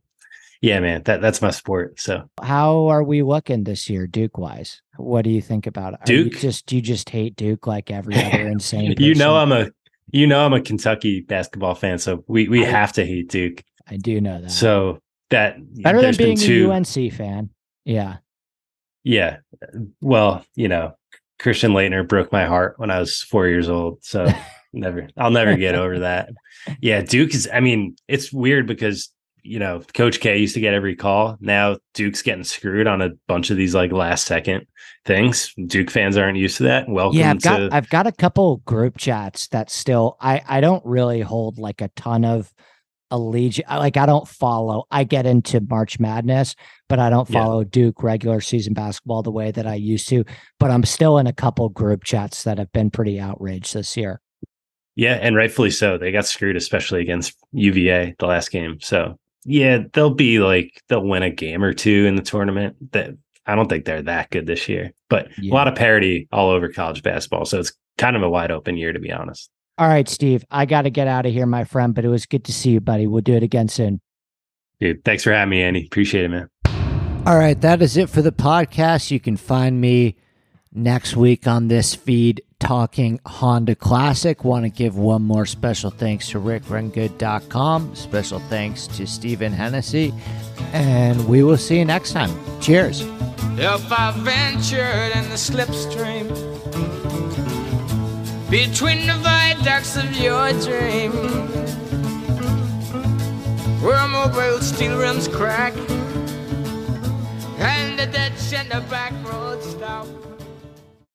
Yeah, 0.62 0.80
man, 0.80 1.02
that 1.04 1.20
that's 1.22 1.40
my 1.40 1.50
sport. 1.50 2.00
So 2.00 2.28
how 2.42 2.86
are 2.88 3.02
we 3.02 3.22
looking 3.22 3.64
this 3.64 3.88
year, 3.88 4.06
Duke 4.06 4.36
wise? 4.36 4.82
What 4.96 5.22
do 5.22 5.30
you 5.30 5.40
think 5.40 5.66
about 5.66 5.94
it? 5.94 6.00
Are 6.00 6.06
Duke? 6.06 6.34
Just 6.34 6.70
you 6.72 6.82
just 6.82 7.08
hate 7.08 7.36
Duke 7.36 7.66
like 7.66 7.90
every 7.90 8.14
other 8.24 8.48
insane. 8.48 8.94
you 8.98 9.14
know 9.14 9.36
I'm 9.36 9.52
a 9.52 9.70
you 10.12 10.26
know 10.26 10.44
I'm 10.44 10.52
a 10.52 10.60
Kentucky 10.60 11.20
basketball 11.22 11.74
fan, 11.74 11.98
so 11.98 12.24
we 12.26 12.48
we 12.48 12.64
I, 12.64 12.68
have 12.68 12.92
to 12.94 13.06
hate 13.06 13.30
Duke. 13.30 13.62
I 13.88 13.96
do 13.96 14.20
know 14.20 14.40
that. 14.42 14.50
So 14.50 15.00
that 15.30 15.56
better 15.82 16.00
than 16.00 16.16
being 16.16 16.36
two, 16.36 16.70
a 16.70 16.74
UNC 16.74 17.12
fan. 17.12 17.50
Yeah. 17.84 18.18
Yeah. 19.02 19.38
Well, 20.00 20.44
you 20.54 20.68
know, 20.68 20.96
Christian 21.38 21.72
Laettner 21.72 22.06
broke 22.06 22.30
my 22.32 22.44
heart 22.44 22.74
when 22.78 22.90
I 22.90 23.00
was 23.00 23.22
four 23.22 23.48
years 23.48 23.68
old. 23.68 24.04
So 24.04 24.28
never, 24.72 25.08
I'll 25.16 25.30
never 25.30 25.56
get 25.56 25.74
over 25.74 26.00
that. 26.00 26.30
Yeah. 26.80 27.02
Duke 27.02 27.34
is, 27.34 27.48
I 27.52 27.60
mean, 27.60 27.96
it's 28.08 28.32
weird 28.32 28.66
because, 28.66 29.10
you 29.42 29.58
know, 29.58 29.82
Coach 29.94 30.20
K 30.20 30.36
used 30.36 30.54
to 30.54 30.60
get 30.60 30.74
every 30.74 30.94
call. 30.94 31.38
Now 31.40 31.78
Duke's 31.94 32.20
getting 32.20 32.44
screwed 32.44 32.86
on 32.86 33.00
a 33.00 33.10
bunch 33.26 33.50
of 33.50 33.56
these 33.56 33.74
like 33.74 33.90
last 33.90 34.26
second 34.26 34.66
things. 35.06 35.54
Duke 35.66 35.90
fans 35.90 36.18
aren't 36.18 36.36
used 36.36 36.58
to 36.58 36.64
that. 36.64 36.88
Welcome 36.88 37.18
yeah, 37.18 37.30
I've 37.30 37.40
got, 37.40 37.56
to... 37.56 37.68
I've 37.72 37.88
got 37.88 38.06
a 38.06 38.12
couple 38.12 38.58
group 38.58 38.98
chats 38.98 39.48
that 39.48 39.70
still, 39.70 40.18
I, 40.20 40.42
I 40.46 40.60
don't 40.60 40.84
really 40.84 41.22
hold 41.22 41.58
like 41.58 41.80
a 41.80 41.88
ton 41.96 42.26
of 42.26 42.52
allegiance. 43.10 43.68
Like 43.68 43.96
I 43.96 44.06
don't 44.06 44.26
follow. 44.26 44.84
I 44.90 45.04
get 45.04 45.26
into 45.26 45.60
March 45.60 45.98
Madness, 45.98 46.54
but 46.88 46.98
I 46.98 47.10
don't 47.10 47.28
follow 47.28 47.60
yeah. 47.60 47.68
Duke 47.70 48.02
regular 48.02 48.40
season 48.40 48.74
basketball 48.74 49.22
the 49.22 49.30
way 49.30 49.50
that 49.50 49.66
I 49.66 49.74
used 49.74 50.08
to. 50.08 50.24
But 50.58 50.70
I'm 50.70 50.84
still 50.84 51.18
in 51.18 51.26
a 51.26 51.32
couple 51.32 51.68
group 51.68 52.04
chats 52.04 52.44
that 52.44 52.58
have 52.58 52.72
been 52.72 52.90
pretty 52.90 53.20
outraged 53.20 53.74
this 53.74 53.96
year. 53.96 54.20
Yeah, 54.96 55.14
and 55.14 55.36
rightfully 55.36 55.70
so. 55.70 55.98
They 55.98 56.12
got 56.12 56.26
screwed, 56.26 56.56
especially 56.56 57.00
against 57.00 57.36
UVA 57.52 58.14
the 58.18 58.26
last 58.26 58.50
game. 58.50 58.78
So 58.80 59.18
yeah, 59.44 59.84
they'll 59.92 60.14
be 60.14 60.38
like 60.40 60.82
they'll 60.88 61.06
win 61.06 61.22
a 61.22 61.30
game 61.30 61.62
or 61.62 61.72
two 61.72 62.06
in 62.06 62.16
the 62.16 62.22
tournament. 62.22 62.92
That 62.92 63.10
I 63.46 63.54
don't 63.54 63.68
think 63.68 63.84
they're 63.84 64.02
that 64.02 64.30
good 64.30 64.46
this 64.46 64.68
year, 64.68 64.92
but 65.08 65.28
yeah. 65.38 65.52
a 65.52 65.54
lot 65.54 65.68
of 65.68 65.74
parity 65.74 66.28
all 66.32 66.50
over 66.50 66.68
college 66.68 67.02
basketball. 67.02 67.44
So 67.44 67.60
it's 67.60 67.72
kind 67.98 68.16
of 68.16 68.22
a 68.22 68.30
wide 68.30 68.50
open 68.50 68.76
year, 68.76 68.92
to 68.92 68.98
be 68.98 69.12
honest. 69.12 69.50
All 69.80 69.88
right, 69.88 70.06
Steve, 70.06 70.44
I 70.50 70.66
got 70.66 70.82
to 70.82 70.90
get 70.90 71.08
out 71.08 71.24
of 71.24 71.32
here, 71.32 71.46
my 71.46 71.64
friend, 71.64 71.94
but 71.94 72.04
it 72.04 72.08
was 72.08 72.26
good 72.26 72.44
to 72.44 72.52
see 72.52 72.72
you, 72.72 72.82
buddy. 72.82 73.06
We'll 73.06 73.22
do 73.22 73.32
it 73.32 73.42
again 73.42 73.68
soon. 73.68 74.02
Dude, 74.78 75.02
thanks 75.06 75.24
for 75.24 75.32
having 75.32 75.48
me, 75.48 75.62
Andy. 75.62 75.86
Appreciate 75.86 76.26
it, 76.26 76.28
man. 76.28 76.50
All 77.24 77.38
right, 77.38 77.58
that 77.62 77.80
is 77.80 77.96
it 77.96 78.10
for 78.10 78.20
the 78.20 78.30
podcast. 78.30 79.10
You 79.10 79.18
can 79.18 79.38
find 79.38 79.80
me 79.80 80.16
next 80.70 81.16
week 81.16 81.46
on 81.46 81.68
this 81.68 81.94
feed 81.94 82.42
talking 82.58 83.20
Honda 83.24 83.74
Classic. 83.74 84.44
Want 84.44 84.66
to 84.66 84.68
give 84.68 84.98
one 84.98 85.22
more 85.22 85.46
special 85.46 85.88
thanks 85.88 86.28
to 86.28 86.40
rickrungood.com. 86.40 87.94
Special 87.94 88.38
thanks 88.38 88.86
to 88.86 89.06
Stephen 89.06 89.50
Hennessy. 89.50 90.12
And 90.74 91.26
we 91.26 91.42
will 91.42 91.56
see 91.56 91.78
you 91.78 91.86
next 91.86 92.12
time. 92.12 92.30
Cheers. 92.60 93.00
If 93.56 93.90
I 93.90 94.12
ventured 94.18 95.16
in 95.16 95.30
the 95.30 95.36
slipstream 95.36 96.99
between 98.50 99.06
the 99.06 99.14
viaducts 99.22 99.96
of 99.96 100.12
your 100.16 100.50
dream, 100.54 101.12
where 103.80 104.08
mobile 104.08 104.60
steel 104.60 104.98
rims 104.98 105.28
crack 105.28 105.72
and 107.58 107.96
the 107.96 108.06
dead 108.06 108.36
center 108.36 108.80
back 108.90 109.12
road 109.24 109.62
stop. 109.62 110.29